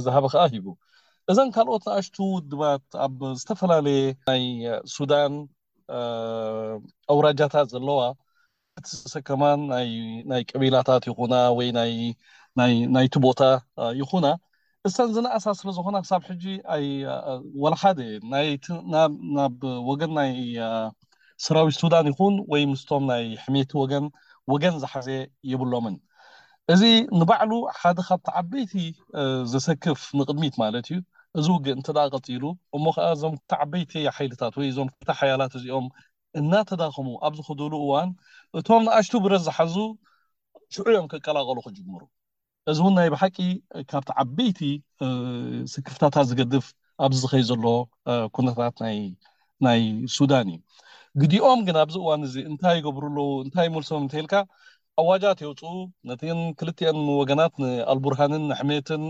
ዝሃበ 0.05 0.25
ከዓ 0.35 0.45
ሂቡ 0.55 0.67
እዘን 1.35 1.51
ካልኦት 1.57 1.83
ንኣሽቱ 1.89 2.17
ውድባት 2.37 2.87
ኣብ 3.07 3.19
ዝተፈላለየ 3.43 4.03
ናይ 4.31 4.45
ሱዳን 4.97 5.33
ኣውራጃታት 7.15 7.67
ዘለዋ 7.75 8.01
እቲ 8.79 8.87
ዝሰከማን 9.03 9.61
ናይ 10.31 10.43
ቀቢላታት 10.51 11.03
ይኹና 11.11 11.35
ወይ 11.59 11.69
ናይቲ 12.97 13.15
ቦታ 13.27 13.41
ይኹና 14.01 14.27
እሰን 14.89 15.11
ዝነእሳ 15.17 15.45
ስለዝኮና 15.59 15.97
ክሳብ 16.05 16.23
ሕጂ 16.29 16.45
ወላሓደ 17.63 17.99
ናብ 19.39 19.59
ወገን 19.91 20.13
ናይ 20.21 20.33
ስራዊት 21.47 21.77
ሱዳን 21.83 22.07
ይኹን 22.13 22.35
ወይ 22.53 22.63
ምስቶም 22.73 23.05
ናይ 23.13 23.25
ሕሜቲ 23.45 23.71
ንወገን 24.07 24.75
ዝሓዘ 24.83 25.09
ይብሎምን 25.51 25.97
እዚ 26.73 26.83
ንባዕሉ 27.21 27.53
ሓደ 27.81 27.99
ካብቲ 28.09 28.29
ዓበይቲ 28.41 28.73
ዘሰክፍ 29.53 30.01
ንቅድሚት 30.19 30.55
ማለት 30.63 30.87
እዩ 30.93 30.99
እዚ 31.39 31.47
ውግ 31.55 31.67
እንትዳ 31.79 31.99
ቀፂሉ 32.15 32.43
እሞ 32.77 32.85
ከዓ 32.95 33.05
እዞም 33.17 33.35
ቲ 33.51 33.53
ዓበይቲ 33.65 33.93
ሓይልታት 34.17 34.55
ወይ 34.59 34.67
እዞም 34.71 34.89
ታ 35.09 35.13
ሓያላት 35.21 35.53
እዚኦም 35.59 35.87
እናተዳኸሙ 36.41 37.07
ኣብዝክደሉ 37.27 37.73
እዋን 37.85 38.11
እቶም 38.59 38.83
ንኣሽቱ 38.87 39.13
ብረስ 39.25 39.43
ዝሓዙ 39.47 39.75
ሽዑ 40.75 40.85
እዮም 40.93 41.07
ክቀላቀሉ 41.13 41.57
ክጅምሩ 41.67 42.03
እዚ 42.73 42.79
እውን 42.85 42.95
ናይ 42.99 43.09
ብሓቂ 43.15 43.37
ካብቲ 43.91 44.09
ዓበይቲ 44.23 44.61
ስክፍታታት 45.75 46.27
ዝገድፍ 46.31 46.67
ኣብዚ 47.07 47.19
ዝኸይ 47.25 47.45
ዘሎ 47.51 47.65
ኩነታት 48.37 48.75
ናይ 49.67 49.81
ሱዳን 50.17 50.51
እዩ 50.55 50.59
ግዲኦም 51.23 51.61
ግን 51.69 51.77
ኣብዚ 51.85 51.97
እዋን 52.05 52.23
እዚ 52.29 52.37
እንታይ 52.51 52.77
ይገብርኣለው 52.81 53.31
እንታይ 53.45 53.69
መልሶም 53.77 54.03
እንተይልካ 54.07 54.35
ኣዋጃት 55.01 55.39
የውፁ 55.45 55.63
ነቲን 56.11 56.39
ክልትዮን 56.61 56.99
ወገናት 57.21 57.53
ንኣልቡርሃንን 57.65 58.43
ንኣሕሜትን 58.51 59.03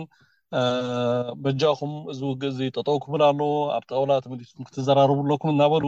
መጃኹም 1.44 1.92
እዚ 2.12 2.20
ውግእ 2.30 2.50
እዚጠጠው 2.52 2.96
ክብል 3.04 3.22
ኣለ 3.28 3.40
ኣብ 3.76 3.84
ጠውላተመሊስኩም 3.90 4.64
ክትዘራርቡሎኩም 4.68 5.50
እናበሉ 5.52 5.84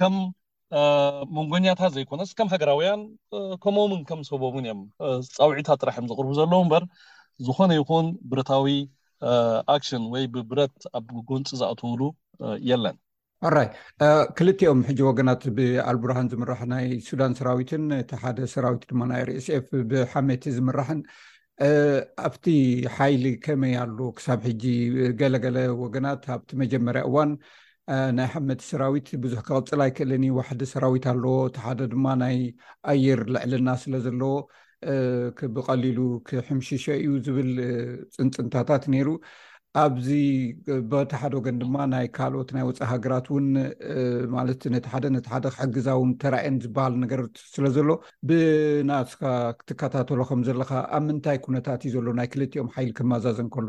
ከም 0.00 0.14
መንጎኛታት 1.36 1.92
ዘይኮነስ 1.96 2.30
ከም 2.38 2.48
ሃገራውያን 2.54 3.00
ከምኦምን 3.62 4.00
ከም 4.08 4.20
ሰቦውን 4.30 4.66
እዮም 4.68 4.80
ፃውዒታት 5.36 5.80
ጥራሕ 5.82 5.94
እዮም 5.98 6.10
ዘቅርቡ 6.12 6.30
ዘለዉ 6.40 6.60
እምበር 6.64 6.84
ዝኮነ 7.46 7.70
ይኹን 7.80 8.06
ብረታዊ 8.32 8.74
ኣክሽን 9.74 10.04
ወይ 10.14 10.24
ብብረት 10.34 10.76
ኣብ 10.98 11.08
ጎንፂ 11.30 11.48
ዝኣትውሉ 11.60 12.02
የለን 12.70 12.96
ኣራይ 13.48 13.68
ክልትኦም 14.38 14.80
ሕጂ 14.88 15.00
ወገናት 15.10 15.42
ብኣልብርሃን 15.58 16.26
ዝምራሕ 16.32 16.60
ናይ 16.72 16.86
ሱዳን 17.08 17.34
ሰራዊትን 17.40 17.84
እቲ 18.02 18.10
ሓደ 18.22 18.38
ሰራዊት 18.54 18.82
ድማ 18.92 19.02
ናይ 19.12 19.22
ርኤስኤፍ 19.28 19.68
ብሓመት 19.90 20.42
ዝምራሕን 20.56 21.00
ኣብቲ 22.26 22.44
ሓይሊ 22.96 23.24
ከመይ 23.44 23.74
ኣሎ 23.82 23.98
ክሳብ 24.18 24.40
ሕጂ 24.48 24.64
ገለገለ 25.20 25.56
ወገናት 25.82 26.22
ኣብቲ 26.36 26.48
መጀመርያ 26.62 27.00
እዋን 27.08 27.30
ናይ 28.16 28.28
ሓመድ 28.34 28.60
ሰራዊት 28.68 29.08
ብዙሕ 29.24 29.40
ክቅፅል 29.48 29.80
ኣይ 29.86 29.90
ክእለኒ 29.98 30.24
ዋሕዲ 30.38 30.60
ሰራዊት 30.72 31.04
ኣለዎ 31.12 31.34
እቲ 31.48 31.56
ሓደ 31.66 31.80
ድማ 31.92 32.06
ናይ 32.22 32.36
ኣየር 32.92 33.20
ልዕልና 33.34 33.68
ስለ 33.82 33.92
ዘለዎ 34.06 34.32
ብቀሊሉ 35.56 36.00
ክሕምሽሸ 36.28 36.86
እዩ 37.02 37.10
ዝብል 37.26 37.50
ፅንፅንታታት 38.16 38.84
ነይሩ 38.94 39.08
ኣብዚ 39.78 40.08
ቦታ 40.92 41.10
ሓደ 41.22 41.34
ገን 41.46 41.56
ድማ 41.62 41.76
ናይ 41.90 42.06
ካልኦት 42.16 42.48
ናይ 42.54 42.64
ወፃ 42.68 42.78
ሃገራት 42.92 43.26
እውን 43.32 43.44
ማለት 44.36 44.60
ነቲ 44.74 44.84
ሓደ 44.94 45.04
ነቲ 45.16 45.26
ሓደ 45.34 45.44
ክሕግዛውን 45.54 46.10
ተራኣየን 46.22 46.56
ዝበሃል 46.64 46.94
ነገርት 47.02 47.34
ስለ 47.54 47.64
ዘሎ 47.76 47.88
ብናስካ 48.28 49.22
ክትከታተሎ 49.58 50.18
ከምዘለካ 50.30 50.70
ኣብ 50.98 51.04
ምንታይ 51.08 51.38
ኩነታት 51.44 51.84
እዩ 51.88 51.92
ዘሎ 51.96 52.06
ናይ 52.20 52.28
ክለትኦም 52.32 52.70
ሓይሊ 52.74 52.90
ክመዛዘ 53.00 53.38
እከሎ 53.46 53.68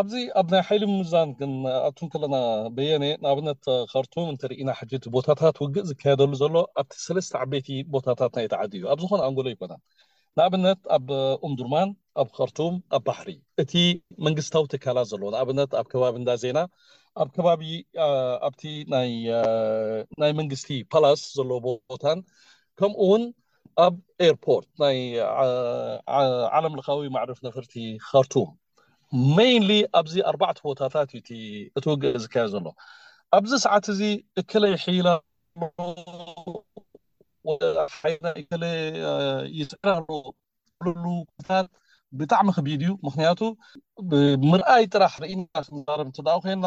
ኣብዚ 0.00 0.14
ኣብ 0.40 0.46
ናይ 0.54 0.62
ሓይሊ 0.68 0.82
ምምዛን 0.92 1.28
ግን 1.40 1.52
ኣቱም 1.88 2.08
ከለና 2.14 2.36
በየኒ 2.78 3.04
ንኣብነት 3.24 3.62
ካርቶም 3.92 4.30
እንተርኢና 4.32 4.70
ሕጅት 4.80 5.04
ቦታታት 5.16 5.56
ውግእ 5.64 5.88
ዝካየደሉ 5.90 6.32
ዘሎ 6.44 6.56
ኣብቲ 6.80 6.94
ሰለስተ 7.08 7.34
ዓበይቲ 7.42 7.68
ቦታታት 7.96 8.32
ናይ 8.38 8.48
ተዓዲ 8.54 8.72
እዩ 8.80 8.84
ኣብ 8.94 8.98
ዝኮነ 9.04 9.20
ኣንጎሎ 9.28 9.46
ይኮነን 9.54 9.80
ንኣብነት 10.38 10.80
ኣብ 10.94 11.06
ኡምዱርማን 11.46 11.88
ኣብ 12.20 12.28
ከርቱም 12.36 12.74
ኣብ 12.96 13.02
ባሕሪ 13.06 13.28
እቲ 13.62 13.72
መንግስታዊ 14.26 14.64
ትካላት 14.72 15.06
ዘሎ 15.12 15.22
ንኣብነት 15.34 15.70
ኣብ 15.80 15.86
ከባቢ 15.92 16.14
እንዳ 16.20 16.30
ዜና 16.42 16.58
ኣብ 17.22 17.28
ከባቢ 17.36 17.62
ኣቲ 18.48 18.62
ናይ 18.92 20.32
መንግስቲ 20.40 20.68
ፓላስ 20.92 21.20
ዘሎ 21.36 21.50
ቦታን 21.66 22.18
ከምኡ 22.80 22.98
ውን 23.12 23.24
ኣብ 23.86 23.94
ኤርፖርት 24.26 24.68
ናይ 24.82 24.98
ዓለም 26.58 26.76
ልካዊ 26.80 27.00
ማዕርፍ 27.16 27.40
ነፍርቲ 27.48 27.74
ከርቱም 28.10 28.50
ሜይንሊ 29.38 29.72
ኣብዚ 30.00 30.14
ኣርባዕቲ 30.32 30.58
ቦታታት 30.68 31.10
እዩእትውግእ 31.20 32.20
ዝካየ 32.26 32.46
ዘሎ 32.56 32.66
ኣብዚ 33.38 33.52
ሰዓት 33.66 33.86
እዚ 33.94 34.02
እክለይ 34.42 34.76
ሒኢላሎ 34.84 35.20
ሓይና 37.98 38.26
ከለ 38.50 38.64
ይስራ 39.58 39.86
ኣለዎ 39.98 40.18
ሉ 41.02 41.04
ታ 41.48 41.68
ብጣዕሚ 42.18 42.48
ክቢድ 42.56 42.80
እዩ 42.84 42.90
ምክንያቱ 43.06 43.40
ብምርኣይ 44.10 44.84
ጥራሕ 44.94 45.14
ርኢና 45.22 45.40
ር 45.98 46.00
እት 46.10 46.18
ኮይና 46.42 46.66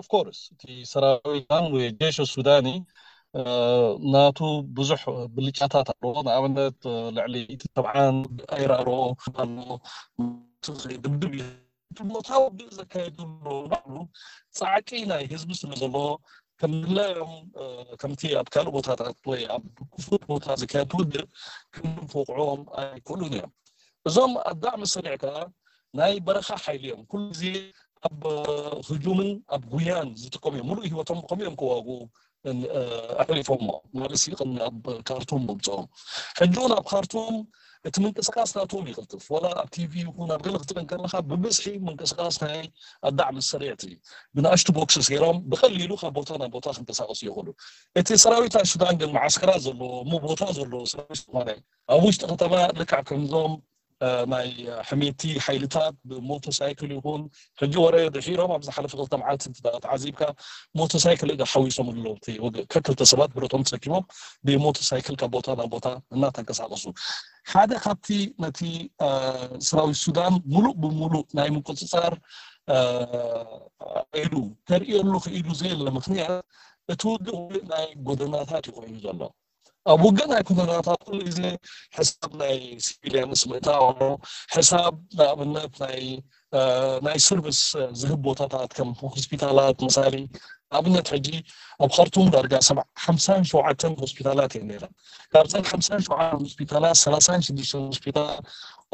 ኣፍኮርስ 0.00 0.40
እቲ 0.54 0.62
ሰራዊታን 0.92 1.64
ወይ 1.74 1.86
ጀሾ 2.00 2.16
ሱዳኒ 2.34 2.66
ናቱ 4.12 4.38
ብዙሕ 4.76 5.02
ብልጫታት 5.34 5.88
ኣለዎ 5.94 6.14
ናይኣብነት 6.28 6.78
ልዕሊ 7.16 7.34
ቲ 7.62 7.64
ብዓ 7.86 7.94
ኣይራሎ 8.56 8.88
ዩታዊ 12.10 12.64
ዘካየ 12.76 13.06
ዕሉ 13.22 13.94
ፃዕቂ 14.58 14.88
ናይ 15.10 15.22
ህዝቢ 15.30 15.50
ስለ 15.60 15.70
ዘሎዎ 15.80 16.04
ከም 16.60 16.72
ድላዮም 16.86 17.30
ከምቲ 18.00 18.20
ኣብ 18.40 18.46
ካልእ 18.54 18.72
ቦታታት 18.76 19.16
ወይ 19.30 19.42
ኣብ 19.54 19.64
ፉ 20.04 20.06
ቦታ 20.32 20.44
ዝከየ 20.60 20.82
ትውድእ 20.92 21.24
ክ 21.74 21.76
ፍቁዑዎም 22.12 22.62
ኣይክእሉን 22.80 23.32
እዮም 23.36 23.52
እዞም 24.08 24.32
ኣዳዕሚ 24.50 24.82
ሰኒዕ 24.94 25.14
ከዓ 25.22 25.36
ናይ 25.98 26.12
በረካ 26.26 26.48
ሓይሊ 26.64 26.84
እዮም 26.88 27.00
ኩሉ 27.10 27.22
ግዜ 27.32 27.42
ኣብ 28.08 28.20
ህጁምን 28.90 29.30
ኣብ 29.56 29.62
ጉያን 29.72 30.10
ዝጥቀም 30.22 30.52
እዮም 30.58 30.68
ሙሉእ 30.70 30.90
ሂወቶም 30.92 31.18
ከምእዮም 31.30 31.56
ክዋጉ 31.62 31.88
ኣዕሪፎሞ 33.24 33.66
ማለሲ 34.00 34.26
ቅ 34.38 34.40
ኣብ 34.68 34.84
ካርቱም 35.08 35.42
መብፅኦም 35.50 35.86
ሕጁን 36.40 36.72
ኣብ 36.78 36.84
ካርቱም 36.92 37.34
እቲ 37.88 37.96
መንቅስቃስካትዎም 38.04 38.88
ይክልትፍ 38.90 39.22
ዋላ 39.34 39.46
ኣብ 39.60 39.68
ቲቪ 39.74 39.92
ይኹን 40.02 40.30
ኣብ 40.34 40.40
ክሊ 40.44 40.52
ክትበን 40.62 40.86
ከለካ 40.90 41.14
ብመዝሒ 41.28 41.66
መንቅስቃስናይ 41.86 42.60
ኣዳዕሚሰርዕቲእዩ 43.08 43.94
ብንኣሽቱ 44.34 44.68
ቦክስስ 44.78 45.06
ገይሮም 45.12 45.38
ብቀሊሉ 45.52 45.92
ካብ 46.02 46.12
ቦታ 46.18 46.30
ናብ 46.42 46.52
ቦታ 46.56 46.66
ክንተሳቀሱ 46.78 47.20
ይኽሉ 47.28 47.48
እቲ 48.00 48.08
ሰራዊትናይ 48.24 48.66
ሱዳን 48.72 48.94
ግን 49.02 49.10
ማዓስከራት 49.16 49.60
ዘለዎ 49.68 49.90
ሙ 50.10 50.12
ቦታ 50.26 50.42
ዘለዎ 50.58 50.82
ሰስ 50.94 51.22
ኮነ 51.34 51.48
ኣብ 51.94 52.02
ውሽጢ 52.08 52.22
ከተማ 52.32 52.52
ልካዕ 52.80 53.02
ከምዞም 53.10 53.52
ናይ 54.32 54.48
ሕሜቲ 54.90 55.20
ሓይልታት 55.46 55.94
ብሞተርሳይክል 56.10 56.90
ይኹን 56.96 57.22
ሕጂ 57.60 57.72
ወረየ 57.84 58.04
ድሒሮም 58.14 58.52
ኣብዝሓለፊ 58.56 58.92
ክልተ 59.00 59.14
መዓልቲትዓዚብካ 59.22 60.20
ሞቶርሳይክል 60.80 61.30
ሓዊሶም 61.52 61.88
ከክልተ 62.72 63.00
ሰባት 63.12 63.30
ብረቶም 63.36 63.64
ትሰኪሞም 63.66 64.04
ብሞተርሳይክል 64.48 65.16
ካብ 65.22 65.30
ቦታ 65.36 65.48
ናብ 65.60 65.68
ቦታ 65.74 65.86
እናተንቀሳቀሱ 66.16 66.84
ሓደ 67.52 67.70
ካብቲ 67.84 68.08
ነቲ 68.44 68.60
ስራዊት 69.68 69.98
ሱዳን 70.04 70.34
ሙሉእ 70.54 70.72
ብሙሉእ 70.84 71.26
ናይ 71.40 71.50
ምቁፅፃር 71.56 72.14
ሉ 74.32 74.34
ተርእየሉ 74.70 75.12
ክኢሉ 75.26 75.48
ዘ 75.60 75.62
ለ 75.86 75.88
ምክንያት 75.98 76.36
እቲ 76.92 77.02
ውውእ 77.10 77.62
ናይ 77.72 77.86
ጎደናታት 78.06 78.64
ይኮይኑ 78.70 78.96
ዘሎ 79.06 79.20
ኣብ 79.92 80.00
ወገናይ 80.06 80.42
ኮናታት 80.48 81.00
ኩሉ 81.08 81.18
ግዜ 81.28 81.40
ሕሳብ 81.96 82.30
ናይ 82.40 82.56
ስቪልያስ 82.86 83.42
ምእታ 83.50 83.68
ሕሳብ 84.54 84.94
ንኣብነት 85.18 85.72
ናይ 87.06 87.18
ሰርቭስ 87.26 87.60
ዝህብ 88.00 88.18
ቦታታት 88.26 88.70
ከም 88.76 88.90
ሆስፒታላት 89.12 89.76
መሳሊ 89.86 90.14
ኣብነት 90.78 91.08
ሕጂ 91.14 91.28
ኣብ 91.84 91.90
ኻርቱም 91.96 92.26
ዳርጋ 92.34 92.52
ሰ 92.68 92.70
ሓምሳን 93.04 93.40
ሸውዓተን 93.50 93.94
ሆስፒታላት 94.02 94.52
እየኔራ 94.58 94.84
ካብ 95.32 95.46
ሓምሳን 95.72 96.00
ሸውዓተ 96.06 96.34
ሆስፒታላት 96.46 96.96
ሰላሳን 97.04 97.40
ሽዱሽተ 97.46 97.72
ሆስፒታላ 97.92 98.28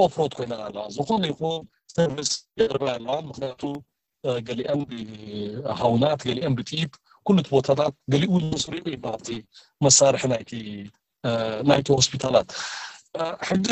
ኦፍሮት 0.05 0.33
ኮይና 0.39 0.55
ኣለዋ 0.67 0.85
ዝኮሉ 0.99 1.23
ይኹ 1.33 1.41
ሰርቭስ 1.97 2.33
የር 2.63 2.77
ኣለዋ 2.95 3.17
ምክንያቱ 3.31 3.63
ገሊአን 4.47 4.81
ሃውናት 5.81 6.21
ገሊአን 6.31 6.55
ብትኢድ 6.61 6.93
ኩሉ 7.27 7.39
ቲ 7.47 7.49
ቦታታት 7.55 7.95
ገሊእ 8.13 8.31
እው 8.37 8.43
ስሪዑ 8.65 8.85
ብቲ 9.05 9.27
መሳርሒ 9.85 10.23
ናይቲ 11.69 11.89
ሆስፒታላት 11.99 12.49
ሕዚ 13.49 13.67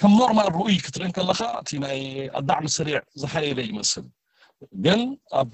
ከም 0.00 0.12
ኖርማል 0.20 0.48
ርኡይ 0.56 0.76
ክትርእን 0.84 1.12
ከለካ 1.16 1.40
እኣዳዕሚ 1.98 2.64
ስሪዕ 2.76 2.98
ዝሓየለ 3.20 3.58
ይመስል 3.70 4.06
ግን 4.84 5.00
ኣብ 5.40 5.52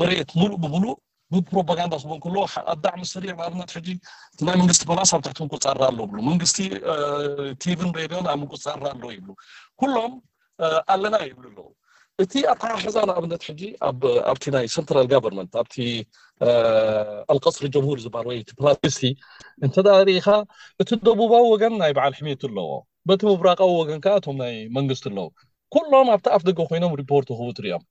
መርት 0.00 0.30
ምሉእ 0.40 0.58
ብብሉእ 0.62 0.96
ብፕሮፓጋንዳ 1.34 1.94
ክቦን 2.02 2.18
ከሎ 2.24 2.36
ኣዳዕሚ 2.72 3.00
ስሪዕ 3.14 3.32
ባነት 3.38 3.70
ሕጂ 3.76 3.88
ናይ 4.46 4.56
መንግስቲ 4.60 4.82
ናሳብታት 5.00 5.38
ምቁፃራ 5.44 5.80
ኣሎ 5.90 5.98
መንግስቲ 6.28 6.58
ቲቭን 7.62 7.90
ቤዶ 7.96 8.12
ምቁፃራ 8.42 8.82
ኣሎ 8.94 9.02
ይብ 9.16 9.26
ኩሎም 9.82 10.12
ኣለና 10.94 11.16
ይብሉ 11.28 11.44
ኣለው 11.56 11.66
እቲ 12.22 12.34
ኣታሕዛን 12.52 13.10
ኣብነት 13.14 13.42
ጂ 13.60 13.62
ኣብቲ 14.30 14.44
ናይ 14.54 14.66
ንትራል 14.82 15.06
ጋቨርመንት 15.12 15.52
ኣቲ 15.62 15.74
ኣልቀስር 17.32 17.64
ጀምር 17.74 17.98
ዝባል 18.04 18.26
ወቲ 18.30 18.50
ፕሲቲ 18.84 19.02
እንተዳርኢካ 19.66 20.28
እቲ 20.82 20.90
ደቡባዊ 21.08 21.42
ወገን 21.54 21.74
ናይ 21.82 21.92
በዓል 21.98 22.14
ሕምት 22.20 22.42
ኣለዎ 22.48 22.70
በቲ 23.08 23.20
ምብራቀዊ 23.30 23.70
ወገን 23.80 23.98
ከ 24.06 24.14
ቶም 24.26 24.36
ናይ 24.42 24.54
መንግስቲ 24.76 25.04
ኣለዉ 25.12 25.26
ኩሎም 25.76 26.08
ኣብቲ 26.14 26.26
ኣፍ 26.36 26.42
ደገ 26.50 26.58
ኮይኖም 26.70 26.94
ሪፖርት 27.02 27.28
ክኽቡ 27.32 27.48
ትርኦም 27.58 27.84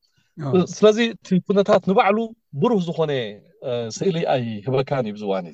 ስለዚ 0.77 0.97
ቴፉነታት 1.29 1.83
ንባዕሉ 1.91 2.17
ብሩህ 2.63 2.81
ዝኮነ 2.87 3.11
ስእሊ 3.99 4.17
ኣይ 4.35 4.43
ህበካን 4.65 5.05
እይዝዋኒ 5.11 5.45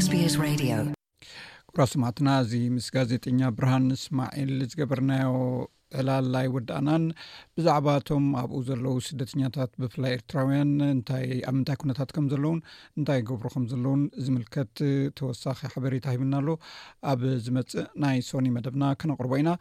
እስ 0.00 0.90
ጉራ 1.76 1.84
ስማዕትና 1.92 2.30
እዚ 2.44 2.52
ምስ 2.74 2.86
ጋዜጠኛ 2.94 3.38
ብርሃን 3.58 3.84
እስማኤል 3.96 4.50
ዝገበርናዮ 4.70 5.28
ዕላልላይ 6.00 6.46
ወዳእናን 6.54 7.04
ብዛዕባ 7.56 7.86
እቶም 8.00 8.24
ኣብኡ 8.40 8.58
ዘለው 8.68 8.94
ስደተኛታት 9.06 9.72
ብፍላይ 9.82 10.12
ኤርትራውያን 10.16 10.72
እንታይኣብ 10.96 11.54
ምንታይ 11.58 11.78
ኩነታት 11.82 12.10
ከም 12.16 12.26
ዘለውን 12.32 12.60
እንታይ 12.98 13.20
ገብሩ 13.28 13.46
ከም 13.54 13.64
ዘለውን 13.72 14.02
ዝምልከት 14.24 14.72
ተወሳኺ 15.20 15.60
ሓበሬታ 15.74 16.06
ሂብና 16.16 16.34
ኣሎ 16.42 16.48
ኣብ 17.12 17.22
ዝመፅ 17.46 17.72
ናይ 18.04 18.20
ሶኒ 18.30 18.48
መደብና 18.56 18.84
ክነቅርቦ 19.02 19.32
ኢና 19.42 19.52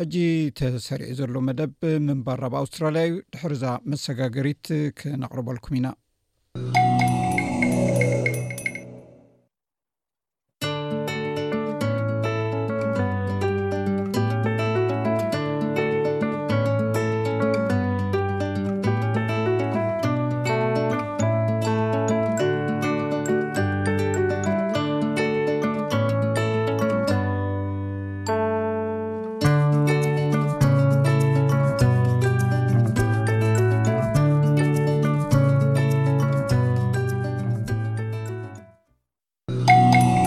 ሕጂ 0.00 0.14
ተሰሪዑ 0.60 1.12
ዘሎ 1.20 1.34
መደብ 1.48 1.74
ምንባር 2.08 2.42
ኣብ 2.50 2.56
ኣውስትራልያ 2.62 3.04
እዩ 3.12 3.16
ድሕርዛ 3.36 3.64
መሰጋገሪት 3.92 4.66
ክነቅርበልኩም 5.00 5.76
ኢና 5.80 5.88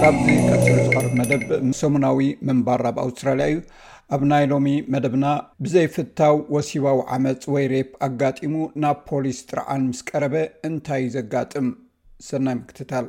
ብዚ 0.04 0.34
ት 0.64 0.66
ዝቀር 0.78 1.06
መደብ 1.18 1.42
ሰሙናዊ 1.80 2.18
ምንባርብ 2.48 2.98
ኣውስትራልያ 3.04 3.46
እዩ 3.52 3.58
ኣብ 4.16 4.22
ናይ 4.32 4.44
ሎሚ 4.52 4.68
መደብና 4.94 5.26
ብዘይፍታው 5.64 6.36
ወሲባዊ 6.56 6.98
ዓመፅ 7.18 7.44
ወይ 7.54 7.66
ሬፕ 7.74 7.90
ኣጋጢሙ 8.08 8.56
ናብ 8.84 8.98
ፖሊስ 9.10 9.40
ጥርዓን 9.52 9.84
ምስ 9.92 10.02
ቀረበ 10.10 10.36
እንታይ 10.70 11.04
እዩ 11.06 11.14
ዘጋጥም 11.18 11.70
ሰናይ 12.30 12.58
ምክትታል 12.62 13.08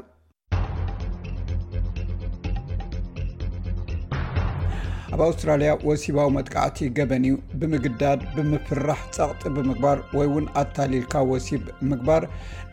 ኣብ 5.14 5.20
ኣውስትራልያ 5.26 5.72
ወሲባዊ 5.88 6.24
መጥቃዕቲ 6.36 6.78
ገበን 6.96 7.24
እዩ 7.28 7.34
ብምግዳድ 7.60 8.20
ብምፍራሕ 8.36 8.98
ጸቕጢ 9.16 9.42
ብምግባር 9.56 9.98
ወይ 10.18 10.28
ውን 10.34 10.46
ኣታሊልካ 10.62 11.14
ወሲብ 11.30 11.62
ምግባር 11.90 12.24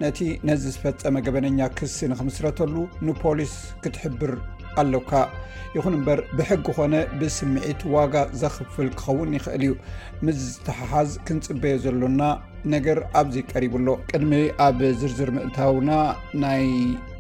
ነቲ 0.04 0.20
ነዚ 0.50 0.64
ዝፈፀመ 0.76 1.16
ገበነኛ 1.28 1.60
ክስ 1.80 1.98
ንክምስረተሉ 2.14 2.74
ንፖሊስ 3.10 3.54
ክትሕብር 3.84 4.34
ኣለውካ 4.84 5.14
ይኹን 5.76 5.94
እምበር 5.98 6.20
ብሕጊ 6.38 6.66
ኾነ 6.78 6.96
ብስምዒት 7.20 7.82
ዋጋ 7.94 8.14
ዘኽፍል 8.40 8.88
ክኸውን 9.00 9.30
ይኽእል 9.38 9.62
እዩ 9.66 9.74
ምስዝተሓሓዝ 10.26 11.12
ክንፅበዮ 11.28 11.76
ዘሎና 11.84 12.22
ነገር 12.74 13.00
ኣብዚ 13.20 13.36
ቀሪቡሎ 13.52 13.88
ቅድሚ 14.10 14.34
ኣብ 14.66 14.80
ዝርዝር 15.02 15.30
ምእታውና 15.38 15.92
ናይ 16.44 16.66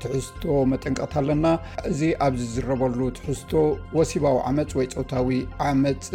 ትሕዝቶ 0.01 0.43
መጠንቀቕት 0.71 1.15
ኣለና 1.21 1.45
እዚ 1.91 2.01
ኣብዚ 2.25 2.41
ዝረበሉ 2.55 2.99
ትሕዝቶ 3.19 3.51
ወሲባዊ 3.99 4.35
ዓመፅ 4.49 4.73
ወይ 4.79 4.89
ፀውታዊ 4.95 5.31
ዓመፅ 5.69 6.05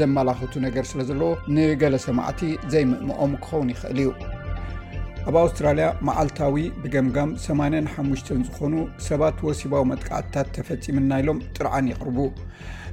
ዘመላኽቱ 0.00 0.52
ነገር 0.66 0.86
ስለ 0.92 1.00
ዘለዎ 1.12 1.32
ንገለ 1.56 1.96
ሰማዕቲ 2.08 2.42
ዘይምእምኦም 2.74 3.34
ክኸውን 3.46 3.72
ይኽእል 3.74 3.98
እዩ 4.04 4.08
ኣብ 5.28 5.34
ኣውስትራልያ 5.40 5.86
መዓልታዊ 6.08 6.54
ብገምጋም 6.82 7.30
85 7.46 8.30
ዝኾኑ 8.46 8.74
ሰባት 9.06 9.38
ወሲባዊ 9.46 9.82
መጥቃዕትታት 9.90 10.48
ተፈጺምና 10.56 11.10
ኢሎም 11.22 11.42
ጥርዓን 11.56 11.90
ይቕርቡ 11.90 12.18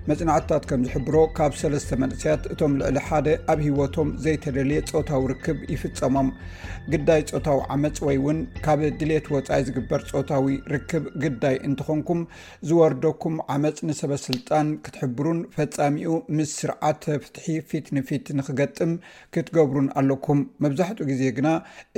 መፅናዕትታት 0.09 0.63
ከም 0.69 0.81
ዝሕብሮ 0.87 1.15
ካብ 1.37 1.53
ሰለስተ 1.61 1.89
መንእስያት 2.01 2.43
እቶም 2.53 2.73
ልዕሊ 2.79 2.97
ሓደ 3.07 3.27
ኣብ 3.51 3.59
ሂወቶም 3.65 4.09
ዘይተደልየ 4.23 4.81
ፆታዊ 4.91 5.23
ርክብ 5.31 5.57
ይፍፀሞም 5.73 6.27
ግዳይ 6.93 7.21
ፆታዊ 7.31 7.57
ዓመፅ 7.75 7.97
ወይ 8.07 8.17
ውን 8.25 8.39
ካብ 8.65 8.79
ድሌት 8.99 9.25
ወፃኢ 9.35 9.63
ዝግበር 9.67 10.01
ፆታዊ 10.13 10.55
ርክብ 10.75 11.03
ግዳይ 11.23 11.55
እንትኾንኩም 11.69 12.21
ዝወርደኩም 12.67 13.35
ዓመፅ 13.55 13.79
ንሰበስልጣን 13.89 14.69
ክትሕብሩን 14.87 15.41
ፈፃሚኡ 15.57 16.13
ምስ 16.39 16.53
ስርዓተ 16.61 17.03
ፍትሒ 17.25 17.45
ፊት 17.71 17.87
ንፊት 17.97 18.25
ንክገጥም 18.37 18.93
ክትገብሩን 19.35 19.89
ኣለኩም 20.01 20.41
መብዛሕትኡ 20.65 21.07
ግዜ 21.13 21.21
ግና 21.39 21.51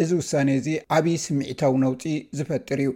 እዚ 0.04 0.10
ውሳነ 0.22 0.48
እዚ 0.62 0.68
ዓብይ 0.98 1.20
ስሚዒታዊ 1.28 1.76
ነውፂ 1.86 2.04
ዝፈጥር 2.40 2.82
እዩ 2.86 2.92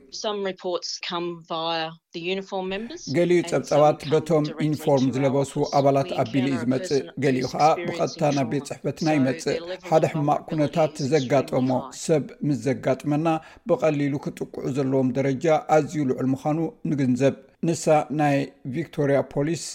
ገሊኡ 3.17 3.41
ፀብፀባት 3.51 4.01
በቶም 4.11 4.43
ኢኒፎርም 4.65 5.05
ዝለበሱ 5.15 5.53
ኣባላት 5.77 6.09
ኣቢሉ 6.23 6.45
እዩ 6.49 6.57
ዝመፅእ 6.63 7.01
ገሊኡ 7.23 7.45
ከዓ 7.53 7.67
ብቐጥታ 7.85 8.21
ናብ 8.37 8.47
ቤት 8.51 8.65
ፅሕፈትና 8.69 9.07
ይመፅእ 9.17 9.57
ሓደ 9.87 10.03
ሕማቅ 10.11 10.37
ኩነታት 10.49 10.93
ዘጋጠሞ 11.13 11.69
ሰብ 12.03 12.25
ምስ 12.47 12.59
ዘጋጥመና 12.67 13.27
ብቐሊሉ 13.71 14.13
ክጥቅዑ 14.25 14.63
ዘለዎም 14.77 15.09
ደረጃ 15.17 15.45
ኣዝዩ 15.77 16.03
ልዑል 16.11 16.29
ምዃኑ 16.35 16.59
ንግንዘብ 16.91 17.37
ንሳ 17.67 17.83
ናይ 18.21 18.37
ቪክቶርያ 18.77 19.17
ፖሊስ 19.35 19.65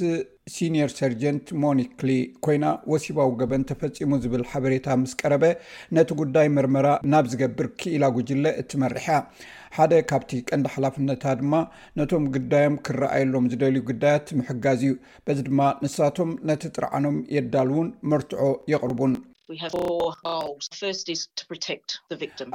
ሲኒር 0.54 0.90
ሰርጀንት 0.98 1.46
ሞኒክ 1.62 1.90
ኮይና 2.44 2.64
ወሲባዊ 2.92 3.30
ገበን 3.40 3.62
ተፈፂሙ 3.70 4.12
ዝብል 4.24 4.44
ሓበሬታ 4.52 4.86
ምስ 5.02 5.12
ቀረበ 5.20 5.44
ነቲ 5.96 6.08
ጉዳይ 6.20 6.46
ምርመራ 6.56 6.86
ናብ 7.14 7.26
ዝገብር 7.32 7.66
ክኢላ 7.80 8.04
ጉጅለ 8.18 8.44
እትመርሕያ 8.62 9.18
ሓደ 9.76 9.92
ካብቲ 10.10 10.30
ቀንዲ 10.48 10.66
ሓላፍነታ 10.74 11.24
ድማ 11.40 11.54
ነቶም 11.98 12.24
ግዳዮም 12.34 12.76
ክረኣየሎም 12.86 13.48
ዝደልዩ 13.52 13.80
ግዳያት 13.88 14.26
ምሕጋዝ 14.38 14.80
እዩ 14.86 14.92
በዚ 15.26 15.38
ድማ 15.48 15.60
ንሳቶም 15.84 16.30
ነቲ 16.50 16.62
ጥርዓኖም 16.76 17.18
የዳልውን 17.36 17.90
መርትዖ 18.12 18.46
የቅርቡን 18.74 19.14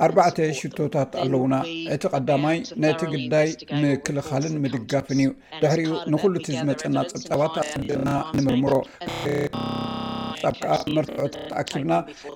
ኣርባዕተ 0.05 0.37
ሽቶታት 0.59 1.11
ኣለዉና 1.23 1.55
እቲ 1.95 2.05
ቀዳማይ 2.15 2.57
ነቲ 2.83 3.01
ግዳይ 3.13 3.47
ምክልኻልን 3.83 4.59
ምድጋፍን 4.65 5.19
እዩ 5.23 5.31
ድሕሪኡ 5.63 5.95
ንኩሉ 6.15 6.35
ቲ 6.47 6.57
ዝመፀና 6.59 6.97
ፀብፃባት 7.13 7.55
ኣፅድና 7.63 8.09
ንምርምሮ 8.37 8.73
ኣብ 10.49 10.55
ከዓ 10.63 10.73
መርትዑ 10.95 11.19
ተኣኪብና 11.51 11.93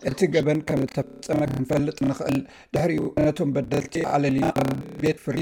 እቲ 0.09 0.19
ገበን 0.35 0.59
ከም 0.69 0.81
ተፈፀመ 0.95 1.39
ክንፈልጥ 1.53 1.97
ንኽእል 2.09 2.39
ድሕሪኡ 2.75 3.05
ነቶም 3.25 3.51
በደልቲ 3.57 3.95
ዓለና 4.13 4.43
ቤት 5.03 5.19
ፍሪ 5.25 5.37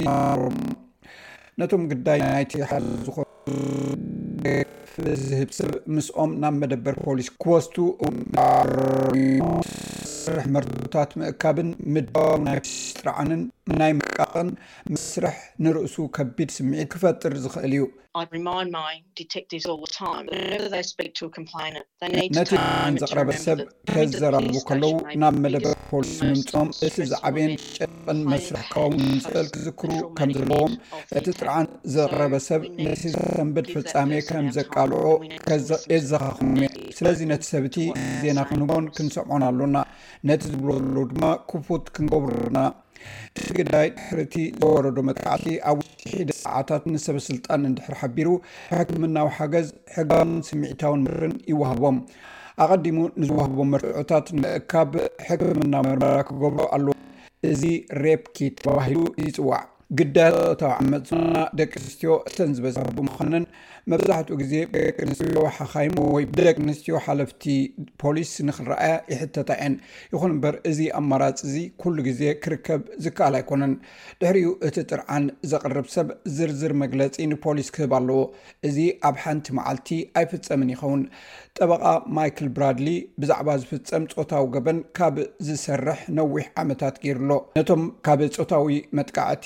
ነቶም 1.61 1.83
ግዳይ 1.93 2.19
ናይቲሓ 2.31 2.69
ዝኮኑ 3.05 3.25
ዝህብ 5.29 5.49
ሰብ 5.57 5.71
ምስኦም 5.95 6.31
ናብ 6.41 6.53
መደበር 6.61 6.95
ፖሊስ 7.05 7.27
ክወስቱ 7.41 7.75
ስርሕ 10.13 10.45
መርቶታት 10.55 11.11
ምእካብን 11.21 11.69
ምድባው 11.95 12.33
ናይ 12.45 12.59
ሽ 12.69 12.77
ጥርዓንን 12.99 13.41
ናይ 13.79 13.91
ምቃቅን 13.99 14.49
መስርሕ 14.93 15.35
ንርእሱ 15.65 15.95
ከቢድ 16.15 16.49
ስምዒት 16.57 16.89
ክፈጥር 16.93 17.33
ዝክእል 17.45 17.75
እዩ 17.77 17.85
ነቲ 22.37 22.51
ን 22.91 22.95
ዘቅረበ 23.01 23.31
ሰብ 23.45 23.59
ከዘረርቡ 23.93 24.53
ከለዉ 24.69 24.91
ናብ 25.23 25.35
መደበር 25.45 25.75
ፖሊስ 25.89 26.13
ምምፆም 26.27 26.69
እቲ 26.87 26.95
ዝዓበየን 27.11 27.53
ጨቅን 27.77 28.19
መስርሕ 28.33 28.63
ከ 28.73 28.85
ምስል 28.95 29.47
ክዝክሩ 29.55 29.91
ከም 30.19 30.31
ዘለዎም 30.37 30.73
እቲ 31.19 31.25
ጥርዓን 31.39 31.67
ዘቅረበ 31.95 32.33
ሰብ 32.49 32.63
ሰንበት 33.35 33.65
ፈፃሚ 33.73 34.11
ከም 34.29 34.45
ዘቃል 34.57 34.91
የዘካ 35.93 36.25
ስለዚ 36.97 37.19
ነቲ 37.31 37.43
ሰብቲ 37.53 37.75
ዜና 38.23 38.39
ክንጎን 38.49 38.85
ክንሰምዖን 38.95 39.43
ኣሎና 39.49 39.77
ነቲ 40.29 40.41
ዝብሉ 40.51 40.95
ድማ 41.11 41.23
ክፉት 41.49 41.85
ክንገብሩና 41.95 42.59
ግዳይ 43.57 43.87
ሕርቲ 44.05 44.35
ዘወረዶ 44.61 44.97
መትካዕቲ 45.09 45.47
ኣብ 45.69 45.79
ውሽጢ 45.81 46.11
ሒደ 46.21 46.31
ሰዓታት 46.43 46.83
ንሰበስልጣን 46.93 47.67
እንድር 47.69 47.93
ሓቢሩ 48.01 48.29
ሕክምናዊ 48.77 49.27
ሓገዝ 49.37 49.67
ሕጋውን 49.97 50.31
ስሚዒታውን 50.49 51.03
ምርን 51.07 51.35
ይዋሃቦም 51.53 51.99
ኣቀዲሙ 52.65 52.97
ንዝዋሃቦም 53.21 53.71
መርዑታት 53.75 54.27
ንምእካብ 54.37 54.91
ሕክምና 55.29 55.73
መርመራ 55.87 56.13
ክገብሮ 56.31 56.63
ኣለ 56.77 56.85
እዚ 57.51 57.63
ሬኪት 58.03 58.57
ተባሂሉ 58.65 58.99
ይፅዋዕ 59.23 59.63
ግዳይ 59.99 60.29
ታ 60.61 60.65
መና 60.91 61.33
ደቂ 61.59 61.71
ኣንስትዮ 61.81 62.11
እተን 62.29 62.51
ዝበዝ 62.57 62.77
ምኮነን 63.07 63.43
መብዛሕትኡ 63.91 64.35
ግዜ 64.39 64.53
ደቂ 64.75 64.95
ኣስትዮ 65.13 65.41
ሓካይሞ 65.55 65.97
ወይ 66.13 66.23
ደቂ 66.37 66.55
ኣንስትዮ 66.63 66.95
ሓለፍቲ 67.05 67.43
ፖሊስ 68.01 68.31
ንክንረኣያ 68.47 68.93
ይሕተታን 69.11 69.73
ይኹን 70.13 70.31
እምበር 70.35 70.55
እዚ 70.69 70.79
ኣማራፂ 70.99 71.35
እዚ 71.47 71.57
ኩሉ 71.81 71.97
ግዜ 72.07 72.21
ክርከብ 72.43 72.81
ዝከኣል 73.05 73.35
ኣይኮነን 73.39 73.73
ድሕሪኡ 74.21 74.51
እቲ 74.69 74.77
ጥርዓን 74.91 75.27
ዘቅርብ 75.51 75.89
ሰብ 75.95 76.07
ዝርዝር 76.37 76.73
መግለፂ 76.83 77.15
ንፖሊስ 77.33 77.69
ክህብ 77.75 77.93
ኣለዎ 77.99 78.19
እዚ 78.69 78.79
ኣብ 79.09 79.17
ሓንቲ 79.25 79.47
መዓልቲ 79.59 79.91
ኣይፍፀምን 80.21 80.73
ይኸውን 80.75 81.03
ጠበቃ 81.59 81.83
ማይል 82.17 82.49
ብራድሊ 82.57 82.89
ብዛዕባ 83.21 83.49
ዝፍፀም 83.61 84.05
ፆታዊ 84.17 84.43
ገበን 84.57 84.79
ካብ 84.99 85.15
ዝሰርሕ 85.49 86.01
ነዊሕ 86.17 86.47
ዓመታት 86.63 86.95
ገይሩኣሎ 87.05 87.31
ነቶም 87.59 87.85
ካብ 88.07 88.19
ፆታዊ 88.39 88.75
መጥቃዕቲ 88.97 89.43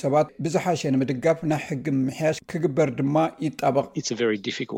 ሰባት 0.00 0.28
ብዙሓሸ 0.44 0.80
ንምድጋፍ 0.94 1.38
ናይ 1.50 1.60
ሕጊ 1.68 1.84
ምሕያሽ 2.06 2.36
ክግበር 2.50 2.88
ድማ 2.98 3.16
ይጣበቅ 3.44 3.86
ስ 4.06 4.10
ድፍት 4.46 4.68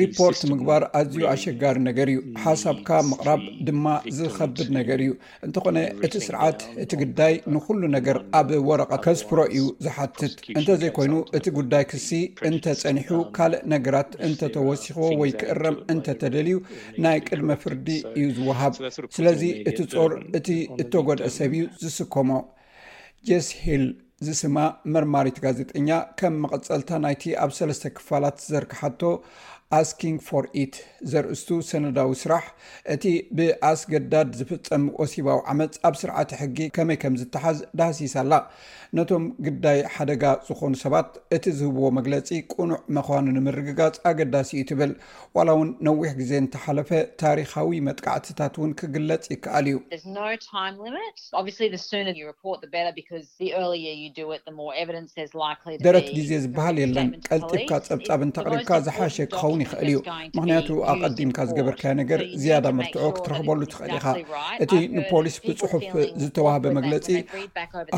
ሪፖርት 0.00 0.40
ምግባር 0.50 0.82
ኣዝዩ 0.98 1.20
ኣሸጋሪ 1.32 1.76
ነገር 1.88 2.08
እዩ 2.12 2.18
ሓሳብካ 2.44 2.88
ምቅራብ 3.10 3.42
ድማ 3.66 3.84
ዝከብድ 4.16 4.58
ነገር 4.76 4.98
እዩ 5.04 5.12
እንተኾነ 5.46 5.76
እቲ 6.06 6.14
ስርዓት 6.26 6.60
እቲ 6.84 6.90
ጉዳይ 7.02 7.34
ንኩሉ 7.54 7.80
ነገር 7.96 8.18
ኣብ 8.38 8.48
ወረቃ 8.68 8.90
ከዝፍሮ 9.04 9.38
እዩ 9.56 9.64
ዝሓትት 9.84 10.34
እንተዘይኮይኑ 10.58 11.14
እቲ 11.38 11.46
ጉዳይ 11.58 11.84
ክሲ 11.92 12.08
እንተፀኒሑ 12.48 13.10
um, 13.22 13.30
ካልእ 13.36 13.62
ነገራት 13.74 14.10
እንተተወሲኽዎ 14.28 15.08
ወይ 15.20 15.32
ክእረም 15.42 15.78
እንተ 15.94 16.06
ተደልዩ 16.22 16.56
ናይ 17.06 17.18
ቅድመ 17.28 17.48
ፍርዲ 17.64 17.88
እዩ 18.22 18.26
ዝወሃብ 18.38 18.74
ስለዚ 19.18 19.42
እቲ 19.70 19.78
ፆር 19.98 20.14
እቲ 20.40 20.48
እተጎድአ 20.84 21.30
ሰብ 21.38 21.54
እዩ 21.60 21.64
ዝስከሞ 21.84 22.30
ጀስሂል 23.28 23.86
ዚስማ 24.24 24.58
መርማሪት 24.92 25.38
ጋዜጠኛ 25.44 25.88
ከም 26.18 26.34
መቐፀልታ 26.42 26.90
ናይቲ 27.04 27.22
ኣብ 27.42 27.50
3ለስተ 27.56 27.84
ክፋላት 27.96 28.36
ዘርክሓቶ 28.52 29.02
ኣስኪንግ 29.78 30.18
ፎ 30.28 30.40
ኢት 30.62 30.74
ዘርእስቱ 31.12 31.48
ሰነዳዊ 31.70 32.10
ስራሕ 32.20 32.44
እቲ 32.94 33.04
ብኣስገዳድ 33.36 34.30
ዝፍፀም 34.38 34.84
ወሲባዊ 35.00 35.38
ዓመፅ 35.52 35.74
ኣብ 35.88 35.94
ስርዓት 36.02 36.32
ሕጊ 36.42 36.58
ከመይ 36.76 36.98
ከም 37.02 37.16
ዝተሓዝ 37.22 37.58
ዳሃሲሳኣላ 37.80 38.32
ነቶም 38.98 39.24
ግዳይ 39.46 39.78
ሓደጋ 39.94 40.22
ዝኾኑ 40.48 40.72
ሰባት 40.84 41.08
እቲ 41.36 41.44
ዝህብዎ 41.60 41.86
መግለፂ 41.98 42.28
ቁኑዕ 42.54 42.78
መኳኑ 42.96 43.24
ንምርግጋፅ 43.36 43.94
ኣገዳሲ 44.10 44.50
እዩ 44.56 44.62
ትብል 44.70 44.92
ዋላ 45.36 45.48
እውን 45.56 45.70
ነዊሕ 45.86 46.10
ግዜ 46.20 46.30
እንተሓለፈ 46.42 46.90
ታሪካዊ 47.24 47.70
መጥቃዕትታት 47.88 48.54
እውን 48.60 48.72
ክግለፅ 48.80 49.24
ይከኣል 49.34 49.66
እዩ 49.70 49.78
ደረት 55.88 56.08
ግዜ 56.18 56.30
ዝበሃል 56.44 56.76
የለን 56.82 57.10
ቀልጢብካ 57.28 57.72
ፀብፃብ 57.88 58.20
እንተቅሪብካ 58.28 58.70
ዝሓሸ 58.88 59.16
ክኸውን 59.32 59.60
ይኽእል 59.66 59.88
እዩ 59.90 59.98
ምክንያቱ 60.36 60.68
ኣቀዲምካ 60.94 61.38
ዝገበርካዮ 61.50 61.94
ነገር 62.02 62.20
ዝያዳ 62.44 62.66
መርትዖ 62.78 63.04
ክትረክበሉ 63.18 63.60
ትኽእል 63.72 63.92
ኢካ 63.98 64.06
እቲ 64.66 64.72
ንፖሊስ 64.98 65.36
ብፅሑፍ 65.48 65.84
ዝተዋህበ 66.22 66.64
መግለፂ 66.78 67.06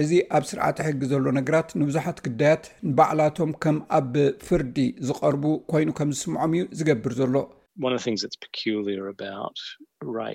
እዚ 0.01 0.11
ኣብ 0.38 0.43
ስርዓት 0.49 0.77
ሕጊ 0.88 1.01
ዘሎ 1.13 1.25
ነገራት 1.39 1.69
ንብዙሓት 1.79 2.19
ግዳያት 2.25 2.63
ንባዕላቶም 2.89 3.51
ከም 3.63 3.77
ኣብ 3.99 4.13
ፍርዲ 4.47 4.77
ዝቐርቡ 5.07 5.43
ኮይኑ 5.71 5.89
ከም 5.99 6.11
ዝስምዖም 6.15 6.53
እዩ 6.59 6.63
ዝገብር 6.79 7.15
ዘሎ 7.21 7.36
ር 10.13 10.17
ኣ 10.25 10.27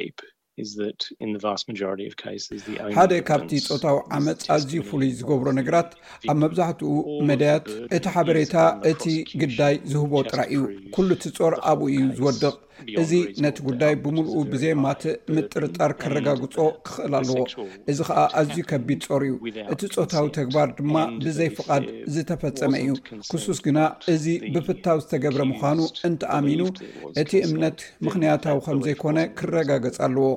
ሓደ 2.98 3.12
ካብቲ 3.28 3.50
ፆታዊ 3.70 3.96
ዓመፅ 4.18 4.40
ኣዝዩ 4.54 4.74
ፍሉይ 4.88 5.10
ዝገብሮ 5.18 5.46
ነገራት 5.58 5.90
ኣብ 6.30 6.36
መብዛሕትኡ 6.44 6.90
መዳያት 7.30 7.66
እቲ 7.96 8.04
ሓበሬታ 8.14 8.54
እቲ 8.90 9.02
ግዳይ 9.42 9.74
ዝህቦ 9.92 10.12
ጥራይእዩ 10.30 10.62
ኩሉ 10.94 11.08
ትፆር 11.24 11.54
ኣብኡ 11.72 11.82
እዩ 11.96 12.06
ዝወድቕ 12.20 12.54
እዚ 13.02 13.12
ነቲ 13.44 13.56
ጉዳይ 13.68 13.94
ብምልኡ 14.02 14.32
ብዘይ 14.52 14.74
ማትእ 14.84 15.18
ምጥርጣር 15.34 15.90
ክረጋግጾ 16.02 16.54
ክኽእል 16.86 17.14
ኣለዎ 17.18 17.42
እዚ 17.90 17.98
ከዓ 18.08 18.18
ኣዝዩ 18.40 18.58
ከቢድ 18.70 19.00
ፆር 19.08 19.22
እዩ 19.28 19.32
እቲ 19.72 19.80
ፆታዊ 19.94 20.24
ተግባር 20.38 20.68
ድማ 20.78 20.94
ብዘይ 21.24 21.50
ፍቓድ 21.56 21.84
ዝተፈፀመ 22.16 22.72
እዩ 22.84 22.92
ክሱስ 23.30 23.58
ግና 23.68 23.78
እዚ 24.14 24.24
ብፍታው 24.56 24.98
ዝተገብረ 25.04 25.42
ምዃኑ 25.52 25.78
እንተኣሚኑ 26.10 26.60
እቲ 27.22 27.32
እምነት 27.48 27.78
ምኽንያታዊ 28.06 28.58
ከምዘይኮነ 28.68 29.18
ክረጋገፅ 29.40 29.98
ኣለዎ 30.08 30.28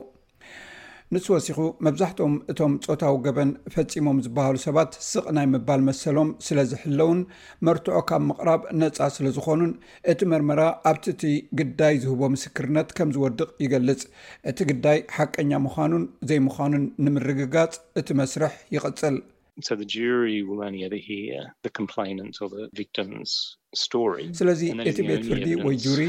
ንስ 1.15 1.27
ወሲኹ 1.33 1.59
መብዛሕትኦም 1.85 2.33
እቶም 2.51 2.73
ፆታዊ 2.85 3.13
ገበን 3.25 3.51
ፈፂሞም 3.73 4.17
ዝበሃሉ 4.25 4.57
ሰባት 4.65 4.91
ስቕ 5.07 5.25
ናይ 5.37 5.47
ምባል 5.53 5.81
መሰሎም 5.87 6.29
ስለ 6.47 6.57
ዝሕለውን 6.71 7.21
መርትዖ 7.67 7.95
ካብ 8.09 8.21
ምቕራብ 8.29 8.61
ነፃ 8.81 8.99
ስለ 9.15 9.25
ዝኾኑን 9.37 9.71
እቲ 10.13 10.19
መርመራ 10.33 10.61
ኣብቲ 10.91 11.05
እቲ 11.13 11.23
ግዳይ 11.61 11.95
ዝህቦ 12.03 12.21
ምስክርነት 12.35 12.91
ከም 12.99 13.09
ዝወድቕ 13.17 13.47
ይገልጽ 13.65 14.03
እቲ 14.53 14.59
ግዳይ 14.73 14.99
ሓቀኛ 15.15 15.51
ምዃኑን 15.65 16.05
ዘይምዃኑን 16.31 16.85
ንምርግጋጽ 17.07 17.73
እቲ 18.01 18.07
መስርሕ 18.21 18.53
ይቕፅል 18.75 19.17
ስለዚ 24.39 24.61
እቲ 24.89 24.99
ቤት 25.07 25.23
ፍርዲ 25.29 25.47
ወይ 25.65 25.75
ጁሪ 25.85 26.01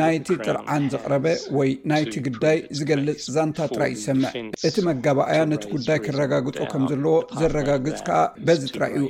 ናይቲ 0.00 0.28
ጥርዓን 0.46 0.84
ዘቅረበ 0.92 1.26
ወይ 1.56 1.70
ናይቲ 1.90 2.14
ግዳይ 2.26 2.56
ዝገልፅ 2.78 3.18
ዛንታ 3.36 3.58
ጥራይ 3.74 3.90
ይሰምዕ 3.94 4.32
እቲ 4.68 4.76
መጋባኣያ 4.88 5.40
ነቲ 5.50 5.64
ጉዳይ 5.74 5.98
ክረጋግፆ 6.06 6.56
ከም 6.72 6.84
ዘለዎ 6.92 7.14
ዘረጋግፅ 7.40 8.00
ከኣ 8.08 8.18
በዚ 8.48 8.62
ጥራይ 8.74 8.92
እዩ 8.98 9.04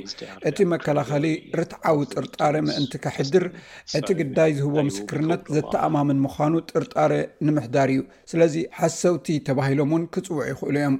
እቲ 0.51 0.57
መከላኸሊ 0.73 1.25
ርትዓዊ 1.61 1.99
ጥርጣር 2.15 2.57
ምእንቲ 2.69 2.93
ከሕድር 3.05 3.45
እቲ 3.99 4.07
ግዳይ 4.21 4.51
ዝህቦ 4.59 4.75
ምስክርነት 4.89 5.43
ዘተኣማምን 5.57 6.21
ምኳኑ 6.25 6.53
ጥርጣር 6.73 7.13
ንምሕዳር 7.47 7.89
እዩ 7.95 8.03
ስለዚ 8.33 8.55
ሓሰውቲ 8.81 9.27
ተባሂሎም 9.49 9.93
ውን 9.97 10.05
ክፅውዕ 10.15 10.47
ይኽእሉ 10.51 10.75
እዮም 10.81 10.97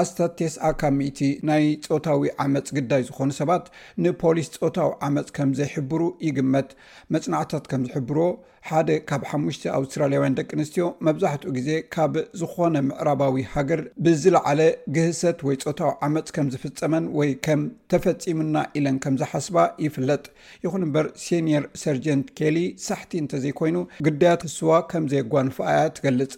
ኣስታት 0.00 0.32
ቴስኣ 0.38 0.68
ካብ 0.80 0.94
ምእቲ 1.00 1.18
ናይ 1.48 1.64
ፆታዊ 1.90 2.28
ዓመፅ 2.44 2.68
ግዳይ 2.76 3.02
ዝኾኑ 3.08 3.28
ሰባት 3.40 3.64
ንፖሊስ 4.04 4.48
ፆታዊ 4.62 4.90
ዓመፅ 5.08 5.28
ከም 5.36 5.50
ዘይሕብሩ 5.58 6.00
ይግመት 6.28 6.70
መፅናዕትታት 7.14 7.66
ከም 7.70 7.82
ዝሕብርዎ 7.88 8.26
ሓደ 8.68 8.88
ካብ 9.08 9.22
ሓሙሽተ 9.30 9.62
ኣውስትራልያውያን 9.78 10.36
ደቂ 10.38 10.50
ኣንስትዮ 10.58 10.84
መብዛሕትኡ 11.06 11.50
ግዜ 11.60 11.70
ካብ 11.94 12.12
ዝኾነ 12.42 12.74
ምዕራባዊ 12.88 13.34
ሃገር 13.54 13.80
ብዝለዓለ 14.06 14.60
ግህሰት 14.98 15.38
ወይ 15.48 15.58
ፆታዊ 15.68 15.92
ዓመፅ 16.08 16.28
ከም 16.36 16.46
ዝፍፀመን 16.54 17.06
ወይ 17.20 17.30
ከም 17.46 17.62
ተፈፂምና 17.94 18.56
ኢለን 18.80 18.98
ከምዝሓስባ 19.06 19.56
ይፍለጥ 19.86 20.24
ይኹን 20.66 20.84
እምበር 20.86 21.08
ሴኒር 21.26 21.64
ሰርጀንት 21.82 22.28
ኬሊ 22.40 22.58
ሳሕቲ 22.90 23.12
እንተዘይኮይኑ 23.24 23.78
ግዳያት 24.08 24.44
ህስዋ 24.50 24.70
ከም 24.92 25.04
ዘይጓንፍኣእያ 25.14 25.82
ትገልፅ 25.98 26.32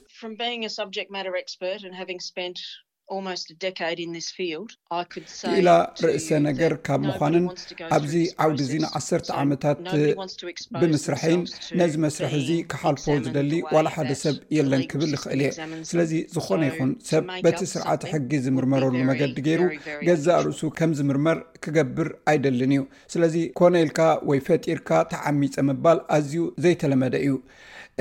ኢላ 5.57 5.71
ርእሰ 6.05 6.29
ነገር 6.47 6.73
ካብ 6.87 7.01
ምኳንን 7.09 7.45
ኣብዚ 7.97 8.15
ዓውዲ 8.45 8.61
ዚ 8.71 8.73
ን1ሰርተ 8.85 9.29
ዓመታት 9.43 9.79
ብምስርሐይን 10.81 11.43
ነዚ 11.81 11.93
መስርሒ 12.05 12.33
እዚ 12.41 12.49
ክሓልፎ 12.73 13.05
ዝደሊ 13.27 13.53
ዋላ 13.75 13.87
ሓደ 13.97 14.11
ሰብ 14.23 14.37
የለን 14.57 14.83
ክብል 14.93 15.13
ይክእል 15.17 15.43
እየ 15.45 15.53
ስለዚ 15.91 16.13
ዝኾነ 16.35 16.63
ይኹን 16.71 16.91
ሰብ 17.11 17.25
በቲ 17.47 17.61
ስርዓት 17.75 18.03
ሕጊ 18.13 18.33
ዝምርመረሉ 18.47 18.93
መገዲ 19.13 19.37
ገይሩ 19.49 19.63
ገዛ 20.09 20.27
ርእሱ 20.49 20.63
ከም 20.81 20.93
ዝምርመር 21.01 21.41
ክገብር 21.67 22.11
ኣይደልን 22.33 22.75
እዩ 22.77 22.83
ስለዚ 23.15 23.37
ኮነ 23.61 23.75
ኢልካ 23.87 24.01
ወይ 24.33 24.43
ፈጢርካ 24.51 24.91
ተዓሚፀ 25.15 25.55
ምባል 25.71 26.01
ኣዝዩ 26.19 26.43
ዘይተለመደ 26.65 27.15
እዩ 27.27 27.33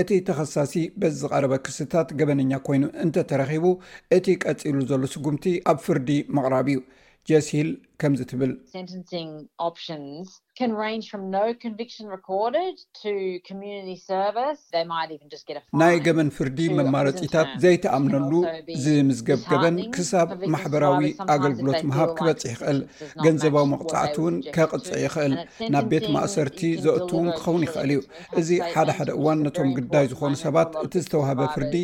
እቲ 0.01 0.11
ተኸሳሲ 0.27 0.73
በዝቀረበ 1.01 1.53
ክርስታት 1.65 2.07
ገበነኛ 2.19 2.53
ኮይኑ 2.67 2.83
እንተ 3.03 3.15
ተረኺቡ 3.29 3.65
እቲ 4.17 4.25
ቀፂሉ 4.43 4.79
ዘሎ 4.89 5.01
ስጉምቲ 5.13 5.45
ኣብ 5.71 5.77
ፍርዲ 5.85 6.09
መቕራብ 6.37 6.67
እዩ 6.71 6.79
ጀስሂል 7.29 7.69
ከምዚ 8.01 8.21
ትብል 8.31 8.51
ናይ 15.81 15.95
ገበን 16.05 16.29
ፍርዲ 16.35 16.59
መማረፂታት 16.77 17.47
ዘይተኣምነሉ 17.63 18.31
ዝምዝገብ 18.83 19.41
ገበን 19.51 19.77
ክሳብ 19.95 20.29
ማሕበራዊ 20.53 21.01
ኣገልግሎት 21.35 21.81
ምሃብ 21.89 22.09
ክበፅሕ 22.19 22.53
ይኽእል 22.57 22.79
ገንዘባዊ 23.25 23.63
መቅፃዕቲ 23.73 24.17
እውንከቅፅዕ 24.23 24.97
ይክእል 25.05 25.33
ናብ 25.75 25.87
ቤት 25.93 26.05
ማእሰርቲ 26.15 26.61
ዘእትውን 26.85 27.29
ክኸውን 27.37 27.65
ይክእል 27.67 27.91
እዩ 27.95 28.01
እዚ 28.41 28.49
ሓደሓደ 28.75 29.09
እዋን 29.19 29.41
ነቶም 29.47 29.71
ግዳይ 29.79 30.07
ዝኮኑ 30.13 30.33
ሰባት 30.45 30.71
እቲ 30.85 30.93
ዝተዋህበ 31.07 31.41
ፍርዲ 31.55 31.75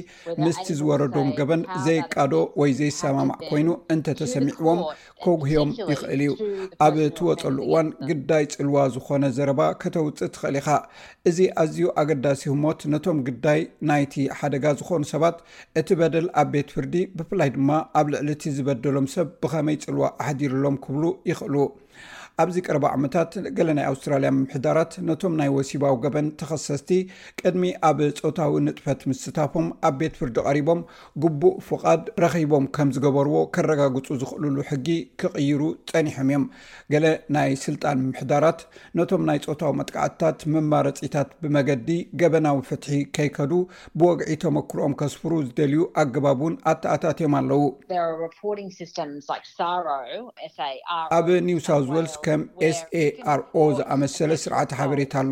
ምስቲ 0.45 0.67
ዝወረዶም 0.81 1.31
ገበን 1.39 1.63
ዘይቃዶ 1.87 2.33
ወይ 2.63 2.71
ዘይሰማማዕ 2.81 3.39
ኮይኑ 3.51 3.69
እንተተሰሚዕዎም 3.95 4.81
ከጉህዮም 5.25 5.71
ይል 5.93 6.00
ልዩኣብ 6.19 6.95
ትወፀሉ 7.17 7.57
እዋን 7.67 7.87
ግዳይ 8.09 8.43
ፅልዋ 8.55 8.77
ዝኾነ 8.95 9.23
ዘረባ 9.37 9.61
ከተውፅ 9.81 10.13
ትኽእል 10.35 10.55
ኢካ 10.61 10.69
እዚ 11.31 11.37
ኣዝዩ 11.63 11.79
ኣገዳሲ 12.03 12.41
ህሞት 12.51 12.81
ነቶም 12.93 13.19
ግዳይ 13.27 13.61
ናይቲ 13.89 14.13
ሓደጋ 14.39 14.65
ዝኾኑ 14.79 15.03
ሰባት 15.13 15.37
እቲ 15.81 15.89
በደል 16.01 16.27
ኣብ 16.43 16.49
ቤት 16.55 16.69
ፍርዲ 16.77 16.95
ብፍላይ 17.19 17.51
ድማ 17.57 17.69
ኣብ 18.01 18.07
ልዕሊ 18.13 18.29
እቲ 18.37 18.43
ዝበደሎም 18.57 19.07
ሰብ 19.15 19.29
ብኸመይ 19.43 19.77
ፅልዋ 19.85 20.03
ኣሕዲሩሎም 20.23 20.77
ክብሉ 20.85 21.03
ይኽእሉ 21.31 21.55
ኣብዚ 22.41 22.55
ቀረባ 22.67 22.85
ዓመታት 22.97 23.31
ገለ 23.57 23.69
ናይ 23.77 23.85
ኣውስትራልያ 23.91 24.29
ምሕዳራት 24.37 24.93
ነቶም 25.07 25.33
ናይ 25.39 25.49
ወሲባዊ 25.55 25.95
ገበን 26.03 26.27
ተኸሰስቲ 26.39 26.89
ቅድሚ 27.39 27.63
ኣብ 27.89 27.97
ፆታዊ 28.19 28.53
ንጥፈት 28.67 29.01
ምስታፎም 29.09 29.67
ኣብ 29.87 29.95
ቤት 30.01 30.13
ፍርዲ 30.19 30.37
ቀሪቦም 30.49 30.81
ግቡእ 31.23 31.55
ፍቓድ 31.67 32.03
ረኪቦም 32.23 32.65
ከም 32.75 32.91
ዝገበርዎ 32.97 33.35
ከረጋግፁ 33.57 34.07
ዝኽእልሉ 34.21 34.57
ሕጊ 34.69 34.87
ክቕይሩ 35.23 35.61
ፀኒሖም 35.91 36.29
እዮም 36.31 36.45
ገለ 36.95 37.05
ናይ 37.37 37.51
ስልጣን 37.65 37.99
ምሕዳራት 38.07 38.61
ነቶም 38.99 39.25
ናይ 39.31 39.41
ፆታዊ 39.47 39.71
መጥካዕትታት 39.81 40.39
መማረፂታት 40.55 41.29
ብመገዲ 41.43 41.89
ገበናዊ 42.23 42.57
ፍትሒ 42.69 42.95
ከይከዱ 43.17 43.53
ብወግዒ 43.99 44.31
ተመክርኦም 44.45 44.95
ከስፍሩ 45.03 45.33
ዝደልዩ 45.49 45.81
ኣገባብ 46.03 46.41
ውን 46.47 46.57
ኣተኣታት 46.73 47.17
ዮም 47.25 47.35
ኣለው 47.41 47.63
ኣብ 51.19 51.27
ኒውሳ 51.51 51.71
ልስ 52.05 52.13
ከም 52.25 52.41
ስኤኣርኦ 52.77 53.55
ዝኣመሰለ 53.77 54.31
ስርዓተ 54.43 54.69
ሓበሬታ 54.79 55.13
ኣሎ 55.23 55.31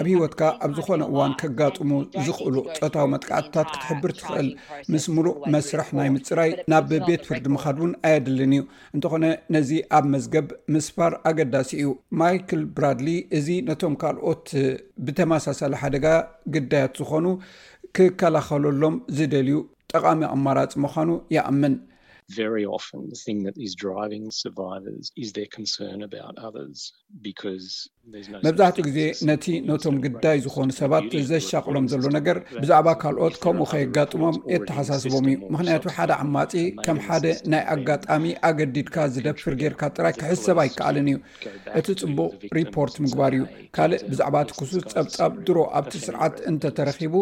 ኣብ 0.00 0.06
ሂወትካ 0.12 0.42
ኣብ 0.64 0.70
ዝኾነ 0.76 1.02
እዋን 1.10 1.32
ከጋጥሙ 1.40 1.90
ዝኽእሉ 2.26 2.56
ፆታዊ 2.78 3.04
መጥቃዕትታት 3.12 3.68
ክትሕብር 3.74 4.12
ትኽእል 4.18 4.48
ምስ 4.94 5.04
ሙሉእ 5.14 5.36
መስርሕ 5.54 5.88
ናይ 5.98 6.10
ምፅራይ 6.16 6.50
ናብ 6.72 6.90
ቤት 7.08 7.22
ፍርዲ 7.28 7.46
ምካድ 7.56 7.78
ውን 7.84 7.92
ኣየድልን 8.08 8.52
እዩ 8.58 8.62
እንተኾነ 8.96 9.24
ነዚ 9.56 9.70
ኣብ 9.98 10.04
መዝገብ 10.14 10.46
ምስፋር 10.76 11.12
ኣገዳሲ 11.30 11.70
እዩ 11.80 11.88
ማይክል 12.22 12.62
ብራድሊ 12.76 13.08
እዚ 13.40 13.46
ነቶም 13.70 13.96
ካልኦት 14.02 14.46
ብተመሳሳለ 15.06 15.72
ሓደጋ 15.84 16.06
ግዳያት 16.56 16.94
ዝኾኑ 17.02 17.26
ክከላኸለሎም 17.98 18.96
ዝደልዩ 19.18 19.56
ጠቃሚ 19.92 20.20
ኣማራፂ 20.36 20.72
ምዃኑ 20.84 21.10
ይኣምን 21.34 21.74
very 22.30 22.64
often 22.66 23.08
the 23.08 23.14
thing 23.24 23.44
that 23.44 23.56
ese 23.56 23.76
driving 23.76 24.30
survivors 24.32 25.12
is 25.16 25.32
their 25.32 25.46
concern 25.46 26.02
about 26.02 26.36
others 26.38 26.92
because 27.22 27.88
መብዛሕትኡ 28.44 28.82
ግዜ 28.86 28.98
ነቲ 29.28 29.44
ነቶም 29.68 29.96
ግዳይ 30.04 30.36
ዝኾኑ 30.44 30.68
ሰባት 30.80 31.06
ዘሻቅሎም 31.30 31.86
ዘሎ 31.92 32.04
ነገር 32.16 32.36
ብዛዕባ 32.62 32.88
ካልኦት 33.02 33.34
ከምኡ 33.42 33.64
ከየጋጥሞም 33.70 34.36
የተሓሳስቦም 34.52 35.26
እዩ 35.30 35.36
ምክንያቱ 35.54 35.84
ሓደ 35.96 36.10
ዓማፂ 36.24 36.52
ከም 36.84 36.98
ሓደ 37.06 37.24
ናይ 37.52 37.62
ኣጋጣሚ 37.74 38.24
ኣገዲድካ 38.48 38.96
ዝደፍር 39.14 39.56
ጌርካ 39.62 39.82
ጥራይ 39.96 40.14
ክሕሰብ 40.20 40.58
ኣይከኣልን 40.64 41.08
እዩ 41.12 41.16
እቲ 41.80 41.86
ፅቡቅ 42.02 42.30
ሪፖርት 42.58 42.94
ምግባር 43.06 43.34
እዩ 43.38 43.44
ካልእ 43.78 44.04
ብዛዕባ 44.12 44.36
ቲ 44.50 44.56
ክሱስ 44.60 44.86
ፀብፃብ 44.94 45.34
ድሮ 45.48 45.58
ኣብቲ 45.80 45.94
ስርዓት 46.06 46.36
እንተተረኪቡ 46.52 47.14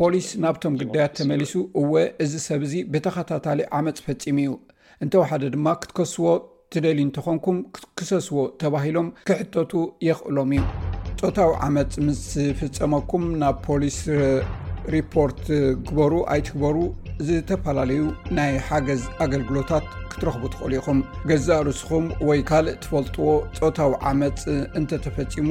ፖሊስ 0.00 0.28
ናብቶም 0.46 0.78
ግዳያት 0.82 1.14
ተመሊሱ 1.20 1.54
እወ 1.82 1.92
እዚ 2.26 2.32
ሰብ 2.48 2.64
ዚ 2.72 2.84
ብተከታታሊ 2.94 3.60
ዓመፅ 3.80 4.00
ፈፂሙ 4.08 4.38
እዩ 4.46 4.52
እንተሓደ 5.04 5.42
ድማ 5.56 5.68
ክትከስዎ 5.84 6.26
ትደሊ 6.74 6.98
እንተኾንኩም 7.06 7.56
ክክሰስዎ 7.76 8.38
ተባሂሎም 8.60 9.08
ክሕተቱ 9.28 9.72
የኽእሎም 10.06 10.50
እዩ 10.58 10.62
ፆታዊ 11.20 11.50
ዓመፅ 11.66 11.94
ምስ 12.06 12.22
ፍፀመኩም 12.60 13.24
ናብ 13.42 13.56
ፖሊስ 13.66 13.98
ሪፖርት 14.94 15.42
ግበሩ 15.88 16.12
ኣይትግበሩ 16.34 16.76
ዝተፈላለዩ 17.26 18.00
ናይ 18.38 18.54
ሓገዝ 18.68 19.02
ኣገልግሎታት 19.26 19.84
ክትረኽቡ 20.14 20.42
ትኽእሉ 20.54 20.72
ኢኹም 20.80 20.98
ገዛእ 21.28 21.60
ርስኹም 21.68 22.06
ወይ 22.30 22.40
ካልእ 22.48 22.78
ትፈልጥዎ 22.84 23.26
ፆታዊ 23.60 23.92
ዓመፅ 24.12 24.42
እንተተፈፂሞ 24.80 25.50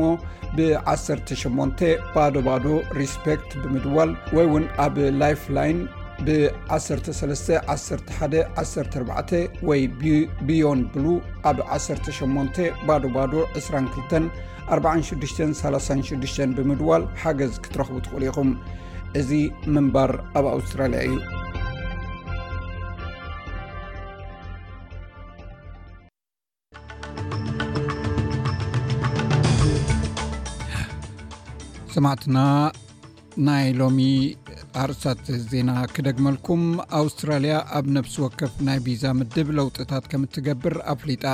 ብ18 0.57 1.81
ባዶ 2.17 2.35
ባዶ 2.49 2.65
ሪስፔክት 2.99 3.49
ብምድዋል 3.63 4.11
ወይ 4.37 4.47
ውን 4.53 4.67
ኣብ 4.85 4.95
ላይፍላይን 5.23 5.79
ብ13-11-14 6.25 9.13
ወይ 9.69 9.81
ቢዮን 10.47 10.79
ብሉ 10.93 11.05
ኣብ 11.49 11.57
18 11.77 12.61
ባዶ 12.87 13.03
ባዶ 13.15 13.33
224636 13.59 16.39
ብምድዋል 16.57 17.03
ሓገዝ 17.21 17.53
ክትረኽቡ 17.63 17.95
ትኽእሉ 18.07 18.23
ኢኹም 18.31 18.49
እዚ 19.21 19.31
ምንባር 19.75 20.11
ኣብ 20.39 20.45
ኣውስትራልያ 20.55 20.99
እዩ 21.09 21.15
ማዕትና 32.05 32.37
ናይ 33.47 33.65
ሎሚ 33.79 33.99
ኣርእሳት 34.83 35.25
ዜና 35.51 35.71
ክደግመልኩም 35.95 36.61
ኣውስትራልያ 36.99 37.55
ኣብ 37.77 37.85
ነፍሲ 37.97 38.13
ወከፍ 38.25 38.53
ናይ 38.67 38.79
ቪዛ 38.85 39.03
ምድብ 39.19 39.47
ለውጥታት 39.59 40.05
ከም 40.11 40.21
እትገብር 40.27 40.75
ኣፍሊጣ 40.93 41.25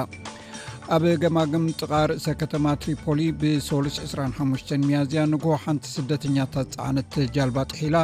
ኣብ 0.96 1.04
ገማግም 1.24 1.64
ጥቃ 1.80 1.92
ርእሰ 2.10 2.26
ከተማ 2.42 2.66
ትሪፖሊ 2.84 3.22
ብ3ስ 3.42 3.96
25 4.06 4.72
ሚያዝያ 4.86 5.22
ንጉሆ 5.34 5.54
ሓንቲ 5.64 5.86
ስደተኛታት 5.98 6.70
ፀዕነት 6.82 7.16
ጃልባ 7.36 7.58
ጥሒላ 7.74 7.96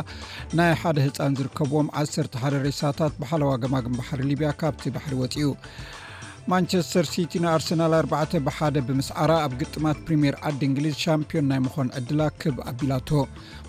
ናይ 0.60 0.72
ሓደ 0.82 0.98
ህፃን 1.08 1.38
ዝርከብዎም 1.40 1.90
1ሰሓደ 2.04 2.56
ሬሳታት 2.68 3.16
ብሓለዋ 3.24 3.52
ገማግም 3.66 3.98
ባሕሪ 4.00 4.22
ሊብያ 4.32 4.50
ካብቲ 4.62 4.84
ባሕሪ 4.98 5.14
ወፅኡ 5.24 5.50
ማንቸስተር 6.52 7.06
ሲቲ 7.14 7.34
ንኣርሰናል 7.44 7.94
4 7.98 8.34
ብሓደ 8.48 8.78
ብምስዓራ 8.88 9.32
ኣብ 9.46 9.54
ግጥማት 9.62 10.00
ፕሪምር 10.08 10.36
ዓዲ 10.48 10.60
እንግሊዝ 10.70 10.96
ሻምፒዮን 11.04 11.46
ናይ 11.52 11.60
ምዃኑ 11.66 11.88
ዕድላ 12.00 12.22
ክብ 12.42 12.58
ኣቢላቶ 12.72 13.10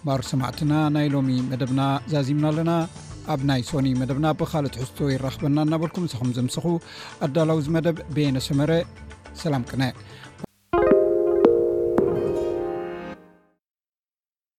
ማሮ 0.08 0.22
ሰማዕትና 0.30 0.72
ናይ 0.94 1.06
ሎሚ 1.12 1.28
መደብና 1.50 1.82
ዛዚምና 2.12 2.46
ኣለና 2.52 2.72
ኣብ 3.32 3.40
ናይ 3.48 3.60
ሶኒ 3.68 3.86
መደብና 4.00 4.26
ብካልኦ 4.40 4.70
ትሕዝቶ 4.74 4.98
ይራኽበና 5.12 5.56
እናበልኩም 5.66 6.04
ንሰኹም 6.06 6.32
ዘምሰኹ 6.38 6.66
ኣዳላው 7.26 7.60
ዚ 7.66 7.70
መደብ 7.76 7.98
ቤነ 8.16 8.36
ሰመረ 8.48 8.72
ሰላም 9.44 9.64
ቅነ 9.70 9.82